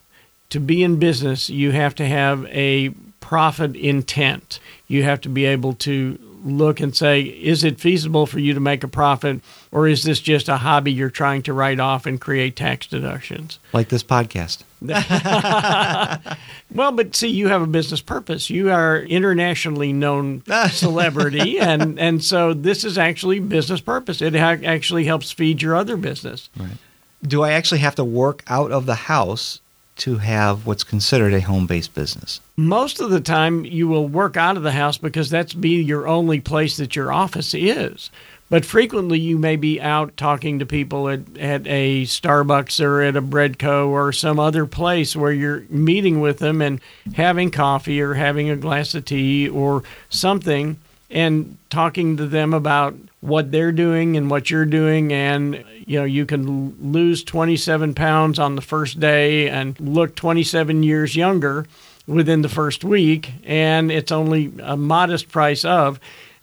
To 0.50 0.60
be 0.60 0.82
in 0.82 0.98
business, 0.98 1.50
you 1.50 1.72
have 1.72 1.94
to 1.96 2.06
have 2.06 2.46
a 2.46 2.90
profit 3.20 3.76
intent. 3.76 4.60
You 4.86 5.02
have 5.02 5.20
to 5.22 5.28
be 5.28 5.44
able 5.44 5.74
to 5.74 6.18
look 6.44 6.80
and 6.80 6.96
say, 6.96 7.20
is 7.22 7.64
it 7.64 7.80
feasible 7.80 8.26
for 8.26 8.38
you 8.38 8.54
to 8.54 8.60
make 8.60 8.84
a 8.84 8.88
profit 8.88 9.40
or 9.72 9.88
is 9.88 10.04
this 10.04 10.20
just 10.20 10.48
a 10.48 10.58
hobby 10.58 10.92
you're 10.92 11.10
trying 11.10 11.42
to 11.42 11.52
write 11.52 11.80
off 11.80 12.06
and 12.06 12.20
create 12.20 12.56
tax 12.56 12.86
deductions? 12.86 13.58
Like 13.72 13.88
this 13.88 14.04
podcast. 14.04 14.62
well, 16.74 16.92
but 16.92 17.16
see, 17.16 17.28
you 17.28 17.48
have 17.48 17.62
a 17.62 17.66
business 17.66 18.00
purpose. 18.00 18.48
You 18.48 18.70
are 18.70 19.00
internationally 19.00 19.92
known 19.92 20.42
celebrity, 20.70 21.58
and 21.58 21.98
and 21.98 22.22
so 22.22 22.54
this 22.54 22.84
is 22.84 22.96
actually 22.96 23.40
business 23.40 23.80
purpose. 23.80 24.22
It 24.22 24.34
ha 24.34 24.56
actually 24.64 25.04
helps 25.04 25.32
feed 25.32 25.60
your 25.62 25.74
other 25.74 25.96
business. 25.96 26.48
Right. 26.56 26.76
Do 27.22 27.42
I 27.42 27.52
actually 27.52 27.78
have 27.78 27.96
to 27.96 28.04
work 28.04 28.44
out 28.46 28.70
of 28.70 28.86
the 28.86 28.94
house 28.94 29.60
to 29.98 30.18
have 30.18 30.64
what's 30.64 30.84
considered 30.84 31.34
a 31.34 31.40
home-based 31.40 31.92
business? 31.92 32.40
Most 32.56 33.00
of 33.00 33.10
the 33.10 33.20
time 33.20 33.64
you 33.64 33.88
will 33.88 34.06
work 34.06 34.36
out 34.36 34.56
of 34.56 34.62
the 34.62 34.72
house 34.72 34.96
because 34.96 35.28
that's 35.28 35.52
be 35.52 35.82
your 35.82 36.06
only 36.06 36.40
place 36.40 36.76
that 36.76 36.94
your 36.94 37.12
office 37.12 37.52
is. 37.52 38.10
But 38.50 38.64
frequently, 38.64 39.18
you 39.18 39.36
may 39.36 39.56
be 39.56 39.78
out 39.80 40.16
talking 40.16 40.58
to 40.58 40.66
people 40.66 41.08
at, 41.10 41.36
at 41.36 41.66
a 41.66 42.04
Starbucks 42.04 42.82
or 42.82 43.02
at 43.02 43.16
a 43.16 43.22
Breadco 43.22 43.88
or 43.88 44.10
some 44.12 44.40
other 44.40 44.64
place 44.64 45.14
where 45.14 45.32
you're 45.32 45.64
meeting 45.68 46.20
with 46.20 46.38
them 46.38 46.62
and 46.62 46.80
having 47.14 47.50
coffee 47.50 48.00
or 48.00 48.14
having 48.14 48.48
a 48.48 48.56
glass 48.56 48.94
of 48.94 49.04
tea 49.04 49.48
or 49.48 49.82
something 50.08 50.78
and 51.10 51.56
talking 51.68 52.16
to 52.16 52.26
them 52.26 52.54
about 52.54 52.94
what 53.20 53.50
they're 53.50 53.72
doing 53.72 54.16
and 54.16 54.30
what 54.30 54.50
you're 54.50 54.64
doing 54.64 55.12
and 55.12 55.64
you 55.86 55.98
know 55.98 56.04
you 56.04 56.24
can 56.24 56.92
lose 56.92 57.24
27 57.24 57.94
pounds 57.94 58.38
on 58.38 58.54
the 58.54 58.62
first 58.62 59.00
day 59.00 59.48
and 59.48 59.78
look 59.80 60.14
27 60.14 60.82
years 60.82 61.16
younger 61.16 61.66
within 62.06 62.42
the 62.42 62.48
first 62.48 62.84
week 62.84 63.32
and 63.44 63.90
it's 63.90 64.12
only 64.12 64.52
a 64.62 64.76
modest 64.76 65.28
price 65.30 65.64
of 65.64 65.98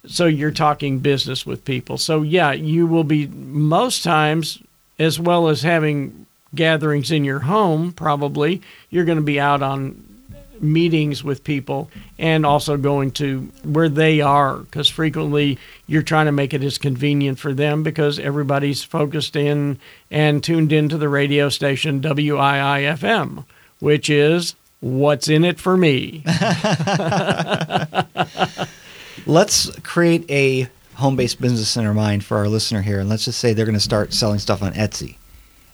so 0.08 0.26
you're 0.26 0.52
talking 0.52 1.00
business 1.00 1.46
with 1.46 1.66
people. 1.66 1.98
So 1.98 2.22
yeah, 2.22 2.52
you 2.52 2.88
will 2.88 3.04
be 3.04 3.28
most 3.28 4.04
times 4.04 4.60
as 5.00 5.20
well 5.20 5.48
as 5.48 5.62
having 5.62 6.26
gatherings 6.54 7.12
in 7.12 7.24
your 7.24 7.40
home 7.40 7.92
probably, 7.92 8.62
you're 8.90 9.06
going 9.06 9.18
to 9.18 9.24
be 9.24 9.40
out 9.40 9.62
on 9.62 10.02
meetings 10.62 11.24
with 11.24 11.44
people 11.44 11.90
and 12.18 12.46
also 12.46 12.78
going 12.78 13.12
to 13.12 13.42
where 13.64 13.90
they 13.90 14.22
are 14.22 14.60
because 14.60 14.88
frequently 14.88 15.60
you're 15.86 16.02
trying 16.02 16.28
to 16.28 16.32
make 16.32 16.54
it 16.54 16.64
as 16.64 16.78
convenient 16.78 17.38
for 17.38 17.54
them 17.54 17.84
because 17.84 18.18
everybody's 18.20 18.82
focused 18.82 19.36
in 19.36 19.78
and 20.10 20.44
tuned 20.44 20.72
into 20.72 20.98
the 20.98 21.10
radio 21.10 21.50
station 21.50 22.00
WIIFM 22.00 23.44
which 23.80 24.10
is 24.10 24.56
what's 24.80 25.28
in 25.28 25.44
it 25.44 25.60
for 25.60 25.76
me 25.76 26.24
let's 29.26 29.70
create 29.82 30.30
a 30.30 30.70
home-based 30.96 31.42
business 31.42 31.76
in 31.76 31.86
our 31.86 31.94
mind 31.94 32.24
for 32.24 32.38
our 32.38 32.48
listener 32.48 32.82
here, 32.82 33.00
and 33.00 33.10
let's 33.10 33.26
just 33.26 33.40
say 33.40 33.54
they're 33.54 33.66
going 33.66 33.74
to 33.74 33.82
start 33.82 34.14
selling 34.14 34.40
stuff 34.40 34.62
on 34.64 34.74
Etsy. 34.74 35.18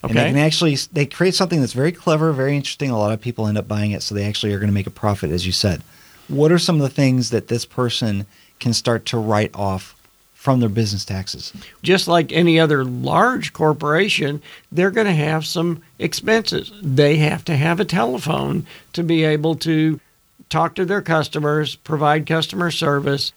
Okay. 0.04 0.10
And 0.10 0.16
they 0.16 0.24
can 0.30 0.38
actually 0.38 0.74
they 0.92 1.06
create 1.06 1.34
something 1.34 1.60
that's 1.60 1.74
very 1.74 1.92
clever, 1.92 2.32
very 2.32 2.56
interesting. 2.56 2.90
A 2.90 2.98
lot 2.98 3.12
of 3.12 3.20
people 3.20 3.46
end 3.46 3.56
up 3.56 3.68
buying 3.68 3.92
it, 3.92 4.02
so 4.02 4.14
they 4.14 4.26
actually 4.26 4.52
are 4.52 4.58
going 4.58 4.70
to 4.70 4.74
make 4.74 4.88
a 4.88 4.90
profit, 4.90 5.30
as 5.30 5.46
you 5.46 5.52
said. 5.52 5.82
What 6.28 6.50
are 6.50 6.58
some 6.58 6.76
of 6.76 6.82
the 6.82 6.88
things 6.88 7.30
that 7.30 7.48
this 7.48 7.64
person 7.64 8.26
can 8.58 8.72
start 8.72 9.06
to 9.06 9.18
write 9.18 9.54
off 9.54 9.94
from 10.34 10.58
their 10.58 10.68
business 10.68 11.04
taxes? 11.04 11.52
Just 11.82 12.08
like 12.08 12.32
any 12.32 12.58
other 12.58 12.84
large 12.84 13.52
corporation, 13.52 14.42
they're 14.72 14.90
going 14.90 15.06
to 15.06 15.12
have 15.12 15.46
some 15.46 15.82
expenses. 16.00 16.72
They 16.82 17.16
have 17.18 17.44
to 17.44 17.56
have 17.56 17.78
a 17.78 17.84
telephone 17.84 18.66
to 18.94 19.04
be 19.04 19.22
able 19.22 19.54
to 19.56 20.00
talk 20.48 20.74
to 20.74 20.84
their 20.84 21.02
customers, 21.02 21.76
provide 21.76 22.26
customer 22.26 22.72
service, 22.72 23.32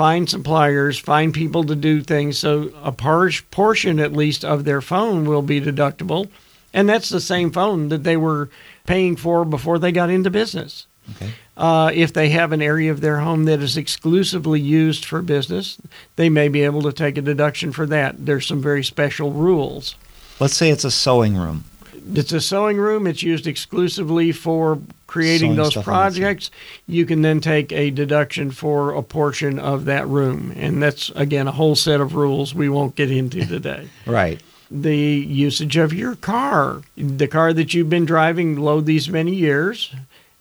find 0.00 0.30
suppliers, 0.30 0.98
find 0.98 1.34
people 1.34 1.62
to 1.62 1.76
do 1.76 2.00
things. 2.00 2.38
So 2.38 2.72
a 2.82 2.90
parish 2.90 3.44
portion, 3.50 4.00
at 4.00 4.14
least, 4.14 4.46
of 4.46 4.64
their 4.64 4.80
phone 4.80 5.26
will 5.26 5.42
be 5.42 5.60
deductible. 5.60 6.30
And 6.72 6.88
that's 6.88 7.10
the 7.10 7.20
same 7.20 7.50
phone 7.50 7.90
that 7.90 8.02
they 8.02 8.16
were 8.16 8.48
paying 8.86 9.14
for 9.14 9.44
before 9.44 9.78
they 9.78 9.92
got 9.92 10.08
into 10.08 10.30
business. 10.30 10.86
Okay. 11.10 11.32
Uh, 11.54 11.90
if 11.92 12.14
they 12.14 12.30
have 12.30 12.52
an 12.52 12.62
area 12.62 12.90
of 12.90 13.02
their 13.02 13.18
home 13.18 13.44
that 13.44 13.60
is 13.60 13.76
exclusively 13.76 14.58
used 14.58 15.04
for 15.04 15.20
business, 15.20 15.76
they 16.16 16.30
may 16.30 16.48
be 16.48 16.62
able 16.62 16.80
to 16.80 16.94
take 16.94 17.18
a 17.18 17.22
deduction 17.22 17.70
for 17.70 17.84
that. 17.84 18.24
There's 18.24 18.46
some 18.46 18.62
very 18.62 18.82
special 18.82 19.32
rules. 19.32 19.96
Let's 20.38 20.54
say 20.54 20.70
it's 20.70 20.84
a 20.84 20.90
sewing 20.90 21.36
room 21.36 21.64
it's 22.14 22.32
a 22.32 22.40
sewing 22.40 22.76
room. 22.76 23.06
It's 23.06 23.22
used 23.22 23.46
exclusively 23.46 24.32
for 24.32 24.78
creating 25.06 25.54
Sewing 25.54 25.56
those 25.56 25.76
projects. 25.76 26.50
You 26.86 27.04
can 27.06 27.22
then 27.22 27.40
take 27.40 27.72
a 27.72 27.90
deduction 27.90 28.50
for 28.50 28.94
a 28.94 29.02
portion 29.02 29.58
of 29.58 29.84
that 29.86 30.06
room. 30.06 30.52
And 30.56 30.82
that's, 30.82 31.10
again, 31.10 31.48
a 31.48 31.52
whole 31.52 31.74
set 31.74 32.00
of 32.00 32.14
rules 32.14 32.54
we 32.54 32.68
won't 32.68 32.94
get 32.94 33.10
into 33.10 33.44
today. 33.46 33.88
Right. 34.06 34.40
The 34.70 34.96
usage 34.96 35.76
of 35.76 35.92
your 35.92 36.14
car, 36.14 36.82
the 36.96 37.26
car 37.26 37.52
that 37.52 37.74
you've 37.74 37.90
been 37.90 38.04
driving 38.04 38.56
low 38.56 38.80
these 38.80 39.08
many 39.08 39.34
years, 39.34 39.92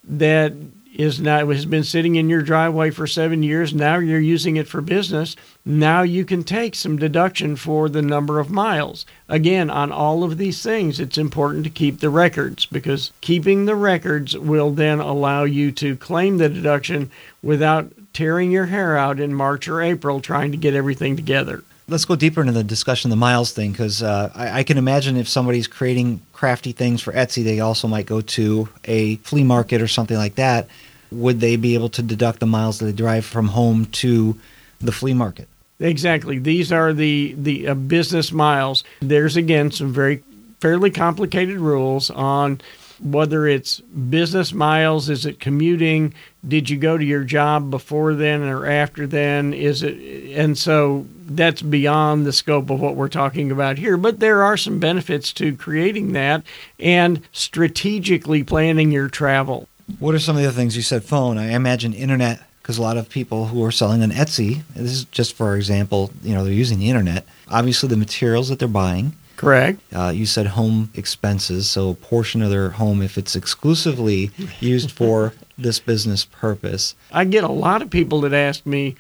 that 0.04 0.54
is 1.00 1.22
now 1.22 1.48
has 1.48 1.66
been 1.66 1.86
sitting 1.86 2.16
in 2.16 2.28
your 2.28 2.42
driveway 2.42 2.90
for 2.90 3.08
7 3.08 3.42
years. 3.42 3.74
Now 3.74 4.00
you're 4.00 4.20
using 4.20 4.58
it 4.58 4.68
for 4.68 4.82
business. 4.82 5.38
Now 5.66 6.02
you 6.02 6.26
can 6.26 6.44
take 6.44 6.76
some 6.76 6.98
deduction 6.98 7.56
for 7.56 7.88
the 7.88 8.02
number 8.02 8.38
of 8.38 8.50
miles. 8.52 9.06
Again, 9.30 9.70
on 9.70 9.94
all 9.94 10.26
of 10.26 10.38
these 10.38 10.62
things, 10.62 11.00
it's 11.00 11.18
important 11.18 11.64
to 11.64 11.70
keep 11.70 12.02
the 12.02 12.10
records 12.10 12.66
because 12.66 13.14
keeping 13.22 13.64
the 13.64 13.78
records 13.78 14.38
will 14.38 14.72
then 14.72 15.00
allow 15.00 15.46
you 15.46 15.72
to 15.72 15.96
claim 15.96 16.38
the 16.38 16.50
deduction 16.50 17.10
without 17.42 17.94
tearing 18.12 18.52
your 18.52 18.66
hair 18.66 18.98
out 18.98 19.22
in 19.22 19.34
March 19.34 19.70
or 19.70 19.82
April 19.82 20.20
trying 20.20 20.52
to 20.52 20.58
get 20.58 20.74
everything 20.74 21.16
together 21.16 21.64
let's 21.88 22.06
go 22.06 22.16
deeper 22.16 22.40
into 22.40 22.54
the 22.54 22.64
discussion 22.64 23.10
of 23.10 23.18
the 23.18 23.20
miles 23.20 23.52
thing 23.52 23.74
cuz 23.74 24.04
uh, 24.04 24.30
I, 24.36 24.60
I 24.60 24.64
can 24.64 24.78
imagine 24.78 25.18
if 25.18 25.28
somebody's 25.28 25.66
creating 25.66 26.22
crafty 26.34 26.72
things 26.72 27.02
for 27.02 27.12
Etsy, 27.14 27.44
they 27.44 27.60
also 27.60 27.88
might 27.88 28.06
go 28.06 28.22
to 28.22 28.70
a 28.86 29.16
flea 29.18 29.44
market 29.44 29.82
or 29.82 29.88
something 29.88 30.18
like 30.18 30.36
that 30.36 30.68
would 31.12 31.40
they 31.40 31.56
be 31.56 31.74
able 31.74 31.90
to 31.90 32.02
deduct 32.02 32.40
the 32.40 32.46
miles 32.46 32.80
that 32.80 32.86
they 32.86 32.92
drive 32.92 33.26
from 33.26 33.50
home 33.50 33.86
to 33.88 34.38
the 34.80 34.92
flea 34.92 35.14
market? 35.14 35.48
Exactly. 35.80 36.40
These 36.40 36.72
are 36.72 36.94
the 36.94 37.36
the 37.38 37.70
uh, 37.70 37.74
business 37.74 38.32
miles. 38.32 38.84
There's 39.02 39.38
again 39.38 39.72
some 39.72 39.94
very 39.94 40.24
fairly 40.60 40.92
complicated 40.92 41.60
rules 41.60 42.10
on 42.10 42.60
whether 43.02 43.48
it's 43.48 43.80
business 43.80 44.52
miles, 44.54 45.10
is 45.10 45.26
it 45.26 45.40
commuting, 45.40 46.14
did 46.46 46.70
you 46.70 46.78
go 46.78 46.98
to 46.98 47.04
your 47.04 47.24
job 47.24 47.72
before 47.72 48.14
then 48.14 48.42
or 48.44 48.66
after 48.66 49.08
then, 49.08 49.54
is 49.54 49.84
it 49.84 49.98
and 50.38 50.58
so 50.58 51.06
that's 51.26 51.62
beyond 51.62 52.26
the 52.26 52.34
scope 52.34 52.70
of 52.70 52.80
what 52.80 52.96
we're 52.96 53.08
talking 53.08 53.52
about 53.52 53.78
here, 53.78 53.98
but 53.98 54.20
there 54.20 54.44
are 54.44 54.58
some 54.58 54.80
benefits 54.80 55.32
to 55.34 55.56
creating 55.56 56.14
that 56.14 56.44
and 56.80 57.22
strategically 57.32 58.44
planning 58.44 58.92
your 58.92 59.08
travel. 59.08 59.68
What 59.98 60.16
are 60.16 60.20
some 60.20 60.38
of 60.38 60.44
the 60.44 60.52
things 60.52 60.76
you 60.76 60.82
said 60.82 61.04
phone? 61.04 61.38
I 61.38 61.54
imagine 61.54 61.94
internet 61.94 62.42
because 62.62 62.78
a 62.78 62.82
lot 62.82 62.98
of 62.98 63.10
people 63.10 63.48
who 63.48 63.64
are 63.64 63.72
selling 63.72 64.04
on 64.04 64.12
Etsy, 64.12 64.62
this 64.76 64.92
is 64.92 65.06
just 65.06 65.34
for 65.34 65.56
example, 65.56 66.12
you 66.22 66.34
know, 66.34 66.44
they're 66.44 66.54
using 66.54 66.80
the 66.80 66.90
internet. 66.90 67.26
Obviously 67.50 67.90
the 67.90 67.98
materials 67.98 68.50
that 68.50 68.60
they're 68.60 68.68
buying. 68.68 69.14
Correct. 69.38 69.80
Uh 69.94 70.10
you 70.10 70.26
said 70.26 70.48
home 70.48 70.92
expenses, 70.94 71.70
so 71.70 71.90
a 71.90 71.94
portion 71.96 72.42
of 72.42 72.50
their 72.50 72.70
home 72.70 73.02
if 73.02 73.18
it's 73.18 73.36
exclusively 73.36 74.32
used 74.60 74.92
for 74.92 75.34
this 75.58 75.80
business 75.80 76.26
purpose. 76.26 76.94
I 77.12 77.26
get 77.26 77.44
a 77.44 77.52
lot 77.52 77.82
of 77.82 77.90
people 77.90 78.22
that 78.22 78.34
ask 78.34 78.66
me, 78.66 78.96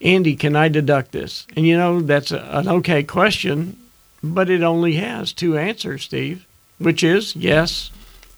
"Andy, 0.00 0.34
can 0.36 0.56
I 0.56 0.68
deduct 0.68 1.12
this?" 1.12 1.46
And 1.56 1.66
you 1.66 1.76
know, 1.76 2.00
that's 2.00 2.30
a, 2.32 2.40
an 2.52 2.68
okay 2.68 3.02
question, 3.02 3.76
but 4.22 4.48
it 4.48 4.62
only 4.62 4.94
has 4.94 5.32
two 5.32 5.58
answers, 5.58 6.04
Steve, 6.04 6.46
which 6.78 7.02
is 7.04 7.36
yes, 7.36 7.90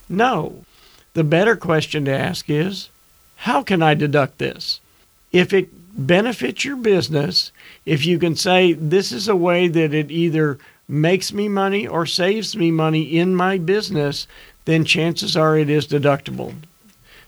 no. 0.09 0.65
The 1.15 1.25
better 1.25 1.57
question 1.57 2.05
to 2.07 2.13
ask 2.13 2.49
is, 2.49 2.89
how 3.37 3.63
can 3.63 3.83
I 3.83 3.95
deduct 3.95 4.39
this? 4.39 4.81
If 5.31 5.53
it 5.53 5.69
benefits 5.95 6.65
your 6.65 6.77
business, 6.77 7.53
if 7.85 8.07
you 8.07 8.19
can 8.19 8.37
say 8.37 8.73
this 8.73 9.13
is 9.13 9.29
a 9.29 9.37
way 9.37 9.69
that 9.69 9.93
it 9.93 10.11
either 10.11 10.59
makes 10.89 11.33
me 11.33 11.49
money 11.49 11.87
or 11.87 12.07
saves 12.07 12.57
me 12.57 12.71
money 12.71 13.03
in 13.03 13.35
my 13.35 13.59
business, 13.59 14.27
then 14.65 14.85
chances 14.85 15.37
are 15.37 15.59
it 15.59 15.69
is 15.69 15.87
deductible. 15.87 16.55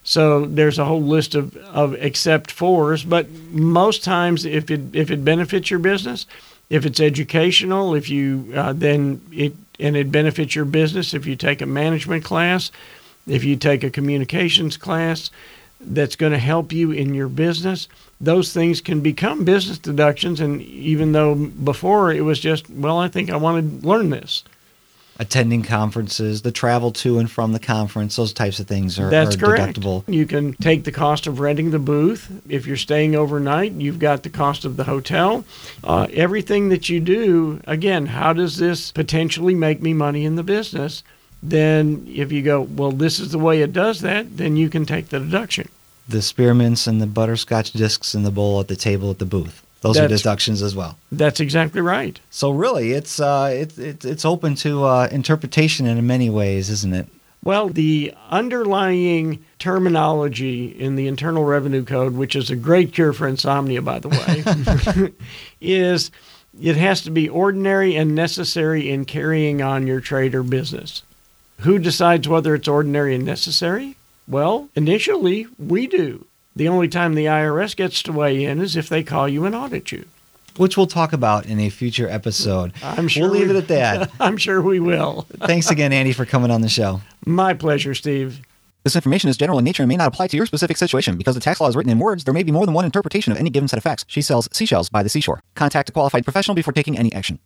So 0.02 0.44
there's 0.44 0.78
a 0.78 0.84
whole 0.84 1.02
list 1.02 1.34
of, 1.34 1.56
of 1.56 1.94
except 1.94 2.50
fors, 2.50 3.04
but 3.04 3.30
most 3.50 4.04
times 4.04 4.44
if 4.44 4.70
it 4.70 4.94
if 4.94 5.10
it 5.10 5.24
benefits 5.24 5.70
your 5.70 5.78
business, 5.78 6.26
if 6.68 6.84
it's 6.84 7.00
educational, 7.00 7.94
if 7.94 8.10
you 8.10 8.52
uh, 8.54 8.74
then 8.74 9.20
it 9.32 9.54
and 9.80 9.96
it 9.96 10.12
benefits 10.12 10.54
your 10.54 10.66
business 10.66 11.14
if 11.14 11.26
you 11.26 11.36
take 11.36 11.62
a 11.62 11.66
management 11.66 12.22
class, 12.22 12.70
If 13.26 13.44
you 13.44 13.56
take 13.56 13.82
a 13.82 13.90
communications 13.90 14.76
class 14.76 15.30
that's 15.80 16.16
going 16.16 16.32
to 16.32 16.38
help 16.38 16.72
you 16.72 16.90
in 16.90 17.14
your 17.14 17.28
business, 17.28 17.88
those 18.20 18.52
things 18.52 18.80
can 18.80 19.00
become 19.00 19.44
business 19.44 19.78
deductions. 19.78 20.40
And 20.40 20.62
even 20.62 21.12
though 21.12 21.34
before 21.34 22.12
it 22.12 22.22
was 22.22 22.40
just, 22.40 22.68
well, 22.70 22.98
I 22.98 23.08
think 23.08 23.30
I 23.30 23.36
want 23.36 23.82
to 23.82 23.86
learn 23.86 24.10
this. 24.10 24.44
Attending 25.16 25.62
conferences, 25.62 26.42
the 26.42 26.50
travel 26.50 26.90
to 26.90 27.20
and 27.20 27.30
from 27.30 27.52
the 27.52 27.60
conference, 27.60 28.16
those 28.16 28.32
types 28.32 28.58
of 28.58 28.66
things 28.66 28.98
are, 28.98 29.10
That's 29.10 29.36
are 29.36 29.38
correct. 29.38 29.78
deductible. 29.78 30.02
You 30.08 30.26
can 30.26 30.54
take 30.54 30.82
the 30.82 30.90
cost 30.90 31.28
of 31.28 31.38
renting 31.38 31.70
the 31.70 31.78
booth. 31.78 32.42
If 32.48 32.66
you're 32.66 32.76
staying 32.76 33.14
overnight, 33.14 33.72
you've 33.72 34.00
got 34.00 34.24
the 34.24 34.30
cost 34.30 34.64
of 34.64 34.76
the 34.76 34.82
hotel. 34.84 35.44
Uh, 35.84 36.08
everything 36.12 36.68
that 36.70 36.88
you 36.88 36.98
do, 36.98 37.60
again, 37.64 38.06
how 38.06 38.32
does 38.32 38.56
this 38.56 38.90
potentially 38.90 39.54
make 39.54 39.80
me 39.80 39.94
money 39.94 40.24
in 40.24 40.34
the 40.34 40.42
business? 40.42 41.04
then 41.44 42.06
if 42.08 42.32
you 42.32 42.42
go, 42.42 42.62
well, 42.62 42.90
this 42.90 43.20
is 43.20 43.30
the 43.30 43.38
way 43.38 43.60
it 43.60 43.72
does 43.72 44.00
that, 44.00 44.38
then 44.38 44.56
you 44.56 44.70
can 44.70 44.86
take 44.86 45.10
the 45.10 45.20
deduction. 45.20 45.68
The 46.08 46.18
spearmints 46.18 46.88
and 46.88 47.00
the 47.00 47.06
butterscotch 47.06 47.72
discs 47.72 48.14
in 48.14 48.22
the 48.22 48.30
bowl 48.30 48.60
at 48.60 48.68
the 48.68 48.76
table 48.76 49.10
at 49.10 49.18
the 49.18 49.26
booth. 49.26 49.62
Those 49.82 49.96
that's, 49.96 50.12
are 50.12 50.16
deductions 50.16 50.62
as 50.62 50.74
well. 50.74 50.96
That's 51.12 51.40
exactly 51.40 51.82
right. 51.82 52.18
So 52.30 52.50
really, 52.50 52.92
it's 52.92 53.20
uh, 53.20 53.50
it's 53.52 53.76
it, 53.76 54.04
it's 54.04 54.24
open 54.24 54.54
to 54.56 54.84
uh, 54.84 55.08
interpretation 55.12 55.84
in 55.84 56.06
many 56.06 56.30
ways, 56.30 56.70
isn't 56.70 56.94
it? 56.94 57.06
Well, 57.42 57.68
the 57.68 58.14
underlying 58.30 59.44
terminology 59.58 60.68
in 60.68 60.96
the 60.96 61.06
Internal 61.06 61.44
Revenue 61.44 61.84
Code, 61.84 62.14
which 62.14 62.34
is 62.34 62.50
a 62.50 62.56
great 62.56 62.94
cure 62.94 63.12
for 63.12 63.28
insomnia, 63.28 63.82
by 63.82 63.98
the 63.98 64.08
way, 64.08 65.12
is 65.60 66.10
it 66.58 66.76
has 66.76 67.02
to 67.02 67.10
be 67.10 67.28
ordinary 67.28 67.96
and 67.96 68.14
necessary 68.14 68.88
in 68.88 69.04
carrying 69.04 69.60
on 69.60 69.86
your 69.86 70.00
trade 70.00 70.34
or 70.34 70.42
business. 70.42 71.02
Who 71.60 71.78
decides 71.78 72.28
whether 72.28 72.54
it's 72.54 72.68
ordinary 72.68 73.14
and 73.14 73.24
necessary? 73.24 73.96
Well, 74.26 74.68
initially, 74.74 75.46
we 75.58 75.86
do. 75.86 76.26
The 76.56 76.68
only 76.68 76.88
time 76.88 77.14
the 77.14 77.26
IRS 77.26 77.74
gets 77.74 78.02
to 78.04 78.12
weigh 78.12 78.44
in 78.44 78.60
is 78.60 78.76
if 78.76 78.88
they 78.88 79.02
call 79.02 79.28
you 79.28 79.44
and 79.44 79.54
audit 79.54 79.92
you. 79.92 80.06
Which 80.56 80.76
we'll 80.76 80.86
talk 80.86 81.12
about 81.12 81.46
in 81.46 81.58
a 81.58 81.68
future 81.68 82.08
episode. 82.08 82.72
I'm 82.82 83.08
sure 83.08 83.24
we'll 83.24 83.40
leave 83.40 83.48
we, 83.48 83.56
it 83.56 83.58
at 83.58 83.68
that. 83.68 84.10
I'm 84.20 84.36
sure 84.36 84.62
we 84.62 84.78
will. 84.78 85.22
Thanks 85.38 85.70
again, 85.70 85.92
Andy, 85.92 86.12
for 86.12 86.24
coming 86.24 86.52
on 86.52 86.60
the 86.60 86.68
show. 86.68 87.00
My 87.26 87.54
pleasure, 87.54 87.94
Steve. 87.94 88.40
This 88.84 88.94
information 88.94 89.30
is 89.30 89.36
general 89.36 89.58
in 89.58 89.64
nature 89.64 89.82
and 89.82 89.88
may 89.88 89.96
not 89.96 90.08
apply 90.08 90.28
to 90.28 90.36
your 90.36 90.46
specific 90.46 90.76
situation. 90.76 91.16
Because 91.16 91.34
the 91.34 91.40
tax 91.40 91.60
law 91.60 91.68
is 91.68 91.74
written 91.74 91.90
in 91.90 91.98
words, 91.98 92.22
there 92.22 92.34
may 92.34 92.42
be 92.42 92.52
more 92.52 92.66
than 92.66 92.74
one 92.74 92.84
interpretation 92.84 93.32
of 93.32 93.38
any 93.38 93.50
given 93.50 93.66
set 93.66 93.78
of 93.78 93.82
facts. 93.82 94.04
She 94.06 94.22
sells 94.22 94.48
seashells 94.52 94.90
by 94.90 95.02
the 95.02 95.08
seashore. 95.08 95.42
Contact 95.54 95.88
a 95.88 95.92
qualified 95.92 96.24
professional 96.24 96.54
before 96.54 96.72
taking 96.74 96.96
any 96.96 97.12
action. 97.12 97.40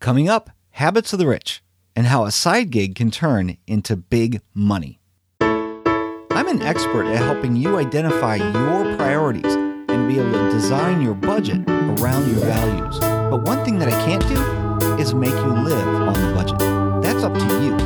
Coming 0.00 0.28
up, 0.28 0.50
Habits 0.70 1.12
of 1.12 1.18
the 1.18 1.26
Rich 1.26 1.62
and 1.94 2.06
how 2.06 2.24
a 2.24 2.30
side 2.30 2.70
gig 2.70 2.94
can 2.94 3.10
turn 3.10 3.56
into 3.66 3.96
big 3.96 4.40
money. 4.54 5.00
I'm 5.40 6.48
an 6.48 6.62
expert 6.62 7.06
at 7.06 7.18
helping 7.18 7.56
you 7.56 7.76
identify 7.76 8.36
your 8.36 8.96
priorities 8.96 9.54
and 9.54 10.08
be 10.08 10.18
able 10.18 10.32
to 10.32 10.50
design 10.50 11.02
your 11.02 11.14
budget 11.14 11.68
around 11.68 12.26
your 12.30 12.44
values. 12.44 12.98
But 12.98 13.42
one 13.42 13.64
thing 13.64 13.78
that 13.78 13.88
I 13.88 14.04
can't 14.04 14.26
do 14.26 14.96
is 15.00 15.14
make 15.14 15.30
you 15.30 15.52
live 15.52 15.86
on 15.86 16.14
the 16.14 16.34
budget. 16.34 16.58
That's 17.02 17.22
up 17.22 17.34
to 17.34 17.44
you. 17.62 17.76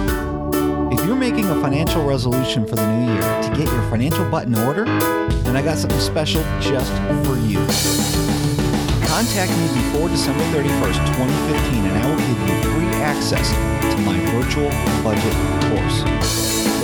If 0.93 1.05
you're 1.05 1.17
making 1.17 1.47
a 1.47 1.61
financial 1.61 2.05
resolution 2.05 2.67
for 2.67 2.77
the 2.77 2.87
new 2.87 3.13
year 3.13 3.43
to 3.43 3.49
get 3.51 3.71
your 3.73 3.91
financial 3.91 4.29
butt 4.31 4.47
in 4.47 4.55
order, 4.55 4.85
then 4.85 5.57
I 5.57 5.63
got 5.63 5.79
something 5.79 6.01
special 6.01 6.43
just 6.61 6.93
for 7.27 7.37
you. 7.39 8.56
Contact 9.17 9.49
me 9.49 9.65
before 9.73 10.13
December 10.13 10.45
31st, 10.53 11.01
2015, 11.17 11.89
and 11.89 11.97
I 11.97 12.05
will 12.05 12.21
give 12.21 12.37
you 12.37 12.53
free 12.69 12.93
access 13.01 13.49
to 13.49 13.97
my 14.05 14.21
virtual 14.37 14.69
budget 15.01 15.33
course. 15.73 16.05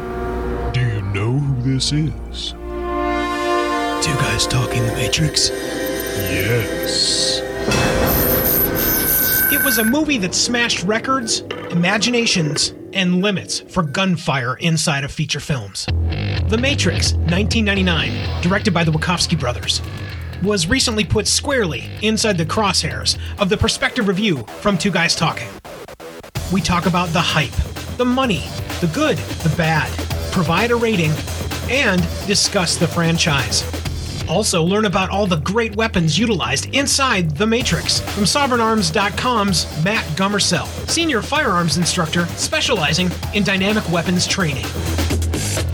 Do 0.72 0.80
you 0.80 1.03
know 1.12 1.38
who 1.38 1.62
this 1.74 1.92
is? 1.92 2.50
Two 4.03 4.14
guys 4.18 4.46
talking 4.48 4.84
The 4.84 4.92
Matrix? 4.96 5.50
Yes. 5.50 7.40
It 9.53 9.64
was 9.64 9.78
a 9.78 9.84
movie 9.84 10.18
that 10.18 10.34
smashed 10.34 10.82
records, 10.82 11.40
imaginations, 11.70 12.74
and 12.92 13.22
limits 13.22 13.61
for 13.61 13.84
gunfire 13.84 14.57
inside 14.57 15.05
of 15.05 15.12
feature 15.12 15.38
films. 15.40 15.86
The 16.53 16.59
Matrix, 16.59 17.14
1999, 17.14 18.42
directed 18.42 18.74
by 18.74 18.84
the 18.84 18.92
Wachowski 18.92 19.40
brothers, 19.40 19.80
was 20.42 20.66
recently 20.66 21.03
put 21.03 21.26
squarely 21.26 21.88
inside 22.03 22.36
the 22.36 22.44
crosshairs 22.44 23.16
of 23.38 23.48
the 23.48 23.57
perspective 23.57 24.07
review 24.07 24.44
from 24.61 24.76
Two 24.76 24.90
Guys 24.90 25.16
Talking. 25.16 25.48
We 26.53 26.61
talk 26.61 26.84
about 26.84 27.09
the 27.09 27.22
hype, 27.22 27.55
the 27.96 28.05
money, 28.05 28.44
the 28.82 28.90
good, 28.92 29.16
the 29.16 29.55
bad, 29.57 29.90
provide 30.30 30.72
a 30.72 30.76
rating, 30.76 31.12
and 31.70 32.03
discuss 32.26 32.76
the 32.76 32.86
franchise. 32.86 33.64
Also, 34.28 34.62
learn 34.62 34.84
about 34.84 35.09
all 35.09 35.26
the 35.26 35.36
great 35.36 35.74
weapons 35.74 36.18
utilized 36.18 36.66
inside 36.74 37.30
The 37.30 37.46
Matrix 37.46 38.00
from 38.00 38.24
SovereignArms.com's 38.24 39.84
Matt 39.84 40.05
Gummersell, 40.18 40.66
senior 40.86 41.22
firearms 41.22 41.78
instructor 41.78 42.26
specializing 42.36 43.11
in 43.32 43.42
dynamic 43.42 43.88
weapons 43.90 44.26
training. 44.26 44.66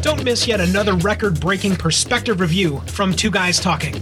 Don't 0.09 0.25
miss 0.25 0.49
yet 0.49 0.59
another 0.59 0.95
record-breaking 0.95 1.77
perspective 1.77 2.41
review 2.41 2.81
from 2.87 3.13
Two 3.13 3.31
Guys 3.31 3.61
Talking. 3.61 3.95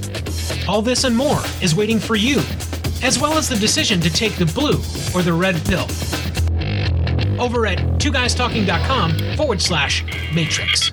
All 0.68 0.80
this 0.80 1.02
and 1.02 1.16
more 1.16 1.40
is 1.60 1.74
waiting 1.74 1.98
for 1.98 2.14
you, 2.14 2.38
as 3.02 3.18
well 3.18 3.36
as 3.36 3.48
the 3.48 3.56
decision 3.56 4.00
to 4.02 4.08
take 4.08 4.36
the 4.36 4.46
blue 4.46 4.78
or 5.16 5.22
the 5.22 5.32
red 5.32 5.56
pill. 5.64 5.82
Over 7.42 7.66
at 7.66 7.78
twoguystalking.com 7.98 9.36
forward 9.36 9.60
slash 9.60 10.04
matrix. 10.32 10.92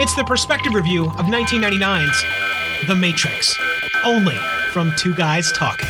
It's 0.00 0.16
the 0.16 0.24
perspective 0.24 0.74
review 0.74 1.04
of 1.04 1.26
1999's 1.26 2.88
The 2.88 2.96
Matrix, 2.96 3.56
only 4.04 4.36
from 4.72 4.92
Two 4.96 5.14
Guys 5.14 5.52
Talking. 5.52 5.88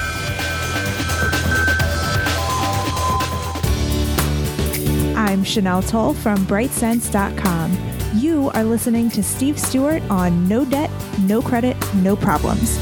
I'm 5.17 5.43
Chanel 5.43 5.81
Toll 5.81 6.13
from 6.13 6.37
brightsense.com. 6.45 7.86
You 8.17 8.51
are 8.55 8.65
listening 8.65 9.11
to 9.11 9.23
Steve 9.23 9.59
Stewart 9.59 10.03
on 10.05 10.49
No 10.49 10.65
Debt, 10.65 10.91
No 11.25 11.43
Credit, 11.43 11.77
No 11.97 12.17
Problems. 12.17 12.79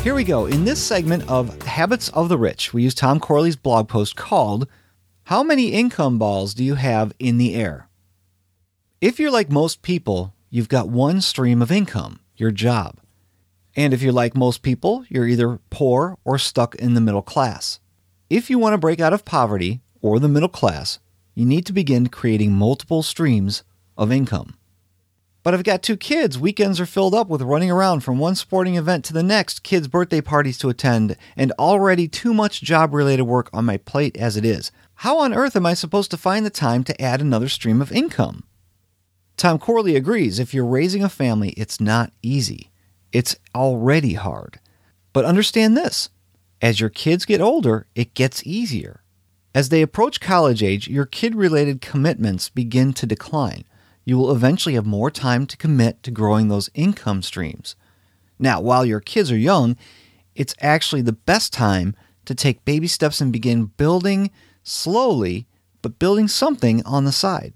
Here 0.00 0.14
we 0.14 0.24
go. 0.24 0.46
In 0.46 0.64
this 0.64 0.82
segment 0.82 1.28
of 1.28 1.60
Habits 1.64 2.08
of 2.10 2.30
the 2.30 2.38
Rich, 2.38 2.72
we 2.72 2.82
use 2.82 2.94
Tom 2.94 3.20
Corley's 3.20 3.56
blog 3.56 3.86
post 3.86 4.16
called 4.16 4.66
How 5.24 5.42
Many 5.42 5.72
Income 5.72 6.18
Balls 6.18 6.54
Do 6.54 6.64
You 6.64 6.76
Have 6.76 7.12
in 7.18 7.36
the 7.36 7.54
Air? 7.54 7.90
If 9.02 9.20
you're 9.20 9.30
like 9.30 9.50
most 9.50 9.82
people, 9.82 10.32
you've 10.48 10.70
got 10.70 10.88
one 10.88 11.20
stream 11.20 11.60
of 11.60 11.70
income, 11.70 12.20
your 12.36 12.52
job. 12.52 12.96
And 13.76 13.92
if 13.92 14.00
you're 14.00 14.10
like 14.10 14.34
most 14.34 14.62
people, 14.62 15.04
you're 15.10 15.28
either 15.28 15.60
poor 15.68 16.16
or 16.24 16.38
stuck 16.38 16.76
in 16.76 16.94
the 16.94 17.00
middle 17.02 17.20
class. 17.20 17.78
If 18.30 18.48
you 18.48 18.58
want 18.58 18.72
to 18.72 18.78
break 18.78 19.00
out 19.00 19.12
of 19.12 19.26
poverty 19.26 19.82
or 20.00 20.18
the 20.18 20.28
middle 20.28 20.48
class, 20.48 20.98
you 21.40 21.46
need 21.46 21.64
to 21.64 21.72
begin 21.72 22.06
creating 22.08 22.52
multiple 22.52 23.02
streams 23.02 23.64
of 23.96 24.12
income. 24.12 24.58
But 25.42 25.54
I've 25.54 25.64
got 25.64 25.82
two 25.82 25.96
kids. 25.96 26.38
Weekends 26.38 26.78
are 26.78 26.84
filled 26.84 27.14
up 27.14 27.28
with 27.28 27.40
running 27.40 27.70
around 27.70 28.00
from 28.00 28.18
one 28.18 28.34
sporting 28.34 28.74
event 28.74 29.06
to 29.06 29.14
the 29.14 29.22
next, 29.22 29.62
kids' 29.62 29.88
birthday 29.88 30.20
parties 30.20 30.58
to 30.58 30.68
attend, 30.68 31.16
and 31.38 31.50
already 31.52 32.08
too 32.08 32.34
much 32.34 32.60
job 32.60 32.92
related 32.92 33.22
work 33.22 33.48
on 33.54 33.64
my 33.64 33.78
plate 33.78 34.18
as 34.18 34.36
it 34.36 34.44
is. 34.44 34.70
How 34.96 35.16
on 35.16 35.32
earth 35.32 35.56
am 35.56 35.64
I 35.64 35.72
supposed 35.72 36.10
to 36.10 36.18
find 36.18 36.44
the 36.44 36.50
time 36.50 36.84
to 36.84 37.00
add 37.00 37.22
another 37.22 37.48
stream 37.48 37.80
of 37.80 37.90
income? 37.90 38.44
Tom 39.38 39.58
Corley 39.58 39.96
agrees 39.96 40.38
if 40.38 40.52
you're 40.52 40.66
raising 40.66 41.02
a 41.02 41.08
family, 41.08 41.54
it's 41.56 41.80
not 41.80 42.12
easy. 42.20 42.70
It's 43.12 43.36
already 43.54 44.12
hard. 44.12 44.60
But 45.14 45.24
understand 45.24 45.74
this 45.74 46.10
as 46.60 46.80
your 46.80 46.90
kids 46.90 47.24
get 47.24 47.40
older, 47.40 47.86
it 47.94 48.12
gets 48.12 48.46
easier. 48.46 49.00
As 49.54 49.68
they 49.68 49.82
approach 49.82 50.20
college 50.20 50.62
age, 50.62 50.86
your 50.88 51.06
kid-related 51.06 51.80
commitments 51.80 52.48
begin 52.48 52.92
to 52.92 53.06
decline. 53.06 53.64
You 54.04 54.16
will 54.16 54.30
eventually 54.30 54.76
have 54.76 54.86
more 54.86 55.10
time 55.10 55.46
to 55.46 55.56
commit 55.56 56.02
to 56.04 56.10
growing 56.10 56.48
those 56.48 56.70
income 56.74 57.22
streams. 57.22 57.74
Now, 58.38 58.60
while 58.60 58.86
your 58.86 59.00
kids 59.00 59.30
are 59.32 59.36
young, 59.36 59.76
it's 60.34 60.54
actually 60.60 61.02
the 61.02 61.12
best 61.12 61.52
time 61.52 61.96
to 62.26 62.34
take 62.34 62.64
baby 62.64 62.86
steps 62.86 63.20
and 63.20 63.32
begin 63.32 63.66
building 63.66 64.30
slowly, 64.62 65.46
but 65.82 65.98
building 65.98 66.28
something 66.28 66.84
on 66.86 67.04
the 67.04 67.12
side. 67.12 67.52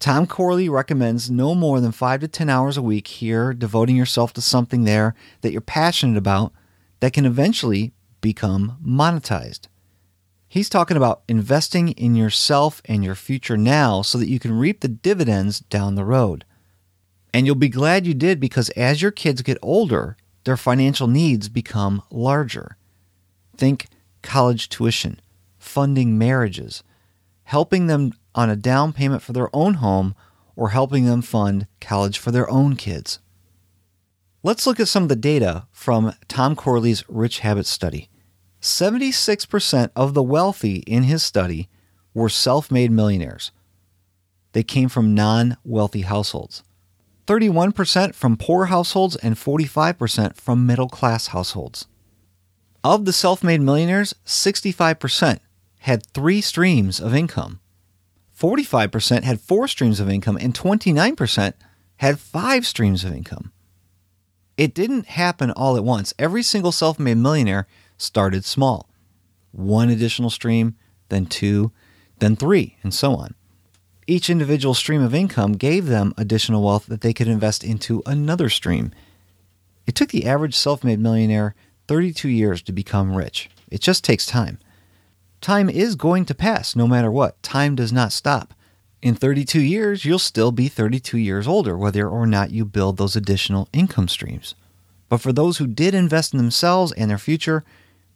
Tom 0.00 0.26
Corley 0.26 0.68
recommends 0.68 1.30
no 1.30 1.54
more 1.54 1.78
than 1.78 1.92
5 1.92 2.20
to 2.20 2.28
10 2.28 2.48
hours 2.48 2.76
a 2.76 2.82
week 2.82 3.06
here, 3.06 3.52
devoting 3.52 3.96
yourself 3.96 4.32
to 4.32 4.40
something 4.40 4.84
there 4.84 5.14
that 5.42 5.52
you're 5.52 5.60
passionate 5.60 6.16
about 6.16 6.52
that 7.00 7.12
can 7.12 7.26
eventually 7.26 7.92
become 8.20 8.78
monetized. 8.84 9.68
He's 10.52 10.68
talking 10.68 10.98
about 10.98 11.22
investing 11.28 11.92
in 11.92 12.14
yourself 12.14 12.82
and 12.84 13.02
your 13.02 13.14
future 13.14 13.56
now 13.56 14.02
so 14.02 14.18
that 14.18 14.28
you 14.28 14.38
can 14.38 14.52
reap 14.52 14.80
the 14.80 14.88
dividends 14.88 15.60
down 15.60 15.94
the 15.94 16.04
road. 16.04 16.44
And 17.32 17.46
you'll 17.46 17.54
be 17.54 17.70
glad 17.70 18.06
you 18.06 18.12
did 18.12 18.38
because 18.38 18.68
as 18.76 19.00
your 19.00 19.12
kids 19.12 19.40
get 19.40 19.56
older, 19.62 20.18
their 20.44 20.58
financial 20.58 21.06
needs 21.06 21.48
become 21.48 22.02
larger. 22.10 22.76
Think 23.56 23.86
college 24.20 24.68
tuition, 24.68 25.22
funding 25.58 26.18
marriages, 26.18 26.82
helping 27.44 27.86
them 27.86 28.12
on 28.34 28.50
a 28.50 28.54
down 28.54 28.92
payment 28.92 29.22
for 29.22 29.32
their 29.32 29.48
own 29.56 29.76
home, 29.76 30.14
or 30.54 30.68
helping 30.68 31.06
them 31.06 31.22
fund 31.22 31.66
college 31.80 32.18
for 32.18 32.30
their 32.30 32.50
own 32.50 32.76
kids. 32.76 33.20
Let's 34.42 34.66
look 34.66 34.78
at 34.78 34.88
some 34.88 35.04
of 35.04 35.08
the 35.08 35.16
data 35.16 35.66
from 35.72 36.12
Tom 36.28 36.56
Corley's 36.56 37.08
Rich 37.08 37.38
Habits 37.38 37.70
study. 37.70 38.10
76% 38.62 39.90
of 39.96 40.14
the 40.14 40.22
wealthy 40.22 40.76
in 40.86 41.02
his 41.02 41.22
study 41.24 41.68
were 42.14 42.28
self-made 42.28 42.92
millionaires. 42.92 43.50
They 44.52 44.62
came 44.62 44.88
from 44.88 45.14
non-wealthy 45.14 46.02
households. 46.02 46.62
31% 47.26 48.14
from 48.14 48.36
poor 48.36 48.66
households 48.66 49.16
and 49.16 49.34
45% 49.34 50.36
from 50.36 50.66
middle-class 50.66 51.28
households. 51.28 51.86
Of 52.84 53.04
the 53.04 53.12
self-made 53.12 53.60
millionaires, 53.60 54.14
65% 54.24 55.38
had 55.80 56.06
3 56.06 56.40
streams 56.40 57.00
of 57.00 57.14
income. 57.14 57.58
45% 58.38 59.24
had 59.24 59.40
4 59.40 59.68
streams 59.68 59.98
of 59.98 60.08
income 60.08 60.36
and 60.40 60.54
29% 60.54 61.54
had 61.96 62.20
5 62.20 62.66
streams 62.66 63.04
of 63.04 63.12
income. 63.12 63.52
It 64.56 64.74
didn't 64.74 65.06
happen 65.06 65.50
all 65.50 65.76
at 65.76 65.84
once. 65.84 66.14
Every 66.16 66.44
single 66.44 66.70
self-made 66.70 67.16
millionaire– 67.16 67.66
started 68.02 68.44
small. 68.44 68.88
One 69.52 69.88
additional 69.88 70.30
stream, 70.30 70.76
then 71.08 71.26
two, 71.26 71.72
then 72.18 72.36
three, 72.36 72.76
and 72.82 72.92
so 72.92 73.14
on. 73.14 73.34
Each 74.06 74.28
individual 74.28 74.74
stream 74.74 75.02
of 75.02 75.14
income 75.14 75.52
gave 75.52 75.86
them 75.86 76.12
additional 76.16 76.62
wealth 76.62 76.86
that 76.86 77.02
they 77.02 77.12
could 77.12 77.28
invest 77.28 77.62
into 77.62 78.02
another 78.04 78.48
stream. 78.48 78.92
It 79.86 79.94
took 79.94 80.10
the 80.10 80.26
average 80.26 80.54
self-made 80.54 80.98
millionaire 80.98 81.54
32 81.88 82.28
years 82.28 82.62
to 82.62 82.72
become 82.72 83.16
rich. 83.16 83.50
It 83.70 83.80
just 83.80 84.04
takes 84.04 84.26
time. 84.26 84.58
Time 85.40 85.68
is 85.68 85.96
going 85.96 86.24
to 86.26 86.34
pass 86.34 86.76
no 86.76 86.86
matter 86.86 87.10
what. 87.10 87.42
Time 87.42 87.74
does 87.74 87.92
not 87.92 88.12
stop. 88.12 88.54
In 89.02 89.16
32 89.16 89.60
years, 89.60 90.04
you'll 90.04 90.20
still 90.20 90.52
be 90.52 90.68
32 90.68 91.18
years 91.18 91.48
older 91.48 91.76
whether 91.76 92.08
or 92.08 92.26
not 92.26 92.52
you 92.52 92.64
build 92.64 92.96
those 92.96 93.16
additional 93.16 93.68
income 93.72 94.06
streams. 94.06 94.54
But 95.08 95.20
for 95.20 95.32
those 95.32 95.58
who 95.58 95.66
did 95.66 95.94
invest 95.94 96.32
in 96.32 96.38
themselves 96.38 96.92
and 96.92 97.10
their 97.10 97.18
future, 97.18 97.64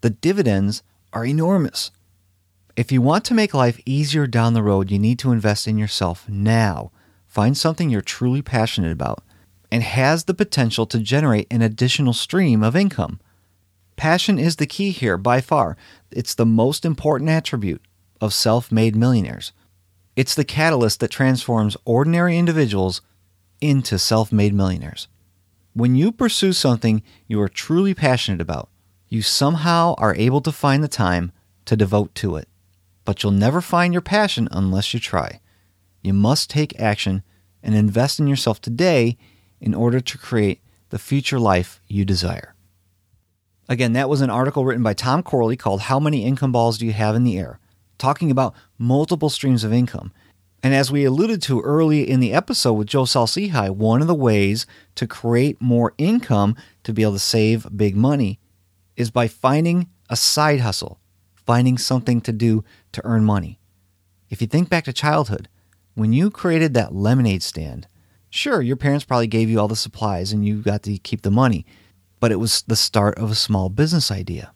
the 0.01 0.11
dividends 0.11 0.83
are 1.13 1.25
enormous. 1.25 1.91
If 2.77 2.93
you 2.93 3.01
want 3.01 3.25
to 3.27 3.35
make 3.35 3.55
life 3.55 3.81
easier 3.87 4.27
down 4.27 4.53
the 4.53 4.63
road, 4.63 4.91
you 4.91 4.99
need 4.99 5.19
to 5.21 5.33
invest 5.33 5.67
in 5.67 5.79
yourself 5.79 6.29
now. 6.29 6.91
Find 7.27 7.57
something 7.57 7.89
you're 7.89 8.03
truly 8.03 8.43
passionate 8.43 8.93
about 8.93 9.23
and 9.73 9.83
has 9.83 10.25
the 10.25 10.35
potential 10.35 10.87
to 10.87 10.99
generate 10.99 11.47
an 11.51 11.63
additional 11.63 12.13
stream 12.13 12.63
of 12.63 12.77
income. 12.77 13.19
Passion 13.97 14.39
is 14.39 14.57
the 14.57 14.67
key 14.67 14.91
here 14.91 15.17
by 15.17 15.41
far. 15.41 15.77
It's 16.11 16.35
the 16.35 16.47
most 16.47 16.85
important 16.85 17.31
attribute 17.31 17.81
of 18.21 18.35
self-made 18.35 18.95
millionaires. 18.95 19.53
It's 20.15 20.35
the 20.35 20.45
catalyst 20.45 21.01
that 21.01 21.11
transforms 21.11 21.77
ordinary 21.85 22.37
individuals 22.37 23.01
into 23.61 23.99
self-made 23.99 24.55
millionaires. 24.55 25.09
When 25.73 25.95
you 25.95 26.13
pursue 26.13 26.53
something 26.53 27.03
you 27.27 27.41
are 27.41 27.49
truly 27.49 27.95
passionate 27.95 28.41
about, 28.41 28.69
you 29.09 29.23
somehow 29.23 29.95
are 29.99 30.15
able 30.17 30.41
to 30.43 30.53
find 30.53 30.83
the 30.83 30.89
time 30.89 31.33
to 31.67 31.77
devote 31.77 32.15
to 32.17 32.37
it. 32.37 32.49
But 33.05 33.23
you'll 33.23 33.33
never 33.33 33.61
find 33.61 33.95
your 33.95 34.03
passion 34.03 34.49
unless 34.51 34.93
you 34.93 35.01
try. 35.01 35.41
You 36.03 36.13
must 36.13 36.51
take 36.51 36.79
action 36.81 37.23
and 37.63 37.75
invest 37.75 38.19
in 38.19 38.27
yourself 38.27 38.61
today 38.61 39.17
in 39.61 39.75
order 39.75 40.01
to 40.01 40.19
create 40.19 40.61
the 40.91 40.99
future 40.99 41.39
life 41.39 41.81
you 41.87 42.05
desire. 42.05 42.55
Again, 43.69 43.93
that 43.95 44.09
was 44.09 44.21
an 44.21 44.31
article 44.31 44.65
written 44.65 44.83
by 44.83 44.95
Tom 44.95 45.23
Corley 45.23 45.57
called 45.57 45.83
How 45.83 45.99
Many 45.99 46.25
Income 46.25 46.53
Balls 46.53 46.79
Do 46.79 46.87
You 46.87 46.93
Have 46.93 47.17
in 47.17 47.25
the 47.25 47.39
Air? 47.39 47.59
talking 47.99 48.31
about 48.31 48.55
multiple 48.79 49.31
streams 49.31 49.65
of 49.65 49.73
income. 49.73 50.13
And 50.63 50.75
as 50.75 50.91
we 50.91 51.05
alluded 51.05 51.43
to 51.43 51.61
early 51.61 52.09
in 52.09 52.21
the 52.21 52.33
episode 52.33 52.75
with 52.75 52.89
Joe 52.89 53.05
Salcihai, 53.05 53.71
one 53.71 54.01
of 54.01 54.07
the 54.07 54.15
ways 54.15 54.67
to 54.97 55.07
create 55.07 55.61
more 55.61 55.95
income 55.97 56.57
to 56.85 56.93
be 56.93 57.03
able 57.03 57.13
to 57.13 57.19
save 57.19 57.67
big 57.77 57.97
money 57.97 58.39
is 58.97 59.11
by 59.11 59.29
finding 59.29 59.89
a 60.09 60.17
side 60.17 60.61
hustle, 60.61 60.99
finding 61.35 61.79
something 61.79 62.21
to 62.23 62.33
do 62.33 62.65
to 62.93 63.05
earn 63.05 63.25
money. 63.25 63.59
If 64.31 64.41
you 64.41 64.47
think 64.47 64.69
back 64.69 64.85
to 64.85 64.93
childhood, 64.93 65.49
when 65.95 66.13
you 66.13 66.31
created 66.31 66.75
that 66.75 66.95
lemonade 66.95 67.43
stand, 67.43 67.87
sure, 68.31 68.61
your 68.61 68.77
parents 68.77 69.05
probably 69.05 69.27
gave 69.27 69.49
you 69.49 69.61
all 69.61 69.69
the 69.69 69.77
supplies 69.77 70.33
and 70.33 70.45
you 70.45 70.63
got 70.63 70.83
to 70.83 70.99
keep 70.99 71.23
the 71.23 71.31
money, 71.31 71.65
but 72.21 72.33
it 72.33 72.37
was 72.37 72.63
the 72.63 72.77
start 72.77 73.19
of 73.19 73.31
a 73.31 73.35
small 73.35 73.69
business 73.69 74.11
idea. 74.11 74.53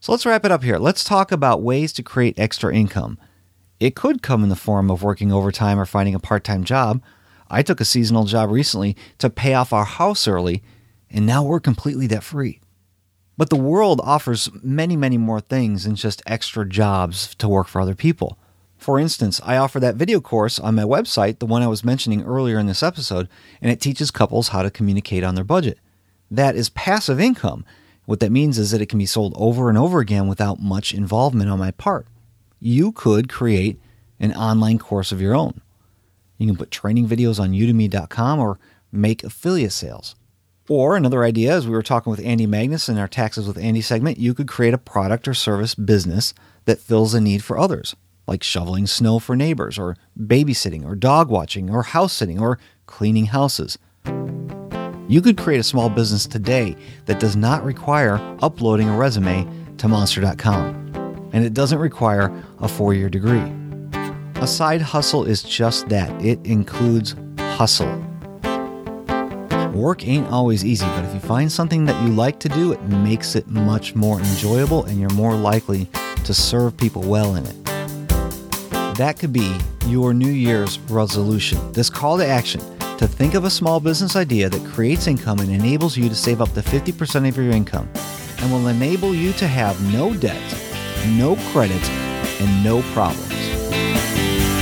So 0.00 0.12
let's 0.12 0.26
wrap 0.26 0.44
it 0.44 0.52
up 0.52 0.62
here. 0.62 0.78
Let's 0.78 1.02
talk 1.02 1.32
about 1.32 1.62
ways 1.62 1.92
to 1.94 2.02
create 2.02 2.38
extra 2.38 2.74
income. 2.74 3.18
It 3.80 3.96
could 3.96 4.22
come 4.22 4.42
in 4.42 4.48
the 4.48 4.56
form 4.56 4.90
of 4.90 5.02
working 5.02 5.32
overtime 5.32 5.78
or 5.78 5.86
finding 5.86 6.14
a 6.14 6.20
part-time 6.20 6.64
job. 6.64 7.02
I 7.48 7.62
took 7.62 7.80
a 7.80 7.84
seasonal 7.84 8.24
job 8.24 8.50
recently 8.50 8.96
to 9.18 9.30
pay 9.30 9.54
off 9.54 9.72
our 9.72 9.84
house 9.84 10.28
early, 10.28 10.62
and 11.10 11.24
now 11.24 11.42
we're 11.42 11.60
completely 11.60 12.06
debt-free. 12.06 12.60
But 13.38 13.50
the 13.50 13.56
world 13.56 14.00
offers 14.02 14.50
many, 14.62 14.96
many 14.96 15.16
more 15.16 15.40
things 15.40 15.84
than 15.84 15.94
just 15.94 16.22
extra 16.26 16.68
jobs 16.68 17.36
to 17.36 17.48
work 17.48 17.68
for 17.68 17.80
other 17.80 17.94
people. 17.94 18.36
For 18.76 18.98
instance, 18.98 19.40
I 19.44 19.56
offer 19.56 19.78
that 19.78 19.94
video 19.94 20.20
course 20.20 20.58
on 20.58 20.74
my 20.74 20.82
website, 20.82 21.38
the 21.38 21.46
one 21.46 21.62
I 21.62 21.68
was 21.68 21.84
mentioning 21.84 22.24
earlier 22.24 22.58
in 22.58 22.66
this 22.66 22.82
episode, 22.82 23.28
and 23.62 23.70
it 23.70 23.80
teaches 23.80 24.10
couples 24.10 24.48
how 24.48 24.62
to 24.62 24.70
communicate 24.70 25.22
on 25.22 25.36
their 25.36 25.44
budget. 25.44 25.78
That 26.30 26.56
is 26.56 26.68
passive 26.70 27.20
income. 27.20 27.64
What 28.06 28.18
that 28.20 28.32
means 28.32 28.58
is 28.58 28.72
that 28.72 28.80
it 28.82 28.88
can 28.88 28.98
be 28.98 29.06
sold 29.06 29.34
over 29.36 29.68
and 29.68 29.78
over 29.78 30.00
again 30.00 30.26
without 30.26 30.60
much 30.60 30.92
involvement 30.92 31.48
on 31.48 31.60
my 31.60 31.70
part. 31.70 32.08
You 32.58 32.90
could 32.90 33.28
create 33.28 33.80
an 34.18 34.32
online 34.34 34.78
course 34.78 35.12
of 35.12 35.20
your 35.20 35.36
own. 35.36 35.60
You 36.38 36.48
can 36.48 36.56
put 36.56 36.72
training 36.72 37.06
videos 37.06 37.38
on 37.38 37.52
udemy.com 37.52 38.40
or 38.40 38.58
make 38.90 39.22
affiliate 39.22 39.72
sales. 39.72 40.16
Or 40.70 40.96
another 40.96 41.24
idea, 41.24 41.54
as 41.54 41.66
we 41.66 41.72
were 41.72 41.82
talking 41.82 42.10
with 42.10 42.20
Andy 42.20 42.46
Magnus 42.46 42.90
in 42.90 42.98
our 42.98 43.08
Taxes 43.08 43.46
with 43.46 43.56
Andy 43.56 43.80
segment, 43.80 44.18
you 44.18 44.34
could 44.34 44.46
create 44.46 44.74
a 44.74 44.78
product 44.78 45.26
or 45.26 45.32
service 45.32 45.74
business 45.74 46.34
that 46.66 46.78
fills 46.78 47.14
a 47.14 47.22
need 47.22 47.42
for 47.42 47.58
others, 47.58 47.96
like 48.26 48.42
shoveling 48.42 48.86
snow 48.86 49.18
for 49.18 49.34
neighbors, 49.34 49.78
or 49.78 49.96
babysitting, 50.20 50.84
or 50.84 50.94
dog 50.94 51.30
watching, 51.30 51.70
or 51.70 51.84
house 51.84 52.12
sitting, 52.12 52.38
or 52.38 52.58
cleaning 52.84 53.26
houses. 53.26 53.78
You 55.08 55.22
could 55.22 55.38
create 55.38 55.60
a 55.60 55.64
small 55.64 55.88
business 55.88 56.26
today 56.26 56.76
that 57.06 57.18
does 57.18 57.34
not 57.34 57.64
require 57.64 58.20
uploading 58.42 58.90
a 58.90 58.96
resume 58.96 59.48
to 59.78 59.88
monster.com, 59.88 61.30
and 61.32 61.46
it 61.46 61.54
doesn't 61.54 61.78
require 61.78 62.30
a 62.58 62.68
four-year 62.68 63.08
degree. 63.08 63.54
A 64.42 64.46
side 64.46 64.82
hustle 64.82 65.24
is 65.24 65.42
just 65.42 65.88
that. 65.88 66.10
It 66.22 66.38
includes 66.44 67.14
hustle. 67.38 68.07
Work 69.78 70.08
ain't 70.08 70.26
always 70.26 70.64
easy, 70.64 70.84
but 70.84 71.04
if 71.04 71.14
you 71.14 71.20
find 71.20 71.50
something 71.52 71.84
that 71.84 72.02
you 72.02 72.12
like 72.12 72.40
to 72.40 72.48
do, 72.48 72.72
it 72.72 72.82
makes 72.82 73.36
it 73.36 73.46
much 73.46 73.94
more 73.94 74.18
enjoyable 74.18 74.84
and 74.86 74.98
you're 74.98 75.08
more 75.10 75.36
likely 75.36 75.88
to 76.24 76.34
serve 76.34 76.76
people 76.76 77.02
well 77.02 77.36
in 77.36 77.46
it. 77.46 77.64
That 78.96 79.20
could 79.20 79.32
be 79.32 79.56
your 79.86 80.12
New 80.12 80.32
Year's 80.32 80.80
resolution. 80.90 81.72
This 81.72 81.90
call 81.90 82.18
to 82.18 82.26
action 82.26 82.60
to 82.96 83.06
think 83.06 83.34
of 83.34 83.44
a 83.44 83.50
small 83.50 83.78
business 83.78 84.16
idea 84.16 84.48
that 84.48 84.68
creates 84.72 85.06
income 85.06 85.38
and 85.38 85.52
enables 85.52 85.96
you 85.96 86.08
to 86.08 86.14
save 86.16 86.40
up 86.40 86.52
to 86.54 86.60
50% 86.60 87.28
of 87.28 87.36
your 87.36 87.52
income 87.52 87.88
and 88.40 88.50
will 88.50 88.66
enable 88.66 89.14
you 89.14 89.32
to 89.34 89.46
have 89.46 89.80
no 89.92 90.12
debt, 90.12 90.42
no 91.10 91.36
credit, 91.52 91.88
and 92.40 92.64
no 92.64 92.82
problems. 92.94 93.32